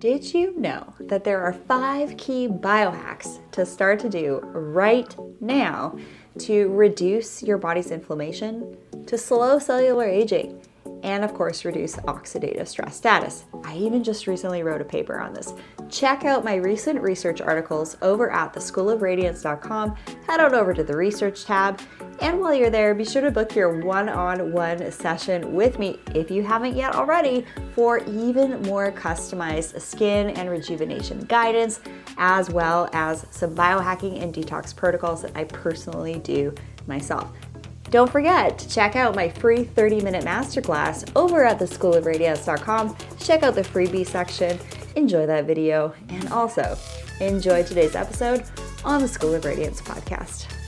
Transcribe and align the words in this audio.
Did 0.00 0.32
you 0.32 0.58
know 0.58 0.94
that 0.98 1.24
there 1.24 1.42
are 1.42 1.52
five 1.52 2.16
key 2.16 2.48
biohacks 2.48 3.38
to 3.52 3.66
start 3.66 4.00
to 4.00 4.08
do 4.08 4.40
right 4.44 5.14
now 5.42 5.94
to 6.38 6.68
reduce 6.70 7.42
your 7.42 7.58
body's 7.58 7.90
inflammation, 7.90 8.78
to 9.04 9.18
slow 9.18 9.58
cellular 9.58 10.06
aging, 10.06 10.58
and 11.02 11.22
of 11.22 11.34
course, 11.34 11.66
reduce 11.66 11.96
oxidative 11.96 12.66
stress 12.66 12.96
status? 12.96 13.44
I 13.62 13.76
even 13.76 14.02
just 14.02 14.26
recently 14.26 14.62
wrote 14.62 14.80
a 14.80 14.86
paper 14.86 15.20
on 15.20 15.34
this. 15.34 15.52
Check 15.90 16.24
out 16.24 16.44
my 16.44 16.54
recent 16.54 16.98
research 17.02 17.42
articles 17.42 17.98
over 18.00 18.30
at 18.30 18.54
theschoolofradiance.com. 18.54 19.96
Head 20.26 20.40
on 20.40 20.54
over 20.54 20.72
to 20.72 20.82
the 20.82 20.96
research 20.96 21.44
tab. 21.44 21.78
And 22.20 22.38
while 22.38 22.54
you're 22.54 22.70
there, 22.70 22.94
be 22.94 23.04
sure 23.04 23.22
to 23.22 23.30
book 23.30 23.54
your 23.54 23.80
one 23.80 24.10
on 24.10 24.52
one 24.52 24.92
session 24.92 25.54
with 25.54 25.78
me 25.78 25.98
if 26.14 26.30
you 26.30 26.42
haven't 26.42 26.76
yet 26.76 26.94
already 26.94 27.46
for 27.74 27.98
even 28.04 28.60
more 28.62 28.92
customized 28.92 29.80
skin 29.80 30.30
and 30.30 30.50
rejuvenation 30.50 31.20
guidance, 31.20 31.80
as 32.18 32.50
well 32.50 32.90
as 32.92 33.26
some 33.30 33.54
biohacking 33.54 34.22
and 34.22 34.34
detox 34.34 34.76
protocols 34.76 35.22
that 35.22 35.34
I 35.34 35.44
personally 35.44 36.18
do 36.18 36.54
myself. 36.86 37.32
Don't 37.90 38.10
forget 38.10 38.58
to 38.58 38.68
check 38.68 38.96
out 38.96 39.16
my 39.16 39.28
free 39.30 39.64
30 39.64 40.02
minute 40.02 40.24
masterclass 40.24 41.10
over 41.16 41.44
at 41.44 41.58
theschoolofradiance.com. 41.58 42.96
Check 43.18 43.42
out 43.42 43.54
the 43.54 43.62
freebie 43.62 44.06
section, 44.06 44.58
enjoy 44.94 45.26
that 45.26 45.46
video, 45.46 45.94
and 46.10 46.28
also 46.28 46.76
enjoy 47.20 47.62
today's 47.62 47.96
episode 47.96 48.44
on 48.84 49.00
the 49.00 49.08
School 49.08 49.34
of 49.34 49.44
Radiance 49.44 49.80
podcast. 49.80 50.59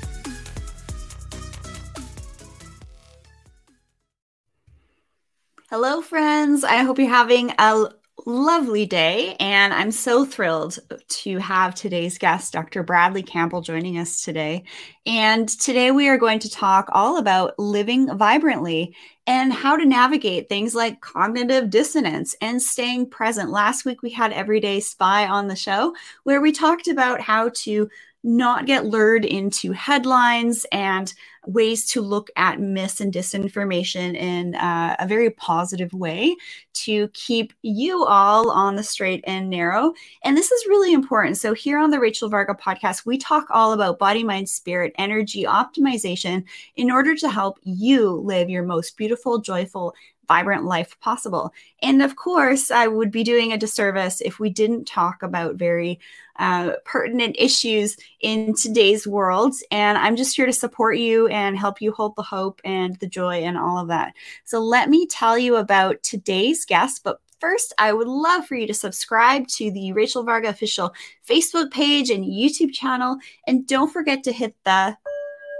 Hello, 5.72 6.02
friends. 6.02 6.64
I 6.64 6.82
hope 6.82 6.98
you're 6.98 7.08
having 7.08 7.50
a 7.58 7.86
lovely 8.26 8.84
day. 8.84 9.36
And 9.40 9.72
I'm 9.72 9.90
so 9.90 10.26
thrilled 10.26 10.78
to 11.08 11.38
have 11.38 11.74
today's 11.74 12.18
guest, 12.18 12.52
Dr. 12.52 12.82
Bradley 12.82 13.22
Campbell, 13.22 13.62
joining 13.62 13.96
us 13.96 14.22
today. 14.22 14.64
And 15.06 15.48
today 15.48 15.90
we 15.90 16.10
are 16.10 16.18
going 16.18 16.40
to 16.40 16.50
talk 16.50 16.90
all 16.92 17.16
about 17.16 17.58
living 17.58 18.14
vibrantly 18.18 18.94
and 19.26 19.50
how 19.50 19.78
to 19.78 19.86
navigate 19.86 20.50
things 20.50 20.74
like 20.74 21.00
cognitive 21.00 21.70
dissonance 21.70 22.36
and 22.42 22.60
staying 22.60 23.08
present. 23.08 23.48
Last 23.48 23.86
week 23.86 24.02
we 24.02 24.10
had 24.10 24.34
Everyday 24.34 24.80
Spy 24.80 25.26
on 25.26 25.48
the 25.48 25.56
show 25.56 25.94
where 26.24 26.42
we 26.42 26.52
talked 26.52 26.86
about 26.86 27.22
how 27.22 27.48
to 27.60 27.88
not 28.22 28.66
get 28.66 28.84
lured 28.84 29.24
into 29.24 29.72
headlines 29.72 30.66
and 30.70 31.14
ways 31.46 31.86
to 31.86 32.00
look 32.00 32.30
at 32.36 32.60
mis 32.60 33.00
and 33.00 33.12
disinformation 33.12 34.14
in 34.14 34.54
uh, 34.54 34.96
a 34.98 35.06
very 35.06 35.30
positive 35.30 35.92
way 35.92 36.36
to 36.74 37.08
keep 37.08 37.52
you 37.62 38.04
all 38.04 38.50
on 38.50 38.76
the 38.76 38.82
straight 38.82 39.22
and 39.26 39.50
narrow. 39.50 39.92
And 40.24 40.36
this 40.36 40.50
is 40.50 40.66
really 40.66 40.92
important. 40.92 41.36
So, 41.36 41.54
here 41.54 41.78
on 41.78 41.90
the 41.90 42.00
Rachel 42.00 42.28
Varga 42.28 42.54
podcast, 42.54 43.06
we 43.06 43.18
talk 43.18 43.46
all 43.50 43.72
about 43.72 43.98
body, 43.98 44.24
mind, 44.24 44.48
spirit, 44.48 44.92
energy 44.98 45.44
optimization 45.44 46.44
in 46.76 46.90
order 46.90 47.14
to 47.16 47.30
help 47.30 47.58
you 47.62 48.10
live 48.10 48.48
your 48.48 48.62
most 48.62 48.96
beautiful, 48.96 49.38
joyful, 49.38 49.94
vibrant 50.28 50.64
life 50.64 50.98
possible. 51.00 51.52
And 51.82 52.02
of 52.02 52.16
course, 52.16 52.70
I 52.70 52.86
would 52.86 53.10
be 53.10 53.24
doing 53.24 53.52
a 53.52 53.58
disservice 53.58 54.20
if 54.20 54.38
we 54.38 54.50
didn't 54.50 54.86
talk 54.86 55.22
about 55.22 55.56
very 55.56 56.00
uh, 56.38 56.72
pertinent 56.84 57.36
issues 57.38 57.96
in 58.20 58.54
today's 58.54 59.06
world. 59.06 59.54
And 59.70 59.98
I'm 59.98 60.16
just 60.16 60.34
here 60.36 60.46
to 60.46 60.52
support 60.52 60.96
you 60.96 61.26
and 61.28 61.58
help 61.58 61.80
you 61.80 61.92
hold 61.92 62.16
the 62.16 62.22
hope 62.22 62.60
and 62.64 62.96
the 62.96 63.06
joy 63.06 63.42
and 63.42 63.58
all 63.58 63.78
of 63.78 63.88
that. 63.88 64.14
So 64.44 64.60
let 64.60 64.88
me 64.88 65.06
tell 65.06 65.36
you 65.36 65.56
about 65.56 66.02
today's 66.02 66.64
guest. 66.64 67.02
But 67.04 67.20
first, 67.38 67.74
I 67.78 67.92
would 67.92 68.08
love 68.08 68.46
for 68.46 68.54
you 68.54 68.66
to 68.66 68.74
subscribe 68.74 69.48
to 69.48 69.70
the 69.70 69.92
Rachel 69.92 70.22
Varga 70.22 70.48
official 70.48 70.94
Facebook 71.28 71.70
page 71.70 72.08
and 72.08 72.24
YouTube 72.24 72.72
channel. 72.72 73.18
And 73.46 73.66
don't 73.66 73.92
forget 73.92 74.22
to 74.24 74.32
hit 74.32 74.54
the 74.64 74.96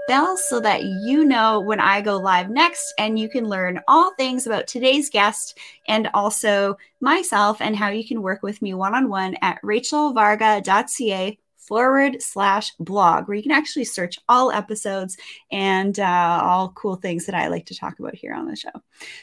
bell 0.07 0.35
so 0.35 0.59
that 0.59 0.83
you 0.83 1.23
know 1.23 1.59
when 1.59 1.79
I 1.79 2.01
go 2.01 2.17
live 2.17 2.49
next 2.49 2.93
and 2.97 3.17
you 3.17 3.29
can 3.29 3.47
learn 3.47 3.79
all 3.87 4.13
things 4.15 4.45
about 4.45 4.67
today's 4.67 5.09
guest 5.09 5.57
and 5.87 6.09
also 6.13 6.77
myself 6.99 7.61
and 7.61 7.75
how 7.75 7.89
you 7.89 8.05
can 8.05 8.21
work 8.21 8.43
with 8.43 8.61
me 8.61 8.73
one 8.73 8.95
on 8.95 9.09
one 9.09 9.35
at 9.41 9.61
rachelvarga.ca 9.61 11.37
forward 11.67 12.21
slash 12.21 12.71
blog, 12.79 13.27
where 13.27 13.35
you 13.35 13.43
can 13.43 13.51
actually 13.51 13.85
search 13.85 14.19
all 14.29 14.51
episodes 14.51 15.17
and 15.51 15.99
uh, 15.99 16.41
all 16.43 16.69
cool 16.75 16.95
things 16.95 17.25
that 17.25 17.35
I 17.35 17.47
like 17.47 17.65
to 17.67 17.75
talk 17.75 17.99
about 17.99 18.15
here 18.15 18.33
on 18.33 18.47
the 18.47 18.55
show. 18.55 18.71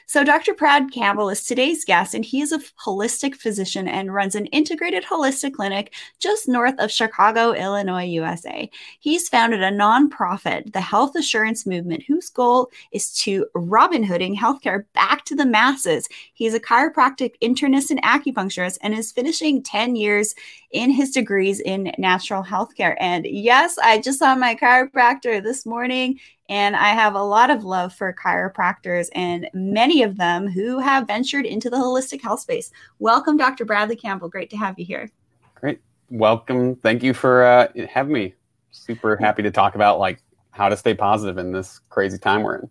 So, 0.06 0.24
Dr. 0.24 0.54
Brad 0.54 0.90
Campbell 0.92 1.30
is 1.30 1.44
today's 1.44 1.84
guest, 1.84 2.14
and 2.14 2.24
he 2.24 2.40
is 2.40 2.52
a 2.52 2.60
holistic 2.84 3.36
physician 3.36 3.88
and 3.88 4.14
runs 4.14 4.34
an 4.34 4.46
integrated 4.46 5.04
holistic 5.04 5.54
clinic 5.54 5.94
just 6.18 6.48
north 6.48 6.78
of 6.78 6.90
Chicago, 6.90 7.52
Illinois, 7.52 8.04
USA. 8.04 8.70
He's 8.98 9.28
founded 9.28 9.62
a 9.62 9.70
nonprofit, 9.70 10.72
the 10.72 10.80
Health 10.80 11.14
Assurance 11.16 11.66
Movement, 11.66 12.02
whose 12.02 12.30
goal 12.30 12.70
is 12.92 13.12
to 13.22 13.46
Robin 13.54 14.02
Hooding 14.02 14.36
healthcare 14.36 14.84
back 14.94 15.24
to 15.26 15.34
the 15.34 15.46
masses. 15.46 16.08
He's 16.34 16.54
a 16.54 16.60
chiropractic 16.60 17.34
internist 17.42 17.90
and 17.90 18.02
acupuncturist 18.02 18.78
and 18.82 18.94
is 18.94 19.12
finishing 19.12 19.62
10 19.62 19.96
years 19.96 20.34
in 20.70 20.90
his 20.90 21.10
degrees 21.10 21.60
in 21.60 21.92
natural 21.98 22.42
healthcare. 22.42 22.96
And 23.00 23.26
yes, 23.26 23.78
I 23.78 24.00
just 24.00 24.18
saw 24.18 24.34
my 24.34 24.54
chiropractor 24.54 25.42
this 25.42 25.66
morning, 25.66 26.20
and 26.48 26.76
I 26.76 26.90
have 26.90 27.14
a 27.14 27.22
lot 27.22 27.50
of 27.50 27.64
love 27.64 27.92
for 27.92 28.14
chiropractors 28.14 29.08
and 29.14 29.48
many 29.52 30.02
of 30.02 30.16
them 30.16 30.48
who 30.48 30.78
have 30.78 31.06
ventured 31.06 31.46
into 31.46 31.70
the 31.70 31.76
holistic 31.76 32.22
health 32.22 32.40
space. 32.40 32.70
Welcome, 32.98 33.36
Dr. 33.36 33.64
Bradley 33.64 33.96
Campbell. 33.96 34.28
Great 34.28 34.50
to 34.50 34.56
have 34.56 34.78
you 34.78 34.84
here. 34.84 35.10
Great. 35.54 35.80
Welcome. 36.08 36.76
Thank 36.76 37.02
you 37.02 37.14
for 37.14 37.44
uh, 37.44 37.68
having 37.88 38.12
me. 38.12 38.34
Super 38.72 39.16
happy 39.16 39.42
to 39.42 39.50
talk 39.50 39.74
about 39.74 39.98
like 39.98 40.22
how 40.52 40.68
to 40.68 40.76
stay 40.76 40.94
positive 40.94 41.38
in 41.38 41.52
this 41.52 41.80
crazy 41.88 42.18
time 42.18 42.42
we're 42.42 42.56
in. 42.56 42.70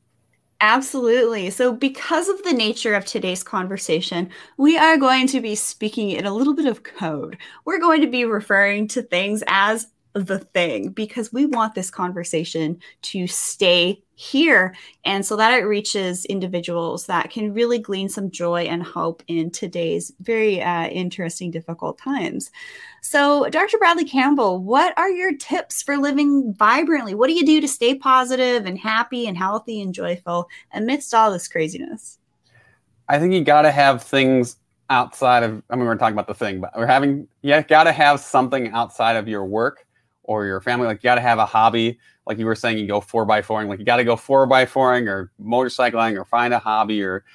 Absolutely. 0.62 1.50
So, 1.52 1.72
because 1.72 2.28
of 2.28 2.44
the 2.44 2.52
nature 2.52 2.94
of 2.94 3.06
today's 3.06 3.44
conversation, 3.44 4.30
we 4.58 4.78
are 4.78 4.98
going 4.98 5.26
to 5.28 5.40
be 5.40 5.56
speaking 5.56 6.12
in 6.12 6.26
a 6.26 6.34
little 6.34 6.54
bit 6.54 6.66
of 6.66 6.84
code. 6.84 7.38
We're 7.64 7.80
going 7.80 8.02
to 8.02 8.08
be 8.08 8.26
referring 8.26 8.90
to 8.90 9.02
things 9.02 9.42
as 9.48 9.88
the 10.14 10.40
thing 10.40 10.90
because 10.90 11.32
we 11.32 11.46
want 11.46 11.76
this 11.76 11.92
conversation 11.92 12.80
to 13.04 13.28
stay 13.28 14.02
here. 14.16 14.76
And 15.06 15.26
so 15.26 15.36
that 15.38 15.58
it 15.58 15.64
reaches 15.64 16.26
individuals 16.26 17.06
that 17.06 17.30
can 17.30 17.54
really 17.54 17.80
glean 17.80 18.10
some 18.10 18.32
joy 18.32 18.64
and 18.64 18.84
hope 18.84 19.24
in 19.28 19.52
today's 19.52 20.12
very 20.20 20.62
uh, 20.62 20.88
interesting 20.88 21.52
difficult 21.52 21.98
times. 21.98 22.52
So 23.02 23.48
dr 23.50 23.78
bradley 23.78 24.04
campbell 24.04 24.62
what 24.62 24.98
are 24.98 25.10
your 25.10 25.36
tips 25.36 25.82
for 25.82 25.98
living 25.98 26.54
vibrantly? 26.54 27.16
What 27.16 27.28
do 27.28 27.34
you 27.34 27.46
do 27.46 27.62
to 27.62 27.68
stay 27.68 27.96
positive 27.96 28.66
and 28.66 28.78
happy 28.78 29.28
and 29.28 29.38
healthy 29.38 29.82
and 29.82 29.94
joyful 29.94 30.50
amidst 30.74 31.14
all 31.14 31.32
this 31.32 31.48
craziness? 31.48 32.18
I 33.08 33.20
think 33.20 33.34
you 33.34 33.44
got 33.44 33.62
to 33.62 33.72
have 33.72 34.04
things 34.04 34.58
outside 34.92 35.44
of 35.44 35.62
i 35.70 35.76
mean 35.76 35.86
we're 35.86 35.96
talking 35.96 36.16
about 36.16 36.26
the 36.26 36.34
thing 36.34 36.60
but 36.60 36.72
we're 36.76 36.88
having 36.88 37.28
you 37.44 37.62
got 37.68 37.84
to 37.84 37.92
have 37.92 38.20
something 38.20 38.70
outside 38.70 39.16
of 39.16 39.28
your 39.28 39.46
work 39.46 39.86
or 40.30 40.46
your 40.46 40.62
family. 40.62 40.86
Like 40.86 40.98
you 40.98 41.08
got 41.08 41.16
to 41.16 41.22
have 41.22 41.40
a 41.40 41.46
hobby. 41.46 41.98
Like 42.28 42.38
you 42.38 42.46
were 42.46 42.54
saying, 42.54 42.78
you 42.78 42.86
go 42.86 43.02
four 43.02 43.26
by 43.26 43.42
fouring. 43.42 43.68
Like 43.68 43.80
you 43.80 43.86
got 43.86 43.98
to 43.98 44.04
go 44.04 44.16
four 44.16 44.46
by 44.46 44.68
fouring 44.68 45.08
or 45.08 45.32
motorcycling 45.42 46.16
or 46.20 46.24
find 46.24 46.54
a 46.54 46.60
hobby 46.60 47.02
or 47.02 47.26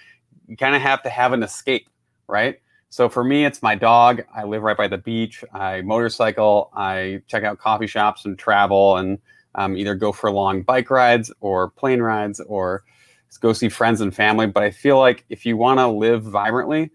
you 0.47 0.57
kind 0.57 0.77
of 0.77 0.81
have 0.81 1.03
to 1.03 1.11
have 1.11 1.33
an 1.33 1.43
escape, 1.43 1.89
right? 2.29 2.61
So 2.91 3.09
for 3.09 3.25
me, 3.25 3.45
it's 3.45 3.63
my 3.63 3.75
dog. 3.75 4.23
I 4.33 4.45
live 4.45 4.63
right 4.63 4.77
by 4.77 4.87
the 4.87 4.99
beach. 4.99 5.43
I 5.53 5.83
motorcycle. 5.83 6.71
I 6.73 7.23
check 7.27 7.43
out 7.43 7.59
coffee 7.59 7.89
shops 7.89 8.27
and 8.27 8.39
travel 8.39 8.97
and 8.97 9.19
um, 9.57 9.77
either 9.77 9.97
go 9.97 10.13
for 10.13 10.31
long 10.31 10.63
bike 10.63 10.89
rides 10.89 11.33
or 11.41 11.71
plane 11.71 12.01
rides 12.01 12.39
or 12.39 12.85
go 13.41 13.53
see 13.53 13.69
friends 13.69 14.03
and 14.03 14.15
family. 14.15 14.47
But 14.47 14.63
I 14.63 14.71
feel 14.71 15.01
like 15.01 15.25
if 15.31 15.45
you 15.45 15.57
want 15.57 15.81
to 15.81 15.89
live 15.89 16.23
vibrantly, 16.23 16.93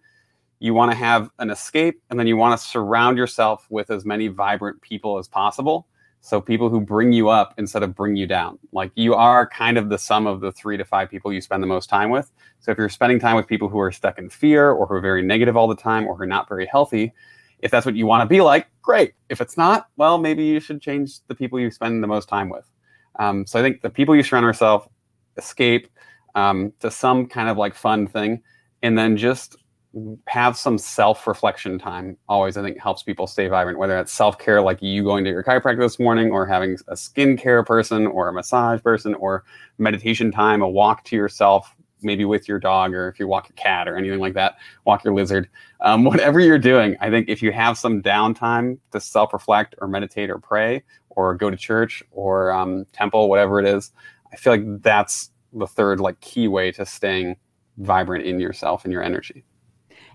you 0.59 0.73
want 0.73 0.91
to 0.91 0.97
have 0.97 1.29
an 1.39 1.49
escape 1.49 2.01
and 2.09 2.17
then 2.17 2.25
you 2.25 2.37
want 2.37 2.57
to 2.57 2.65
surround 2.65 3.17
yourself 3.17 3.67
with 3.69 3.91
as 3.91 4.05
many 4.05 4.29
vibrant 4.29 4.81
people 4.81 5.17
as 5.17 5.27
possible 5.27 5.85
so 6.21 6.41
people 6.41 6.69
who 6.69 6.81
bring 6.81 7.11
you 7.11 7.29
up 7.29 7.53
instead 7.57 7.83
of 7.83 7.95
bring 7.95 8.15
you 8.15 8.27
down. 8.27 8.59
Like 8.71 8.91
you 8.95 9.15
are 9.15 9.47
kind 9.47 9.77
of 9.77 9.89
the 9.89 9.97
sum 9.97 10.27
of 10.27 10.41
the 10.41 10.51
three 10.51 10.77
to 10.77 10.85
five 10.85 11.09
people 11.09 11.31
you 11.31 11.41
spend 11.41 11.63
the 11.63 11.67
most 11.67 11.87
time 11.87 12.09
with. 12.09 12.31
So 12.59 12.71
if 12.71 12.77
you're 12.77 12.89
spending 12.89 13.19
time 13.19 13.35
with 13.35 13.47
people 13.47 13.69
who 13.69 13.79
are 13.79 13.91
stuck 13.91 14.17
in 14.17 14.29
fear 14.29 14.71
or 14.71 14.85
who 14.85 14.95
are 14.95 15.01
very 15.01 15.21
negative 15.21 15.55
all 15.55 15.67
the 15.67 15.75
time 15.75 16.05
or 16.07 16.15
who 16.15 16.23
are 16.23 16.27
not 16.27 16.49
very 16.49 16.65
healthy 16.65 17.13
if 17.59 17.71
that's 17.71 17.85
what 17.85 17.95
you 17.95 18.05
want 18.05 18.21
to 18.21 18.25
be 18.25 18.41
like 18.41 18.67
great. 18.81 19.13
If 19.29 19.41
it's 19.41 19.57
not 19.57 19.87
well 19.97 20.17
maybe 20.17 20.43
you 20.43 20.59
should 20.59 20.81
change 20.81 21.19
the 21.27 21.35
people 21.35 21.59
you 21.59 21.71
spend 21.71 22.03
the 22.03 22.07
most 22.07 22.27
time 22.27 22.49
with. 22.49 22.65
Um, 23.17 23.45
so 23.45 23.59
i 23.59 23.61
think 23.61 23.81
the 23.81 23.89
people 23.89 24.15
you 24.15 24.23
surround 24.23 24.45
yourself 24.45 24.87
escape 25.37 25.89
um, 26.35 26.71
to 26.79 26.91
some 26.91 27.27
kind 27.27 27.49
of 27.49 27.57
like 27.57 27.75
fun 27.75 28.07
thing 28.07 28.41
and 28.81 28.97
then 28.97 29.17
just 29.17 29.57
have 30.27 30.55
some 30.55 30.77
self-reflection 30.77 31.79
time 31.79 32.15
always 32.27 32.57
i 32.57 32.61
think 32.61 32.79
helps 32.79 33.01
people 33.01 33.25
stay 33.25 33.47
vibrant 33.47 33.79
whether 33.79 33.97
it's 33.97 34.13
self-care 34.13 34.61
like 34.61 34.79
you 34.83 35.03
going 35.03 35.23
to 35.23 35.31
your 35.31 35.43
chiropractor 35.43 35.79
this 35.79 35.97
morning 35.97 36.29
or 36.29 36.45
having 36.45 36.77
a 36.89 36.93
skincare 36.93 37.65
person 37.65 38.05
or 38.05 38.27
a 38.27 38.33
massage 38.33 38.79
person 38.83 39.15
or 39.15 39.43
meditation 39.79 40.31
time 40.31 40.61
a 40.61 40.69
walk 40.69 41.03
to 41.03 41.15
yourself 41.15 41.75
maybe 42.01 42.25
with 42.25 42.47
your 42.47 42.59
dog 42.59 42.93
or 42.93 43.09
if 43.09 43.19
you 43.19 43.27
walk 43.27 43.49
your 43.49 43.55
cat 43.55 43.87
or 43.87 43.97
anything 43.97 44.19
like 44.19 44.33
that, 44.33 44.57
walk 44.85 45.03
your 45.03 45.13
lizard, 45.13 45.49
um, 45.81 46.03
whatever 46.05 46.39
you're 46.39 46.57
doing. 46.57 46.95
I 46.99 47.09
think 47.09 47.29
if 47.29 47.41
you 47.41 47.51
have 47.51 47.77
some 47.77 48.01
downtime 48.01 48.77
to 48.91 48.99
self 48.99 49.33
reflect 49.33 49.75
or 49.79 49.87
meditate 49.87 50.29
or 50.29 50.39
pray 50.39 50.83
or 51.09 51.35
go 51.35 51.49
to 51.49 51.57
church 51.57 52.03
or 52.11 52.51
um, 52.51 52.85
temple, 52.93 53.29
whatever 53.29 53.59
it 53.59 53.65
is, 53.65 53.91
I 54.31 54.35
feel 54.35 54.53
like 54.53 54.81
that's 54.81 55.31
the 55.53 55.67
third 55.67 55.99
like 55.99 56.19
key 56.21 56.47
way 56.47 56.71
to 56.73 56.85
staying 56.85 57.37
vibrant 57.77 58.25
in 58.25 58.39
yourself 58.39 58.83
and 58.83 58.93
your 58.93 59.03
energy. 59.03 59.43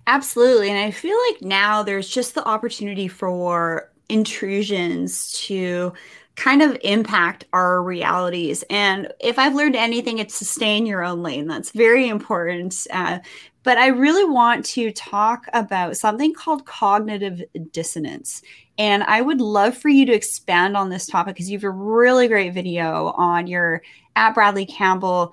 Absolutely. 0.06 0.68
And 0.70 0.78
I 0.78 0.90
feel 0.90 1.16
like 1.30 1.42
now 1.42 1.82
there's 1.82 2.08
just 2.08 2.34
the 2.34 2.46
opportunity 2.46 3.08
for 3.08 3.90
intrusions 4.08 5.32
to 5.46 5.92
kind 6.36 6.62
of 6.62 6.76
impact 6.82 7.44
our 7.52 7.82
realities. 7.82 8.64
And 8.68 9.10
if 9.20 9.38
I've 9.38 9.54
learned 9.54 9.76
anything, 9.76 10.18
it's 10.18 10.38
to 10.40 10.44
stay 10.44 10.76
in 10.76 10.84
your 10.84 11.04
own 11.04 11.22
lane. 11.22 11.46
That's 11.46 11.70
very 11.70 12.08
important. 12.08 12.86
Uh, 12.92 13.20
but 13.62 13.78
I 13.78 13.86
really 13.86 14.24
want 14.24 14.64
to 14.66 14.90
talk 14.92 15.46
about 15.54 15.96
something 15.96 16.34
called 16.34 16.66
cognitive 16.66 17.42
dissonance. 17.72 18.42
And 18.76 19.04
I 19.04 19.22
would 19.22 19.40
love 19.40 19.76
for 19.78 19.88
you 19.88 20.04
to 20.06 20.12
expand 20.12 20.76
on 20.76 20.90
this 20.90 21.06
topic 21.06 21.36
because 21.36 21.48
you 21.48 21.56
have 21.56 21.64
a 21.64 21.70
really 21.70 22.28
great 22.28 22.52
video 22.52 23.12
on 23.16 23.46
your 23.46 23.80
at 24.16 24.34
Bradley 24.34 24.66
Campbell 24.66 25.32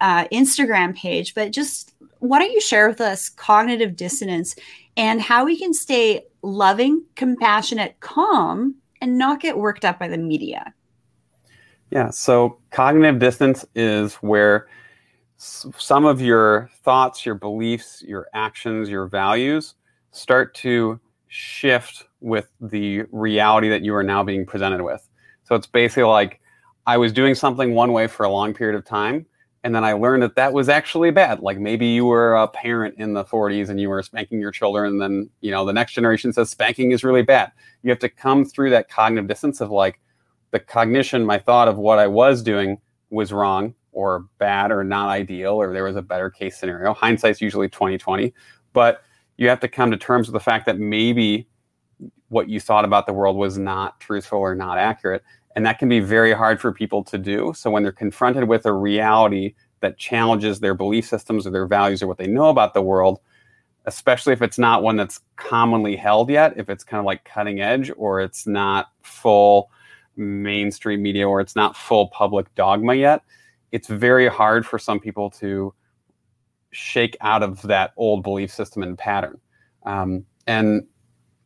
uh, 0.00 0.26
Instagram 0.28 0.96
page. 0.96 1.34
But 1.34 1.50
just 1.50 1.92
why 2.20 2.38
don't 2.38 2.52
you 2.52 2.60
share 2.60 2.88
with 2.88 3.00
us 3.00 3.28
cognitive 3.28 3.96
dissonance 3.96 4.56
and 4.96 5.20
how 5.20 5.44
we 5.44 5.58
can 5.58 5.74
stay 5.74 6.24
loving, 6.42 7.04
compassionate, 7.14 7.98
calm 8.00 8.74
and 9.00 9.18
not 9.18 9.40
get 9.40 9.58
worked 9.58 9.84
up 9.84 9.98
by 9.98 10.08
the 10.08 10.18
media. 10.18 10.72
Yeah, 11.90 12.10
so 12.10 12.58
cognitive 12.70 13.18
dissonance 13.18 13.64
is 13.74 14.14
where 14.16 14.68
some 15.36 16.04
of 16.06 16.20
your 16.20 16.70
thoughts, 16.82 17.26
your 17.26 17.34
beliefs, 17.34 18.02
your 18.02 18.26
actions, 18.32 18.88
your 18.88 19.06
values 19.06 19.74
start 20.10 20.54
to 20.54 20.98
shift 21.28 22.04
with 22.20 22.48
the 22.60 23.02
reality 23.12 23.68
that 23.68 23.82
you 23.82 23.94
are 23.94 24.02
now 24.02 24.22
being 24.22 24.46
presented 24.46 24.82
with. 24.82 25.06
So 25.44 25.54
it's 25.54 25.66
basically 25.66 26.04
like 26.04 26.40
I 26.86 26.96
was 26.96 27.12
doing 27.12 27.34
something 27.34 27.74
one 27.74 27.92
way 27.92 28.06
for 28.06 28.24
a 28.24 28.30
long 28.30 28.54
period 28.54 28.76
of 28.76 28.84
time, 28.84 29.26
and 29.66 29.74
then 29.74 29.82
I 29.82 29.94
learned 29.94 30.22
that 30.22 30.36
that 30.36 30.52
was 30.52 30.68
actually 30.68 31.10
bad. 31.10 31.40
Like 31.40 31.58
maybe 31.58 31.88
you 31.88 32.04
were 32.04 32.36
a 32.36 32.46
parent 32.46 32.94
in 32.98 33.14
the 33.14 33.24
40s 33.24 33.68
and 33.68 33.80
you 33.80 33.88
were 33.88 34.00
spanking 34.00 34.40
your 34.40 34.52
children, 34.52 34.92
and 34.92 35.02
then 35.02 35.28
you 35.40 35.50
know 35.50 35.64
the 35.66 35.72
next 35.72 35.94
generation 35.94 36.32
says 36.32 36.50
spanking 36.50 36.92
is 36.92 37.02
really 37.02 37.22
bad. 37.22 37.50
You 37.82 37.90
have 37.90 37.98
to 37.98 38.08
come 38.08 38.44
through 38.44 38.70
that 38.70 38.88
cognitive 38.88 39.26
dissonance 39.26 39.60
of 39.60 39.72
like 39.72 39.98
the 40.52 40.60
cognition, 40.60 41.26
my 41.26 41.38
thought 41.38 41.66
of 41.66 41.78
what 41.78 41.98
I 41.98 42.06
was 42.06 42.44
doing 42.44 42.78
was 43.10 43.32
wrong 43.32 43.74
or 43.90 44.28
bad 44.38 44.70
or 44.70 44.84
not 44.84 45.08
ideal, 45.08 45.54
or 45.54 45.72
there 45.72 45.82
was 45.82 45.96
a 45.96 46.02
better 46.02 46.30
case 46.30 46.56
scenario. 46.56 46.94
Hindsight's 46.94 47.40
usually 47.40 47.68
2020, 47.68 48.32
but 48.72 49.02
you 49.36 49.48
have 49.48 49.58
to 49.58 49.68
come 49.68 49.90
to 49.90 49.96
terms 49.96 50.28
with 50.28 50.34
the 50.34 50.38
fact 50.38 50.66
that 50.66 50.78
maybe 50.78 51.48
what 52.28 52.48
you 52.48 52.60
thought 52.60 52.84
about 52.84 53.06
the 53.06 53.12
world 53.12 53.36
was 53.36 53.58
not 53.58 53.98
truthful 53.98 54.38
or 54.38 54.54
not 54.54 54.78
accurate. 54.78 55.24
And 55.56 55.64
that 55.64 55.78
can 55.78 55.88
be 55.88 56.00
very 56.00 56.34
hard 56.34 56.60
for 56.60 56.70
people 56.70 57.02
to 57.04 57.16
do. 57.16 57.52
So 57.56 57.70
when 57.70 57.82
they're 57.82 57.90
confronted 57.90 58.44
with 58.44 58.66
a 58.66 58.72
reality 58.72 59.54
that 59.80 59.96
challenges 59.96 60.60
their 60.60 60.74
belief 60.74 61.06
systems 61.06 61.46
or 61.46 61.50
their 61.50 61.66
values 61.66 62.02
or 62.02 62.06
what 62.06 62.18
they 62.18 62.26
know 62.26 62.50
about 62.50 62.74
the 62.74 62.82
world, 62.82 63.20
especially 63.86 64.34
if 64.34 64.42
it's 64.42 64.58
not 64.58 64.82
one 64.82 64.96
that's 64.96 65.20
commonly 65.36 65.96
held 65.96 66.28
yet, 66.28 66.52
if 66.58 66.68
it's 66.68 66.84
kind 66.84 66.98
of 66.98 67.06
like 67.06 67.24
cutting 67.24 67.60
edge 67.60 67.90
or 67.96 68.20
it's 68.20 68.46
not 68.46 68.90
full 69.02 69.70
mainstream 70.14 71.02
media 71.02 71.26
or 71.26 71.40
it's 71.40 71.56
not 71.56 71.74
full 71.74 72.08
public 72.08 72.54
dogma 72.54 72.94
yet, 72.94 73.22
it's 73.72 73.88
very 73.88 74.28
hard 74.28 74.66
for 74.66 74.78
some 74.78 75.00
people 75.00 75.30
to 75.30 75.72
shake 76.70 77.16
out 77.22 77.42
of 77.42 77.62
that 77.62 77.92
old 77.96 78.22
belief 78.22 78.52
system 78.52 78.82
and 78.82 78.98
pattern. 78.98 79.40
Um, 79.84 80.26
and 80.46 80.86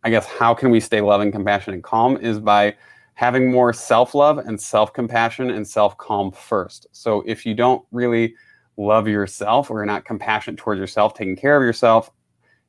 I 0.02 0.10
guess 0.10 0.26
how 0.26 0.52
can 0.52 0.70
we 0.70 0.80
stay 0.80 1.00
loving, 1.00 1.30
compassionate, 1.30 1.74
and 1.74 1.84
calm 1.84 2.16
is 2.16 2.40
by 2.40 2.74
having 3.20 3.50
more 3.50 3.70
self 3.70 4.14
love 4.14 4.38
and 4.38 4.58
self 4.58 4.94
compassion 4.94 5.50
and 5.50 5.68
self 5.68 5.98
calm 5.98 6.32
first. 6.32 6.86
So 6.92 7.22
if 7.26 7.44
you 7.44 7.52
don't 7.52 7.84
really 7.92 8.34
love 8.78 9.06
yourself 9.06 9.70
or 9.70 9.76
you're 9.76 9.84
not 9.84 10.06
compassionate 10.06 10.58
towards 10.58 10.78
yourself, 10.78 11.12
taking 11.12 11.36
care 11.36 11.54
of 11.54 11.62
yourself, 11.62 12.10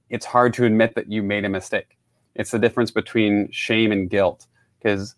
it's 0.09 0.25
hard 0.25 0.53
to 0.56 0.65
admit 0.65 0.94
that 0.95 1.09
you 1.09 1.24
made 1.24 1.45
a 1.45 1.50
mistake. 1.50 1.98
It's 2.36 2.51
the 2.51 2.59
difference 2.59 2.92
between 2.92 3.50
shame 3.51 3.94
and 3.94 4.09
guilt. 4.09 4.45
Because 4.77 5.15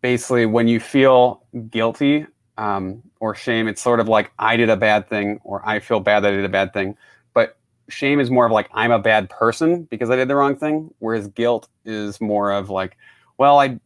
basically, 0.00 0.46
when 0.46 0.66
you 0.66 0.80
feel 0.80 1.44
guilty 1.70 2.26
um, 2.58 3.00
or 3.20 3.36
shame, 3.36 3.68
it's 3.68 3.80
sort 3.80 4.00
of 4.00 4.08
like 4.08 4.32
I 4.40 4.56
did 4.56 4.68
a 4.68 4.76
bad 4.76 5.08
thing 5.08 5.38
or 5.44 5.62
I 5.64 5.78
feel 5.78 6.00
bad 6.00 6.24
that 6.24 6.32
I 6.32 6.36
did 6.36 6.44
a 6.44 6.48
bad 6.48 6.72
thing. 6.72 6.96
But 7.34 7.56
shame 7.88 8.18
is 8.18 8.32
more 8.32 8.46
of 8.46 8.50
like 8.50 8.68
I'm 8.74 8.90
a 8.90 8.98
bad 8.98 9.30
person 9.30 9.84
because 9.84 10.10
I 10.10 10.16
did 10.16 10.26
the 10.26 10.34
wrong 10.34 10.56
thing, 10.56 10.92
whereas 10.98 11.28
guilt 11.28 11.68
is 11.84 12.20
more 12.20 12.50
of 12.50 12.68
like, 12.68 12.96
well, 13.40 13.58
I 13.58 13.80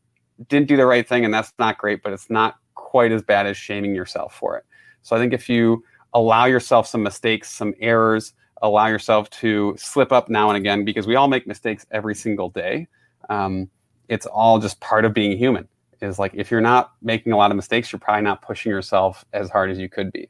didn't 0.49 0.67
do 0.67 0.77
the 0.77 0.85
right 0.85 1.09
thing 1.09 1.25
and 1.25 1.33
that's 1.33 1.53
not 1.61 1.79
great, 1.79 2.03
but 2.03 2.13
it's 2.13 2.29
not 2.29 2.57
quite 2.75 3.13
as 3.13 3.23
bad 3.23 3.47
as 3.47 3.57
shaming 3.57 3.95
yourself 3.95 4.35
for 4.35 4.57
it. 4.59 4.65
So 5.03 5.15
I 5.15 5.21
think 5.21 5.33
if 5.33 5.49
you 5.49 5.85
allow 6.13 6.47
yourself 6.47 6.89
some 6.89 7.05
mistakes, 7.05 7.53
some 7.53 7.73
errors, 7.79 8.33
allow 8.63 8.89
yourself 8.89 9.31
to 9.31 9.77
slip 9.79 10.11
up 10.11 10.29
now 10.29 10.49
and 10.49 10.57
again, 10.57 10.85
because 10.85 11.07
we 11.07 11.15
all 11.15 11.29
make 11.29 11.47
mistakes 11.47 11.87
every 11.93 12.17
single 12.17 12.49
day. 12.51 12.89
Um, 13.31 13.71
it's 14.09 14.27
all 14.27 14.59
just 14.59 14.81
part 14.81 15.05
of 15.05 15.15
being 15.15 15.39
human. 15.39 15.69
Is 16.01 16.19
like 16.19 16.33
if 16.35 16.51
you're 16.51 16.61
not 16.61 16.91
making 17.01 17.33
a 17.33 17.37
lot 17.37 17.53
of 17.53 17.57
mistakes, 17.57 17.93
you're 17.93 18.01
probably 18.01 18.23
not 18.23 18.43
pushing 18.43 18.71
yourself 18.71 19.25
as 19.33 19.51
hard 19.51 19.71
as 19.71 19.79
you 19.79 19.89
could 19.89 20.11
be. 20.11 20.29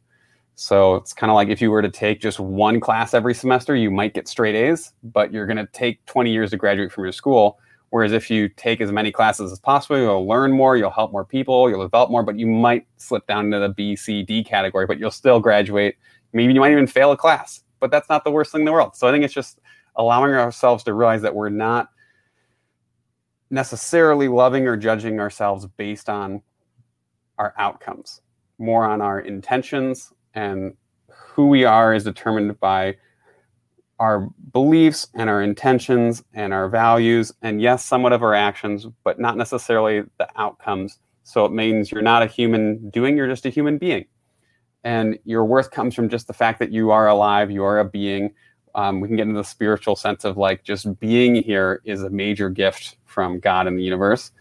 So 0.55 0.97
it's 0.97 1.15
kind 1.15 1.31
of 1.31 1.35
like 1.35 1.49
if 1.49 1.63
you 1.63 1.71
were 1.71 1.83
to 1.83 1.91
take 1.91 2.21
just 2.21 2.39
one 2.39 2.79
class 2.79 3.15
every 3.15 3.35
semester, 3.35 3.75
you 3.75 3.91
might 3.91 4.13
get 4.13 4.29
straight 4.29 4.55
A's, 4.55 4.93
but 5.03 5.33
you're 5.33 5.47
going 5.47 5.57
to 5.57 5.67
take 5.73 6.05
20 6.05 6.31
years 6.31 6.51
to 6.51 6.59
graduate 6.59 6.93
from 6.93 7.05
your 7.05 7.13
school. 7.13 7.59
Whereas 7.95 8.11
if 8.11 8.29
you 8.29 8.49
take 8.49 8.81
as 8.81 8.91
many 8.91 9.13
classes 9.13 9.53
as 9.53 9.61
possible, 9.61 9.97
you'll 9.97 10.27
learn 10.27 10.51
more, 10.51 10.77
you'll 10.77 10.91
help 10.91 11.13
more 11.13 11.25
people, 11.25 11.71
you'll 11.71 11.85
develop 11.85 12.11
more, 12.11 12.25
but 12.25 12.37
you 12.37 12.45
might 12.45 12.89
slip 12.97 13.25
down 13.29 13.45
into 13.45 13.61
the 13.61 13.69
B, 13.69 13.95
C, 13.95 14.25
D 14.25 14.43
category, 14.43 14.85
but 14.85 14.99
you'll 14.99 15.13
still 15.13 15.39
graduate. 15.39 15.95
Maybe 16.33 16.53
you 16.53 16.59
might 16.59 16.73
even 16.73 16.89
fail 16.89 17.13
a 17.13 17.17
class, 17.17 17.63
but 17.79 17.93
that's 17.93 18.09
not 18.09 18.25
the 18.25 18.33
worst 18.33 18.51
thing 18.51 18.63
in 18.63 18.65
the 18.65 18.73
world. 18.73 18.97
So 18.97 19.07
I 19.07 19.13
think 19.13 19.25
it's 19.25 19.33
just 19.33 19.61
allowing 19.95 20.35
ourselves 20.35 20.83
to 20.83 20.93
realize 20.93 21.23
that 21.23 21.37
we're 21.37 21.51
not 21.51 21.91
necessarily 23.51 24.27
loving 24.27 24.67
or 24.67 24.77
judging 24.77 25.21
ourselves 25.21 25.65
based 25.77 26.09
on 26.09 26.43
our 27.39 27.55
outcomes, 27.59 28.23
more 28.59 28.85
on 28.85 29.03
our 29.03 29.21
intentions, 29.21 30.13
and 30.35 30.75
who 31.09 31.47
we 31.47 31.63
are 31.63 31.95
is 31.95 32.03
determined 32.03 32.59
by 32.59 32.97
our 33.99 34.29
beliefs 34.53 35.09
and 35.15 35.31
our 35.31 35.43
intentions 35.43 36.25
and 36.35 36.53
our 36.53 36.69
values, 36.69 37.33
and 37.43 37.61
yes, 37.61 37.85
somewhat 37.85 38.13
of 38.13 38.23
our 38.23 38.35
actions, 38.35 38.87
but 39.05 39.21
not 39.21 39.37
necessarily 39.37 40.03
the 40.19 40.29
outcomes. 40.37 40.99
So 41.23 41.45
it 41.45 41.53
means 41.53 41.91
you're 41.91 42.03
not 42.03 42.23
a 42.23 42.27
human 42.27 42.91
doing, 42.91 43.17
you're 43.17 43.29
just 43.29 43.47
a 43.47 43.51
human 43.51 43.79
being. 43.79 44.05
And 44.83 45.19
your 45.25 45.45
worth 45.45 45.71
comes 45.71 45.95
from 45.95 46.09
just 46.09 46.27
the 46.27 46.35
fact 46.35 46.59
that 46.59 46.71
you 46.71 46.91
are 46.91 47.09
alive, 47.09 47.51
you 47.51 47.65
are 47.65 47.79
a 47.79 47.85
being. 47.85 48.35
Um, 48.75 49.01
we 49.01 49.09
can 49.09 49.17
get 49.17 49.29
into 49.29 49.39
the 49.39 49.45
spiritual 49.45 49.97
sense 49.97 50.25
of 50.25 50.37
like 50.37 50.65
just 50.65 50.99
being 51.01 51.37
here 51.37 51.81
is 51.85 52.03
a 52.03 52.11
major 52.11 52.51
gift 52.51 52.97
from 53.07 53.39
God 53.39 53.67
and 53.67 53.79
the 53.79 53.83
universe. 53.83 54.33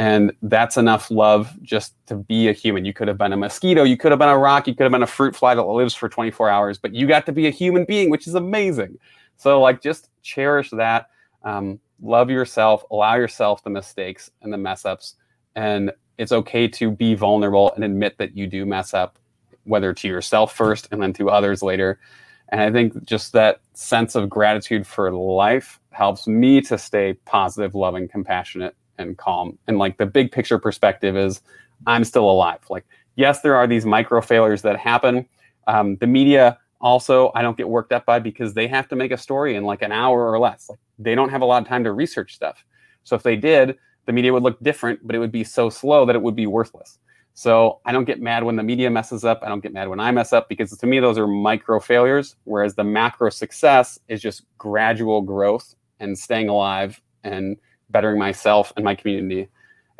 And 0.00 0.32
that's 0.40 0.78
enough 0.78 1.10
love 1.10 1.54
just 1.60 1.94
to 2.06 2.14
be 2.14 2.48
a 2.48 2.54
human. 2.54 2.86
You 2.86 2.94
could 2.94 3.06
have 3.06 3.18
been 3.18 3.34
a 3.34 3.36
mosquito, 3.36 3.82
you 3.82 3.98
could 3.98 4.12
have 4.12 4.18
been 4.18 4.30
a 4.30 4.38
rock, 4.38 4.66
you 4.66 4.74
could 4.74 4.84
have 4.84 4.92
been 4.92 5.02
a 5.02 5.06
fruit 5.06 5.36
fly 5.36 5.54
that 5.54 5.62
lives 5.62 5.94
for 5.94 6.08
24 6.08 6.48
hours, 6.48 6.78
but 6.78 6.94
you 6.94 7.06
got 7.06 7.26
to 7.26 7.32
be 7.32 7.46
a 7.46 7.50
human 7.50 7.84
being, 7.84 8.08
which 8.08 8.26
is 8.26 8.34
amazing. 8.34 8.98
So, 9.36 9.60
like, 9.60 9.82
just 9.82 10.08
cherish 10.22 10.70
that. 10.70 11.10
Um, 11.42 11.80
love 12.00 12.30
yourself, 12.30 12.82
allow 12.90 13.16
yourself 13.16 13.62
the 13.62 13.68
mistakes 13.68 14.30
and 14.40 14.50
the 14.50 14.56
mess 14.56 14.86
ups. 14.86 15.16
And 15.54 15.92
it's 16.16 16.32
okay 16.32 16.66
to 16.66 16.90
be 16.90 17.14
vulnerable 17.14 17.70
and 17.74 17.84
admit 17.84 18.16
that 18.16 18.34
you 18.34 18.46
do 18.46 18.64
mess 18.64 18.94
up, 18.94 19.18
whether 19.64 19.92
to 19.92 20.08
yourself 20.08 20.56
first 20.56 20.88
and 20.92 21.02
then 21.02 21.12
to 21.12 21.28
others 21.28 21.62
later. 21.62 22.00
And 22.48 22.62
I 22.62 22.72
think 22.72 23.04
just 23.04 23.34
that 23.34 23.60
sense 23.74 24.14
of 24.14 24.30
gratitude 24.30 24.86
for 24.86 25.12
life 25.12 25.78
helps 25.90 26.26
me 26.26 26.62
to 26.62 26.78
stay 26.78 27.18
positive, 27.26 27.74
loving, 27.74 28.08
compassionate, 28.08 28.74
and 29.00 29.18
calm. 29.18 29.58
And 29.66 29.78
like 29.78 29.98
the 29.98 30.06
big 30.06 30.30
picture 30.30 30.58
perspective 30.58 31.16
is 31.16 31.40
I'm 31.86 32.04
still 32.04 32.30
alive. 32.30 32.60
Like, 32.68 32.84
yes, 33.16 33.40
there 33.40 33.56
are 33.56 33.66
these 33.66 33.86
micro 33.86 34.20
failures 34.20 34.62
that 34.62 34.78
happen. 34.78 35.26
Um, 35.66 35.96
the 35.96 36.06
media 36.06 36.58
also 36.80 37.30
I 37.34 37.42
don't 37.42 37.56
get 37.56 37.68
worked 37.68 37.92
up 37.92 38.06
by 38.06 38.18
because 38.18 38.54
they 38.54 38.66
have 38.68 38.88
to 38.88 38.96
make 38.96 39.12
a 39.12 39.18
story 39.18 39.56
in 39.56 39.64
like 39.64 39.82
an 39.82 39.92
hour 39.92 40.30
or 40.30 40.38
less. 40.38 40.68
Like 40.68 40.78
they 40.98 41.14
don't 41.14 41.30
have 41.30 41.42
a 41.42 41.44
lot 41.44 41.62
of 41.62 41.68
time 41.68 41.84
to 41.84 41.92
research 41.92 42.34
stuff. 42.34 42.64
So 43.04 43.16
if 43.16 43.22
they 43.22 43.36
did, 43.36 43.76
the 44.06 44.12
media 44.12 44.32
would 44.32 44.42
look 44.42 44.60
different, 44.62 45.06
but 45.06 45.14
it 45.14 45.18
would 45.18 45.32
be 45.32 45.44
so 45.44 45.70
slow 45.70 46.06
that 46.06 46.16
it 46.16 46.22
would 46.22 46.36
be 46.36 46.46
worthless. 46.46 46.98
So 47.34 47.80
I 47.86 47.92
don't 47.92 48.04
get 48.04 48.20
mad 48.20 48.44
when 48.44 48.56
the 48.56 48.62
media 48.62 48.90
messes 48.90 49.24
up. 49.24 49.40
I 49.42 49.48
don't 49.48 49.62
get 49.62 49.72
mad 49.72 49.88
when 49.88 50.00
I 50.00 50.10
mess 50.10 50.32
up 50.32 50.48
because 50.48 50.76
to 50.76 50.86
me 50.86 51.00
those 51.00 51.16
are 51.16 51.26
micro 51.26 51.80
failures, 51.80 52.36
whereas 52.44 52.74
the 52.74 52.84
macro 52.84 53.30
success 53.30 53.98
is 54.08 54.20
just 54.20 54.42
gradual 54.58 55.22
growth 55.22 55.74
and 56.00 56.18
staying 56.18 56.48
alive 56.48 57.00
and 57.24 57.56
bettering 57.90 58.18
myself 58.18 58.72
and 58.76 58.84
my 58.84 58.94
community 58.94 59.48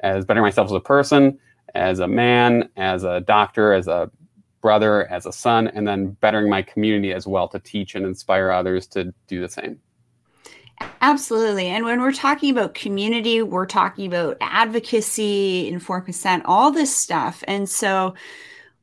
as 0.03 0.25
bettering 0.25 0.45
myself 0.45 0.67
as 0.67 0.73
a 0.73 0.81
person, 0.81 1.39
as 1.75 1.99
a 1.99 2.09
man, 2.09 2.69
as 2.77 3.05
a 3.05 3.21
doctor, 3.21 3.73
as 3.73 3.89
a 3.89 4.11
brother, 4.61 5.11
as 5.11 5.27
a 5.27 5.33
son, 5.33 5.69
and 5.69 5.87
then 5.87 6.11
bettering 6.21 6.49
my 6.49 6.63
community 6.63 7.13
as 7.13 7.27
well 7.27 7.49
to 7.49 7.59
teach 7.59 7.95
and 7.95 8.05
inspire 8.05 8.51
others 8.51 8.87
to 8.87 9.13
do 9.27 9.41
the 9.41 9.49
same. 9.49 9.81
Absolutely. 11.03 11.67
And 11.67 11.85
when 11.85 12.01
we're 12.01 12.13
talking 12.13 12.51
about 12.51 12.75
community, 12.75 13.43
we're 13.43 13.67
talking 13.67 14.07
about 14.07 14.39
advocacy, 14.41 15.69
informed 15.69 16.07
consent, 16.07 16.45
all 16.47 16.71
this 16.71 16.95
stuff. 16.95 17.45
And 17.47 17.69
so, 17.69 18.15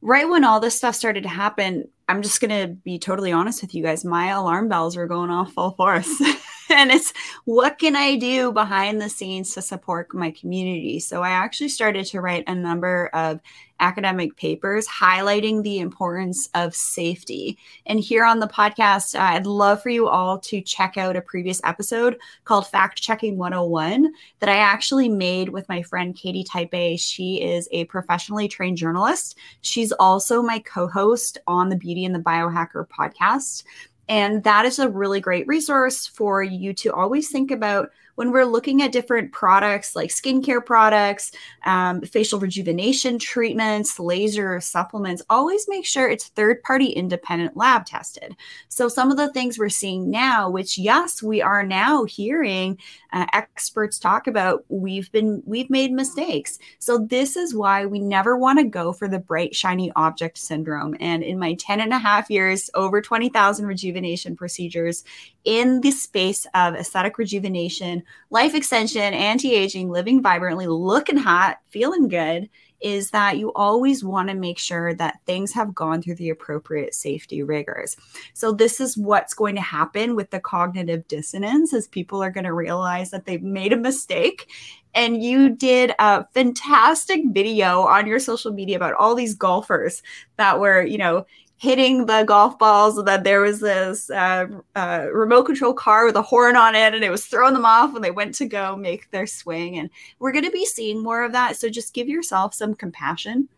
right 0.02 0.30
when 0.30 0.44
all 0.44 0.60
this 0.60 0.76
stuff 0.76 0.96
started 0.96 1.24
to 1.24 1.30
happen, 1.30 1.88
I'm 2.08 2.22
just 2.22 2.40
going 2.40 2.52
to 2.52 2.74
be 2.74 3.00
totally 3.00 3.32
honest 3.32 3.62
with 3.62 3.74
you 3.74 3.84
guys. 3.84 4.06
My 4.06 4.28
alarm 4.28 4.70
bells 4.70 4.96
were 4.96 5.08
going 5.08 5.32
off 5.32 5.54
full 5.54 5.72
force. 5.72 6.22
and 6.70 6.92
it's 6.92 7.14
what 7.46 7.80
can 7.80 7.96
I 7.96 8.16
do 8.16 8.52
behind 8.52 9.02
the 9.02 9.10
scenes 9.10 9.54
to 9.54 9.62
support 9.62 10.14
my 10.14 10.32
community? 10.32 11.00
So 11.00 11.22
I 11.22 11.30
actually 11.30 11.70
started 11.70 12.06
to 12.08 12.22
write 12.22 12.44
a 12.48 12.56
number 12.56 13.08
of 13.14 13.40
academic 13.80 14.36
papers 14.38 14.88
highlighting 14.88 15.62
the 15.62 15.80
importance 15.80 16.50
of 16.56 16.76
safety. 16.76 17.58
And 17.86 18.00
here 18.00 18.26
on 18.26 18.40
the 18.40 18.48
podcast, 18.48 19.18
I'd 19.18 19.46
love 19.46 19.84
for 19.84 19.90
you 19.90 20.08
all 20.08 20.40
to 20.40 20.62
check 20.62 20.98
out 20.98 21.16
a 21.16 21.22
previous 21.22 21.62
episode 21.64 22.18
called 22.44 22.68
Fact 22.68 23.00
Checking 23.02 23.38
101 23.38 24.12
that 24.40 24.50
I 24.50 24.58
actually 24.58 25.10
made 25.10 25.50
with 25.50 25.70
my 25.70 25.84
friend 25.84 26.16
Katie 26.16 26.44
Type 26.44 26.74
A. 26.74 26.98
She 26.98 27.42
is 27.42 27.70
a 27.72 27.86
professionally 27.86 28.48
trained 28.48 28.78
journalist. 28.78 29.38
She's 29.62 29.92
also 29.94 30.42
my 30.42 30.60
co 30.60 30.88
host 30.88 31.38
on 31.48 31.70
the 31.70 31.76
Beauty 31.76 32.04
and 32.04 32.16
the 32.16 32.20
Biohacker 32.20 32.88
podcast. 32.88 33.64
And 34.10 34.44
that 34.44 34.66
is 34.66 34.80
a 34.80 34.90
really 34.90 35.20
great 35.20 35.48
resource 35.48 36.08
for 36.08 36.42
you 36.42 36.74
to 36.76 36.94
always 36.94 37.30
think 37.30 37.52
about 37.52 37.92
when 38.18 38.32
we're 38.32 38.46
looking 38.46 38.82
at 38.82 38.92
different 38.92 39.32
products 39.32 39.96
like 39.96 40.10
skincare 40.10 40.66
products, 40.66 41.32
um, 41.68 42.02
facial 42.02 42.40
rejuvenation 42.40 43.20
treatments, 43.20 44.00
laser 44.00 44.60
supplements, 44.60 45.22
always 45.30 45.68
make 45.68 45.86
sure 45.86 46.10
it's 46.10 46.30
third 46.30 46.64
party 46.64 46.88
independent 46.88 47.56
lab 47.56 47.86
tested. 47.86 48.36
So, 48.70 48.90
some 48.90 49.12
of 49.12 49.18
the 49.18 49.32
things 49.34 49.60
we're 49.60 49.70
seeing 49.70 50.10
now, 50.10 50.50
which, 50.50 50.80
yes, 50.80 51.22
we 51.22 51.44
are 51.44 51.64
now 51.64 52.06
hearing 52.06 52.80
uh, 53.14 53.28
experts 53.34 54.00
talk 54.00 54.26
about, 54.26 54.66
we've 54.68 55.12
been, 55.12 55.44
we've 55.46 55.70
made 55.70 55.92
mistakes. 55.92 56.58
So, 56.80 56.98
this 56.98 57.38
is 57.38 57.54
why 57.54 57.86
we 57.86 58.00
never 58.00 58.36
want 58.36 58.58
to 58.58 58.66
go 58.66 58.94
for 58.94 59.08
the 59.08 59.20
bright, 59.20 59.56
shiny 59.56 59.92
object 59.96 60.40
syndrome. 60.40 60.96
And 61.00 61.22
in 61.22 61.38
my 61.38 61.54
10 61.54 61.82
and 61.82 61.94
a 61.94 62.00
half 62.00 62.32
years, 62.32 62.72
over 62.74 63.00
20,000 63.00 63.68
rejuvenation 63.68 64.36
procedures 64.36 65.04
in 65.48 65.82
the 65.82 65.92
space 65.92 66.48
of 66.56 66.74
aesthetic 66.74 67.18
rejuvenation, 67.18 68.04
life 68.30 68.56
extension, 68.56 69.14
anti 69.14 69.54
aging, 69.54 69.90
living 69.90 70.22
vibrantly, 70.22 70.68
looking 70.68 71.18
hot, 71.18 71.58
feeling 71.70 72.08
good 72.08 72.50
is 72.80 73.10
that 73.12 73.38
you 73.38 73.52
always 73.54 74.04
want 74.04 74.30
to 74.30 74.36
make 74.36 74.60
sure 74.60 74.94
that 74.94 75.20
things 75.26 75.52
have 75.52 75.74
gone 75.74 76.02
through 76.02 76.16
the 76.16 76.30
appropriate 76.30 76.94
safety 76.94 77.42
rigors. 77.42 77.98
So 78.34 78.52
this 78.52 78.80
is 78.80 78.98
what's 78.98 79.34
going 79.34 79.56
to 79.56 79.62
happen 79.62 80.16
with 80.16 80.30
the 80.30 80.40
cognitive 80.40 81.08
dissonance 81.08 81.74
as 81.74 81.88
people 81.88 82.22
are 82.22 82.30
going 82.30 82.44
to 82.44 82.54
realize 82.54 83.10
that 83.12 83.26
they've 83.26 83.42
made 83.42 83.74
a 83.74 83.78
mistake 83.78 84.52
and 84.94 85.24
you 85.24 85.50
did 85.50 85.94
a 86.00 86.26
fantastic 86.34 87.22
video 87.30 87.82
on 87.82 88.08
your 88.08 88.20
social 88.20 88.52
media 88.52 88.76
about 88.76 88.96
all 88.96 89.16
these 89.16 89.36
golfers 89.36 90.02
that 90.38 90.60
were, 90.60 90.84
you 90.84 90.98
know, 90.98 91.26
hitting 91.58 92.06
the 92.06 92.24
golf 92.24 92.58
balls 92.60 92.98
and 92.98 93.08
then 93.08 93.24
there 93.24 93.42
was 93.42 93.60
this 93.60 94.10
uh, 94.12 94.46
uh, 94.76 95.08
remote 95.12 95.44
control 95.44 95.74
car 95.74 96.06
with 96.06 96.16
a 96.16 96.22
horn 96.22 96.56
on 96.56 96.76
it 96.76 96.94
and 96.94 97.04
it 97.04 97.10
was 97.10 97.26
throwing 97.26 97.54
them 97.54 97.66
off 97.66 97.92
when 97.94 98.02
they 98.04 98.12
went 98.12 98.34
to 98.36 98.46
go 98.46 98.76
make 98.76 99.10
their 99.10 99.26
swing 99.26 99.78
and 99.80 99.90
we're 100.20 100.32
going 100.32 100.46
to 100.46 100.52
be 100.52 100.66
seeing 100.66 101.02
more 101.02 101.24
of 101.24 101.32
that 101.32 101.56
so 101.56 101.68
just 101.68 101.96
give 101.96 102.08
yourself 102.08 102.54
some 102.54 102.76
compassion 102.76 103.50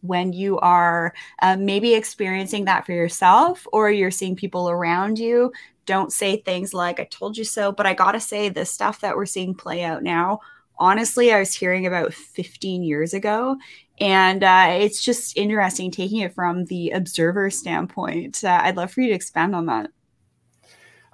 when 0.00 0.32
you 0.32 0.58
are 0.58 1.12
uh, 1.42 1.56
maybe 1.56 1.94
experiencing 1.94 2.66
that 2.66 2.86
for 2.86 2.92
yourself 2.92 3.66
or 3.72 3.90
you're 3.90 4.10
seeing 4.10 4.36
people 4.36 4.68
around 4.68 5.18
you. 5.18 5.50
Don't 5.86 6.12
say 6.12 6.36
things 6.36 6.72
like 6.72 6.98
i 6.98 7.04
told 7.04 7.36
you 7.36 7.44
so 7.44 7.70
but 7.70 7.84
i 7.84 7.92
gotta 7.92 8.18
say 8.18 8.48
the 8.48 8.64
stuff 8.64 9.02
that 9.02 9.16
we're 9.16 9.26
seeing 9.26 9.54
play 9.54 9.84
out 9.84 10.02
now 10.02 10.40
honestly 10.78 11.30
i 11.30 11.38
was 11.38 11.52
hearing 11.52 11.84
about 11.84 12.14
15 12.14 12.82
years 12.82 13.12
ago 13.12 13.58
and 14.00 14.42
uh, 14.42 14.68
it's 14.70 15.02
just 15.02 15.36
interesting 15.36 15.90
taking 15.90 16.20
it 16.20 16.34
from 16.34 16.64
the 16.66 16.90
observer 16.90 17.50
standpoint. 17.50 18.42
Uh, 18.42 18.60
I'd 18.62 18.76
love 18.76 18.92
for 18.92 19.00
you 19.00 19.08
to 19.08 19.14
expand 19.14 19.54
on 19.54 19.66
that. 19.66 19.90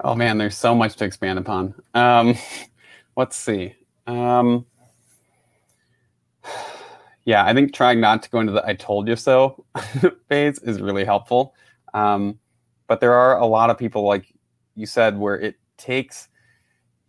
Oh 0.02 0.14
man, 0.14 0.38
there's 0.38 0.56
so 0.56 0.74
much 0.74 0.96
to 0.96 1.04
expand 1.04 1.38
upon. 1.38 1.74
Um, 1.94 2.36
let's 3.16 3.36
see. 3.36 3.74
Um, 4.06 4.64
yeah, 7.24 7.44
I 7.44 7.52
think 7.52 7.74
trying 7.74 8.00
not 8.00 8.22
to 8.22 8.30
go 8.30 8.40
into 8.40 8.52
the 8.52 8.66
"I 8.66 8.74
told 8.74 9.08
you 9.08 9.16
so" 9.16 9.64
phase 10.28 10.58
is 10.60 10.80
really 10.80 11.04
helpful. 11.04 11.54
Um, 11.92 12.38
but 12.86 13.00
there 13.00 13.12
are 13.12 13.38
a 13.38 13.46
lot 13.46 13.70
of 13.70 13.78
people, 13.78 14.06
like 14.06 14.32
you 14.74 14.86
said, 14.86 15.18
where 15.18 15.38
it 15.38 15.56
takes 15.76 16.28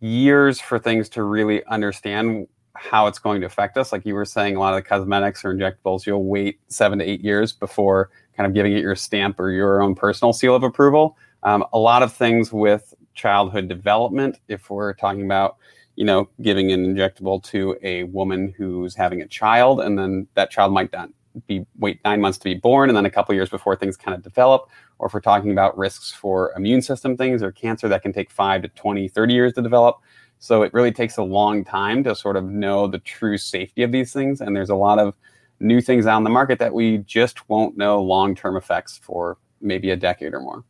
years 0.00 0.60
for 0.60 0.78
things 0.78 1.08
to 1.08 1.22
really 1.22 1.64
understand 1.66 2.46
how 2.74 3.06
it's 3.06 3.18
going 3.18 3.40
to 3.40 3.46
affect 3.46 3.76
us. 3.76 3.92
Like 3.92 4.06
you 4.06 4.14
were 4.14 4.24
saying, 4.24 4.56
a 4.56 4.60
lot 4.60 4.74
of 4.74 4.82
the 4.82 4.88
cosmetics 4.88 5.44
or 5.44 5.54
injectables, 5.54 6.06
you'll 6.06 6.24
wait 6.24 6.60
seven 6.68 6.98
to 6.98 7.04
eight 7.04 7.20
years 7.20 7.52
before 7.52 8.10
kind 8.36 8.46
of 8.46 8.54
giving 8.54 8.72
it 8.72 8.80
your 8.80 8.96
stamp 8.96 9.38
or 9.38 9.50
your 9.50 9.82
own 9.82 9.94
personal 9.94 10.32
seal 10.32 10.54
of 10.54 10.62
approval. 10.62 11.16
Um, 11.42 11.64
a 11.72 11.78
lot 11.78 12.02
of 12.02 12.12
things 12.12 12.52
with 12.52 12.94
childhood 13.14 13.68
development, 13.68 14.38
if 14.48 14.70
we're 14.70 14.94
talking 14.94 15.24
about, 15.24 15.56
you 15.96 16.04
know, 16.04 16.28
giving 16.40 16.72
an 16.72 16.84
injectable 16.84 17.42
to 17.44 17.76
a 17.82 18.04
woman 18.04 18.54
who's 18.56 18.94
having 18.94 19.20
a 19.20 19.26
child, 19.26 19.80
and 19.80 19.98
then 19.98 20.26
that 20.34 20.50
child 20.50 20.72
might 20.72 20.92
not 20.92 21.10
be 21.46 21.66
wait 21.78 21.98
nine 22.04 22.20
months 22.20 22.38
to 22.38 22.44
be 22.44 22.54
born, 22.54 22.88
and 22.88 22.96
then 22.96 23.06
a 23.06 23.10
couple 23.10 23.34
years 23.34 23.50
before 23.50 23.76
things 23.76 23.96
kind 23.96 24.14
of 24.14 24.22
develop. 24.22 24.68
Or 24.98 25.08
if 25.08 25.14
we're 25.14 25.20
talking 25.20 25.50
about 25.50 25.76
risks 25.76 26.12
for 26.12 26.52
immune 26.56 26.80
system 26.80 27.16
things 27.16 27.42
or 27.42 27.52
cancer, 27.52 27.88
that 27.88 28.02
can 28.02 28.12
take 28.12 28.30
five 28.30 28.62
to 28.62 28.68
20, 28.68 29.08
30 29.08 29.34
years 29.34 29.52
to 29.54 29.62
develop. 29.62 30.00
So 30.42 30.62
it 30.62 30.74
really 30.74 30.90
takes 30.90 31.18
a 31.18 31.22
long 31.22 31.64
time 31.64 32.02
to 32.02 32.16
sort 32.16 32.36
of 32.36 32.42
know 32.42 32.88
the 32.88 32.98
true 32.98 33.38
safety 33.38 33.84
of 33.84 33.92
these 33.92 34.12
things. 34.12 34.40
And 34.40 34.56
there's 34.56 34.70
a 34.70 34.74
lot 34.74 34.98
of 34.98 35.14
new 35.60 35.80
things 35.80 36.04
on 36.04 36.24
the 36.24 36.30
market 36.30 36.58
that 36.58 36.74
we 36.74 36.98
just 36.98 37.48
won't 37.48 37.76
know 37.76 38.02
long 38.02 38.34
term 38.34 38.56
effects 38.56 38.98
for 38.98 39.38
maybe 39.60 39.90
a 39.90 39.96
decade 39.96 40.34
or 40.34 40.40
more. 40.40 40.64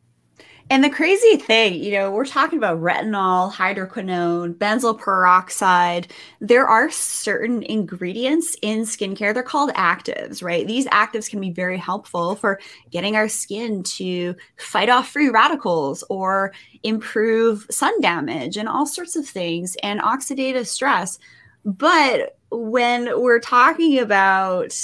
And 0.69 0.83
the 0.83 0.89
crazy 0.89 1.35
thing, 1.37 1.75
you 1.75 1.91
know, 1.91 2.09
we're 2.09 2.25
talking 2.25 2.57
about 2.57 2.79
retinol, 2.79 3.51
hydroquinone, 3.51 4.55
benzoyl 4.55 4.97
peroxide. 4.97 6.07
There 6.39 6.65
are 6.65 6.89
certain 6.89 7.63
ingredients 7.63 8.55
in 8.61 8.81
skincare. 8.81 9.33
They're 9.33 9.43
called 9.43 9.73
actives, 9.73 10.41
right? 10.41 10.65
These 10.65 10.87
actives 10.87 11.29
can 11.29 11.41
be 11.41 11.51
very 11.51 11.77
helpful 11.77 12.35
for 12.35 12.59
getting 12.91 13.15
our 13.15 13.27
skin 13.27 13.83
to 13.97 14.35
fight 14.57 14.89
off 14.89 15.09
free 15.09 15.29
radicals 15.29 16.03
or 16.09 16.53
improve 16.81 17.67
sun 17.69 17.99
damage 18.01 18.57
and 18.57 18.69
all 18.69 18.85
sorts 18.85 19.15
of 19.15 19.27
things 19.27 19.75
and 19.83 19.99
oxidative 19.99 20.65
stress. 20.65 21.19
But 21.65 22.37
when 22.51 23.21
we're 23.21 23.39
talking 23.39 23.99
about 23.99 24.75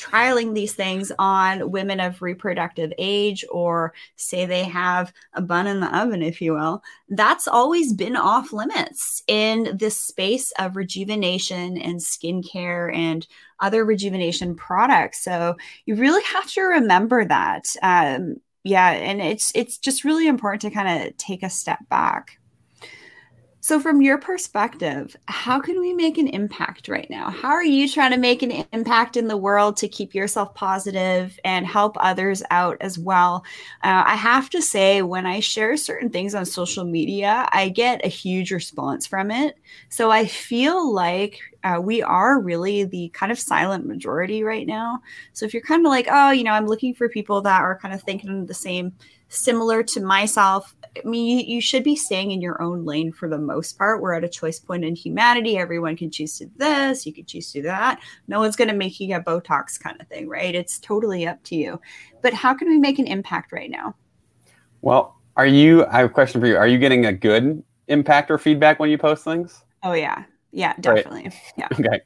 trialing 0.00 0.54
these 0.54 0.72
things 0.72 1.12
on 1.18 1.70
women 1.70 2.00
of 2.00 2.22
reproductive 2.22 2.92
age 2.98 3.44
or 3.50 3.92
say 4.16 4.46
they 4.46 4.64
have 4.64 5.12
a 5.34 5.42
bun 5.42 5.66
in 5.66 5.80
the 5.80 5.98
oven, 5.98 6.22
if 6.22 6.40
you 6.40 6.54
will, 6.54 6.82
that's 7.10 7.46
always 7.46 7.92
been 7.92 8.16
off 8.16 8.52
limits 8.52 9.22
in 9.26 9.76
this 9.76 9.98
space 9.98 10.52
of 10.58 10.76
rejuvenation 10.76 11.76
and 11.78 12.00
skincare 12.00 12.94
and 12.94 13.26
other 13.60 13.84
rejuvenation 13.84 14.54
products. 14.54 15.22
So 15.22 15.56
you 15.84 15.94
really 15.96 16.24
have 16.24 16.50
to 16.52 16.62
remember 16.62 17.24
that. 17.24 17.66
Um, 17.82 18.36
yeah, 18.64 18.90
and 18.90 19.20
it's 19.20 19.52
it's 19.54 19.78
just 19.78 20.04
really 20.04 20.26
important 20.26 20.62
to 20.62 20.70
kind 20.70 21.06
of 21.06 21.16
take 21.16 21.42
a 21.42 21.50
step 21.50 21.78
back. 21.88 22.39
So, 23.62 23.78
from 23.78 24.00
your 24.00 24.16
perspective, 24.16 25.14
how 25.26 25.60
can 25.60 25.80
we 25.80 25.92
make 25.92 26.16
an 26.16 26.28
impact 26.28 26.88
right 26.88 27.08
now? 27.10 27.28
How 27.28 27.50
are 27.50 27.64
you 27.64 27.86
trying 27.88 28.12
to 28.12 28.16
make 28.16 28.42
an 28.42 28.64
impact 28.72 29.18
in 29.18 29.28
the 29.28 29.36
world 29.36 29.76
to 29.78 29.88
keep 29.88 30.14
yourself 30.14 30.54
positive 30.54 31.38
and 31.44 31.66
help 31.66 31.96
others 32.00 32.42
out 32.50 32.78
as 32.80 32.98
well? 32.98 33.44
Uh, 33.84 34.02
I 34.06 34.16
have 34.16 34.48
to 34.50 34.62
say, 34.62 35.02
when 35.02 35.26
I 35.26 35.40
share 35.40 35.76
certain 35.76 36.08
things 36.08 36.34
on 36.34 36.46
social 36.46 36.84
media, 36.84 37.46
I 37.52 37.68
get 37.68 38.04
a 38.04 38.08
huge 38.08 38.50
response 38.50 39.06
from 39.06 39.30
it. 39.30 39.56
So, 39.90 40.10
I 40.10 40.24
feel 40.24 40.90
like 40.92 41.38
uh, 41.64 41.80
we 41.82 42.02
are 42.02 42.40
really 42.40 42.84
the 42.84 43.08
kind 43.10 43.30
of 43.30 43.38
silent 43.38 43.86
majority 43.86 44.42
right 44.42 44.66
now. 44.66 45.00
So, 45.32 45.44
if 45.46 45.52
you're 45.52 45.62
kind 45.62 45.84
of 45.84 45.90
like, 45.90 46.08
oh, 46.10 46.30
you 46.30 46.44
know, 46.44 46.52
I'm 46.52 46.66
looking 46.66 46.94
for 46.94 47.08
people 47.08 47.40
that 47.42 47.60
are 47.62 47.78
kind 47.78 47.94
of 47.94 48.02
thinking 48.02 48.46
the 48.46 48.54
same, 48.54 48.92
similar 49.28 49.82
to 49.82 50.00
myself, 50.00 50.74
I 50.96 51.06
mean, 51.08 51.38
you, 51.38 51.54
you, 51.54 51.60
should 51.60 51.84
be 51.84 51.94
staying 51.94 52.32
in 52.32 52.40
your 52.40 52.60
own 52.60 52.84
lane 52.84 53.12
for 53.12 53.28
the 53.28 53.38
most 53.38 53.78
part. 53.78 54.02
We're 54.02 54.14
at 54.14 54.24
a 54.24 54.28
choice 54.28 54.58
point 54.58 54.84
in 54.84 54.96
humanity. 54.96 55.56
Everyone 55.56 55.96
can 55.96 56.10
choose 56.10 56.36
to 56.38 56.46
do 56.46 56.52
this, 56.58 57.06
you 57.06 57.12
can 57.12 57.26
choose 57.26 57.52
to 57.52 57.60
do 57.60 57.62
that. 57.68 58.00
No 58.26 58.40
one's 58.40 58.56
going 58.56 58.68
to 58.68 58.74
make 58.74 58.98
you 58.98 59.06
get 59.06 59.24
Botox 59.24 59.78
kind 59.78 60.00
of 60.00 60.08
thing, 60.08 60.28
right? 60.28 60.54
It's 60.54 60.78
totally 60.78 61.26
up 61.26 61.42
to 61.44 61.54
you. 61.54 61.80
But 62.22 62.34
how 62.34 62.54
can 62.54 62.68
we 62.68 62.78
make 62.78 62.98
an 62.98 63.06
impact 63.06 63.52
right 63.52 63.70
now? 63.70 63.94
Well, 64.82 65.16
are 65.36 65.46
you, 65.46 65.86
I 65.86 65.98
have 65.98 66.10
a 66.10 66.12
question 66.12 66.40
for 66.40 66.46
you. 66.46 66.56
Are 66.56 66.66
you 66.66 66.78
getting 66.78 67.06
a 67.06 67.12
good 67.12 67.62
impact 67.88 68.30
or 68.30 68.38
feedback 68.38 68.80
when 68.80 68.90
you 68.90 68.98
post 68.98 69.24
things? 69.24 69.62
Oh, 69.82 69.92
yeah. 69.92 70.24
Yeah, 70.52 70.74
definitely. 70.80 71.24
Right. 71.24 71.34
Yeah. 71.56 71.68
okay. 71.72 72.00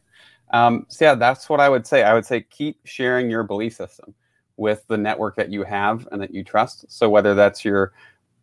Um, 0.52 0.86
so, 0.88 1.04
yeah, 1.04 1.14
that's 1.14 1.48
what 1.48 1.60
I 1.60 1.68
would 1.68 1.86
say. 1.86 2.02
I 2.02 2.14
would 2.14 2.26
say 2.26 2.42
keep 2.42 2.78
sharing 2.84 3.30
your 3.30 3.42
belief 3.42 3.74
system 3.74 4.14
with 4.56 4.86
the 4.88 4.96
network 4.96 5.36
that 5.36 5.50
you 5.50 5.64
have 5.64 6.06
and 6.12 6.20
that 6.22 6.32
you 6.32 6.44
trust. 6.44 6.84
So 6.88 7.08
whether 7.08 7.34
that's 7.34 7.64
your 7.64 7.92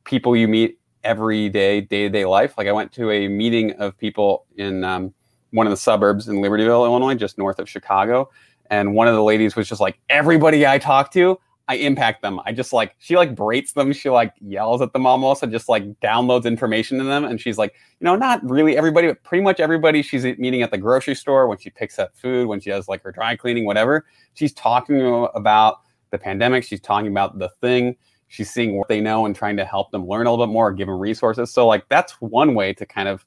people 0.04 0.36
you 0.36 0.48
meet 0.48 0.80
every 1.04 1.50
day, 1.50 1.82
day 1.82 2.04
to 2.04 2.10
day 2.10 2.26
life. 2.26 2.58
Like 2.58 2.68
I 2.68 2.72
went 2.72 2.92
to 2.94 3.12
a 3.12 3.28
meeting 3.28 3.72
of 3.74 3.98
people 3.98 4.46
in 4.58 4.84
um, 4.84 5.14
one 5.52 5.68
of 5.68 5.72
the 5.72 5.78
suburbs 5.78 6.28
in 6.28 6.38
Libertyville, 6.38 6.86
Illinois, 6.86 7.16
just 7.16 7.38
north 7.38 7.60
of 7.60 7.70
Chicago. 7.70 8.30
And 8.70 8.94
one 8.96 9.08
of 9.08 9.16
the 9.16 9.24
ladies 9.24 9.56
was 9.56 9.68
just 9.68 9.82
like, 9.82 10.00
everybody 10.10 10.66
I 10.66 10.78
talk 10.78 11.12
to, 11.14 11.40
I 11.72 11.76
impact 11.76 12.22
them. 12.22 12.38
I 12.46 12.52
just 12.52 12.74
like 12.74 12.96
she 12.98 13.16
like 13.16 13.34
berates 13.34 13.72
them. 13.72 13.94
She 13.94 14.10
like 14.10 14.34
yells 14.42 14.82
at 14.82 14.92
them 14.92 15.06
almost 15.06 15.42
and 15.42 15.54
just 15.54 15.70
like 15.70 15.86
downloads 16.02 16.44
information 16.44 16.98
to 16.98 17.06
them. 17.06 17.24
And 17.24 17.40
she's 17.40 17.58
like, 17.58 17.74
you 18.02 18.04
know, 18.04 18.18
not 18.18 18.44
really 18.44 18.76
everybody, 18.76 19.08
but 19.08 19.24
pretty 19.24 19.42
much 19.42 19.62
everybody 19.62 20.02
she's 20.02 20.26
meeting 20.38 20.64
at 20.64 20.72
the 20.72 20.78
grocery 20.78 21.16
store 21.16 21.48
when 21.48 21.58
she 21.58 21.70
picks 21.70 21.98
up 21.98 22.14
food, 22.14 22.50
when 22.50 22.60
she 22.60 22.72
does 22.72 22.90
like 22.90 23.02
her 23.04 23.12
dry 23.14 23.38
cleaning, 23.38 23.64
whatever. 23.64 24.06
She's 24.34 24.52
talking 24.54 25.30
about 25.34 25.78
the 26.10 26.18
pandemic. 26.18 26.66
She's 26.66 26.82
talking 26.82 27.10
about 27.10 27.40
the 27.40 27.48
thing. 27.62 27.96
She's 28.28 28.52
seeing 28.52 28.78
what 28.78 28.90
they 28.90 29.00
know 29.00 29.26
and 29.26 29.34
trying 29.34 29.56
to 29.56 29.64
help 29.64 29.92
them 29.92 30.06
learn 30.06 30.28
a 30.28 30.30
little 30.30 30.46
bit 30.46 30.52
more, 30.52 30.74
give 30.74 30.88
them 30.88 31.00
resources. 31.00 31.54
So 31.54 31.68
like 31.68 31.88
that's 31.88 32.20
one 32.20 32.54
way 32.54 32.74
to 32.74 32.86
kind 32.86 33.08
of 33.08 33.26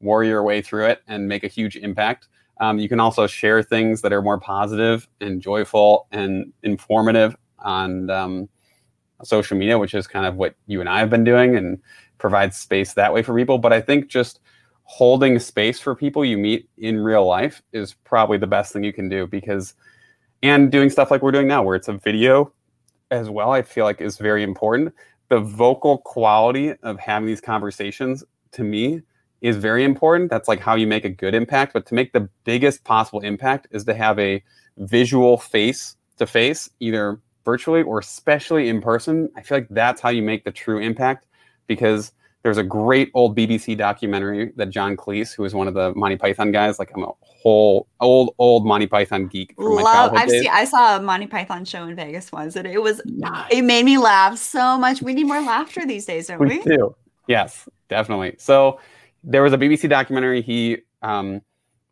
warrior 0.00 0.30
your 0.30 0.44
way 0.44 0.62
through 0.62 0.86
it 0.86 1.02
and 1.08 1.28
make 1.28 1.44
a 1.44 1.48
huge 1.48 1.76
impact. 1.76 2.28
Um, 2.58 2.78
you 2.78 2.88
can 2.88 3.00
also 3.00 3.26
share 3.26 3.62
things 3.62 4.00
that 4.00 4.14
are 4.14 4.22
more 4.22 4.40
positive 4.40 5.06
and 5.20 5.42
joyful 5.42 6.06
and 6.10 6.54
informative 6.62 7.36
on 7.62 8.10
um, 8.10 8.48
social 9.24 9.56
media, 9.56 9.78
which 9.78 9.94
is 9.94 10.06
kind 10.06 10.26
of 10.26 10.36
what 10.36 10.54
you 10.66 10.80
and 10.80 10.88
I 10.88 10.98
have 10.98 11.10
been 11.10 11.24
doing 11.24 11.56
and 11.56 11.80
provide 12.18 12.54
space 12.54 12.94
that 12.94 13.12
way 13.12 13.22
for 13.22 13.36
people. 13.36 13.58
But 13.58 13.72
I 13.72 13.80
think 13.80 14.08
just 14.08 14.40
holding 14.84 15.38
space 15.38 15.80
for 15.80 15.94
people 15.94 16.24
you 16.24 16.36
meet 16.36 16.68
in 16.78 17.00
real 17.00 17.26
life 17.26 17.62
is 17.72 17.94
probably 18.04 18.38
the 18.38 18.46
best 18.46 18.72
thing 18.72 18.84
you 18.84 18.92
can 18.92 19.08
do 19.08 19.26
because, 19.26 19.74
and 20.42 20.70
doing 20.70 20.90
stuff 20.90 21.10
like 21.10 21.22
we're 21.22 21.32
doing 21.32 21.48
now, 21.48 21.62
where 21.62 21.76
it's 21.76 21.88
a 21.88 21.94
video 21.94 22.52
as 23.10 23.30
well, 23.30 23.52
I 23.52 23.62
feel 23.62 23.84
like 23.84 24.00
is 24.00 24.18
very 24.18 24.42
important. 24.42 24.94
The 25.28 25.40
vocal 25.40 25.98
quality 25.98 26.74
of 26.82 26.98
having 26.98 27.26
these 27.26 27.40
conversations 27.40 28.24
to 28.52 28.64
me 28.64 29.02
is 29.40 29.56
very 29.56 29.84
important. 29.84 30.30
That's 30.30 30.48
like 30.48 30.60
how 30.60 30.74
you 30.74 30.86
make 30.86 31.04
a 31.04 31.10
good 31.10 31.34
impact. 31.34 31.72
But 31.72 31.86
to 31.86 31.94
make 31.94 32.12
the 32.12 32.28
biggest 32.44 32.84
possible 32.84 33.20
impact 33.20 33.66
is 33.70 33.84
to 33.84 33.94
have 33.94 34.18
a 34.18 34.42
visual 34.78 35.36
face 35.36 35.96
to 36.18 36.26
face, 36.26 36.70
either 36.80 37.20
virtually 37.44 37.82
or 37.82 37.98
especially 37.98 38.68
in 38.68 38.80
person, 38.80 39.28
I 39.36 39.42
feel 39.42 39.58
like 39.58 39.68
that's 39.70 40.00
how 40.00 40.10
you 40.10 40.22
make 40.22 40.44
the 40.44 40.52
true 40.52 40.78
impact 40.78 41.26
because 41.66 42.12
there's 42.42 42.58
a 42.58 42.62
great 42.62 43.10
old 43.14 43.36
BBC 43.36 43.76
documentary 43.76 44.52
that 44.56 44.70
John 44.70 44.96
Cleese, 44.96 45.34
who 45.34 45.44
is 45.44 45.54
one 45.54 45.68
of 45.68 45.74
the 45.74 45.94
Monty 45.94 46.16
Python 46.16 46.50
guys, 46.50 46.78
like 46.78 46.90
I'm 46.94 47.04
a 47.04 47.12
whole 47.20 47.86
old 48.00 48.34
old 48.38 48.66
Monty 48.66 48.86
Python 48.86 49.28
geek 49.28 49.54
from 49.54 49.76
my 49.76 49.82
childhood 49.82 50.20
I've 50.20 50.28
days. 50.28 50.42
Seen, 50.42 50.50
I 50.50 50.64
saw 50.64 50.96
a 50.96 51.02
Monty 51.02 51.28
Python 51.28 51.64
show 51.64 51.84
in 51.84 51.94
Vegas 51.94 52.32
once, 52.32 52.56
and 52.56 52.66
it 52.66 52.82
was 52.82 53.00
nice. 53.04 53.48
it 53.52 53.62
made 53.62 53.84
me 53.84 53.96
laugh 53.98 54.38
so 54.38 54.76
much. 54.76 55.02
We 55.02 55.14
need 55.14 55.24
more 55.24 55.40
laughter 55.40 55.86
these 55.86 56.04
days, 56.04 56.26
don't 56.26 56.40
we? 56.40 56.58
We 56.58 56.62
do. 56.64 56.96
Yes, 57.28 57.68
definitely. 57.88 58.34
So 58.38 58.80
there 59.22 59.42
was 59.42 59.52
a 59.52 59.58
BBC 59.58 59.88
documentary 59.88 60.42
he 60.42 60.78
um, 61.02 61.40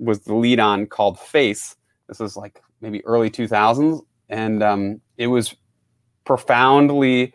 was 0.01 0.21
the 0.21 0.35
lead 0.35 0.59
on 0.59 0.87
called 0.87 1.19
Face. 1.21 1.77
This 2.09 2.19
was 2.19 2.37
like 2.37 2.61
maybe 2.81 3.05
early 3.05 3.31
2000s, 3.31 4.01
and 4.31 4.63
um, 4.63 5.01
it 5.19 5.27
was 5.27 5.55
profoundly 6.25 7.35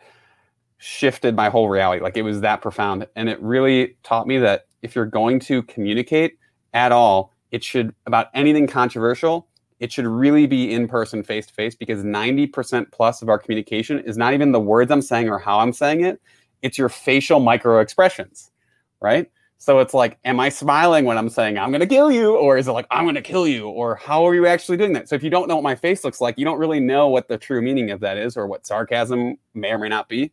shifted 0.78 1.36
my 1.36 1.50
whole 1.50 1.70
reality. 1.70 2.02
Like 2.02 2.18
it 2.18 2.24
was 2.24 2.42
that 2.42 2.62
profound, 2.62 3.08
and 3.16 3.30
it 3.30 3.42
really 3.42 3.98
taught 4.04 4.28
me 4.28 4.38
that 4.40 4.66
if 4.82 4.96
you're 4.96 5.06
going 5.06 5.40
to 5.42 5.64
communicate 5.64 6.38
at 6.74 6.92
all, 6.92 7.32
it 7.52 7.64
should 7.64 7.94
about 8.06 8.28
anything 8.34 8.68
controversial. 8.68 9.48
It 9.80 9.92
should 9.92 10.08
really 10.08 10.48
be 10.48 10.72
in 10.72 10.88
person, 10.88 11.22
face 11.22 11.48
to 11.48 11.54
face, 11.54 11.76
because 11.76 12.02
90% 12.04 12.92
plus 12.92 13.22
of 13.22 13.28
our 13.28 13.38
communication 13.38 14.00
is 14.00 14.18
not 14.18 14.34
even 14.34 14.54
the 14.54 14.60
words 14.60 14.90
I'm 14.90 15.02
saying 15.02 15.30
or 15.30 15.38
how 15.38 15.60
I'm 15.60 15.74
saying 15.74 16.02
it. 16.02 16.22
It's 16.62 16.78
your 16.78 16.88
facial 16.88 17.42
micro 17.42 17.80
expressions, 17.80 18.52
right? 19.02 19.30
So 19.58 19.80
it's 19.80 19.94
like, 19.94 20.18
am 20.26 20.40
I 20.40 20.50
smiling 20.50 21.06
when 21.06 21.18
I'm 21.18 21.30
saying 21.30 21.58
I'm 21.58 21.72
going 21.72 21.82
to 21.82 21.88
kill 21.88 22.12
you? 22.12 22.36
Or 22.36 22.58
is 22.58 22.68
it 22.68 22.72
like, 22.72 22.88
I'm 22.92 23.06
going 23.06 23.16
to 23.16 23.22
kill 23.22 23.48
you? 23.48 23.68
Or 23.68 23.96
how 23.96 24.28
are 24.28 24.36
you 24.36 24.46
actually 24.46 24.78
doing 24.78 24.94
that? 24.94 25.10
So 25.10 25.16
if 25.16 25.24
you 25.24 25.30
don't 25.30 25.48
know 25.48 25.56
what 25.56 25.64
my 25.64 25.76
face 25.76 26.04
looks 26.04 26.22
like, 26.22 26.38
you 26.38 26.46
don't 26.46 26.60
really 26.60 26.80
know 26.80 27.08
what 27.08 27.28
the 27.28 27.38
true 27.38 27.62
meaning 27.62 27.90
of 27.92 28.00
that 28.02 28.18
is 28.18 28.38
or 28.38 28.48
what 28.48 28.68
sarcasm 28.68 29.38
may 29.54 29.72
or 29.72 29.80
may 29.80 29.90
not 29.90 30.08
be. 30.08 30.32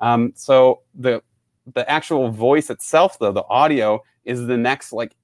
Um, 0.00 0.32
so 0.34 0.82
the, 0.94 1.22
the 1.72 1.88
actual 1.88 2.30
voice 2.30 2.68
itself, 2.68 3.18
though, 3.18 3.32
the 3.32 3.46
audio 3.48 4.02
is 4.24 4.46
the 4.46 4.56
next 4.56 4.92
like, 4.92 5.14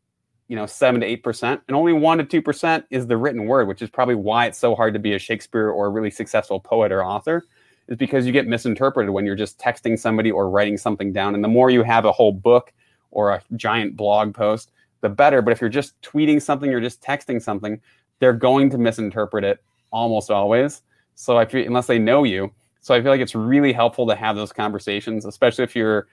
you 0.49 0.57
know, 0.57 0.67
seven 0.67 1.01
to 1.01 1.07
eight 1.07 1.23
percent, 1.23 1.61
and 1.69 1.77
only 1.77 1.93
one 1.93 2.19
to 2.19 2.25
two 2.25 2.43
percent 2.43 2.85
is 2.91 3.07
the 3.07 3.17
written 3.17 3.47
word, 3.47 3.69
which 3.69 3.83
is 3.83 3.89
probably 3.89 4.17
why 4.17 4.47
it's 4.47 4.59
so 4.59 4.75
hard 4.75 4.95
to 4.95 4.99
be 4.99 5.15
a 5.15 5.19
Shakespeare 5.19 5.69
or 5.69 5.87
a 5.87 5.91
really 5.91 6.11
successful 6.11 6.59
poet 6.59 6.91
or 6.91 7.05
author, 7.05 7.45
is 7.87 7.97
because 7.97 8.27
you 8.27 8.33
get 8.33 8.49
misinterpreted 8.49 9.11
when 9.11 9.25
you're 9.25 9.37
just 9.37 9.61
texting 9.61 9.97
somebody 9.97 10.31
or 10.31 10.51
writing 10.51 10.77
something 10.77 11.13
down. 11.13 11.37
And 11.37 11.45
the 11.45 11.49
more 11.49 11.71
you 11.71 11.85
have 11.85 12.05
a 12.05 12.11
whole 12.11 12.33
book 12.33 12.73
or 13.11 13.31
a 13.31 13.43
giant 13.57 13.97
blog 13.97 14.35
post, 14.35 14.73
the 15.01 15.09
better. 15.09 15.43
But 15.43 15.53
if 15.53 15.61
you're 15.61 15.71
just 15.71 16.01
tweeting 16.03 16.41
something 16.41 16.73
or 16.73 16.81
just 16.81 17.03
texting 17.03 17.41
something, 17.41 17.81
they're 18.19 18.33
going 18.33 18.71
to 18.71 18.79
misinterpret 18.79 19.45
it 19.45 19.63
almost 19.91 20.31
always. 20.31 20.83
So 21.15 21.37
I 21.37 21.45
feel 21.45 21.67
unless 21.67 21.87
they 21.87 21.99
know 21.99 22.25
you. 22.25 22.53
So 22.81 22.95
I 22.95 23.03
feel 23.03 23.11
like 23.11 23.21
it's 23.21 23.35
really 23.35 23.73
helpful 23.73 24.07
to 24.07 24.15
have 24.15 24.37
those 24.37 24.53
conversations, 24.53 25.25
especially 25.25 25.65
if 25.65 25.77
you're 25.77 26.07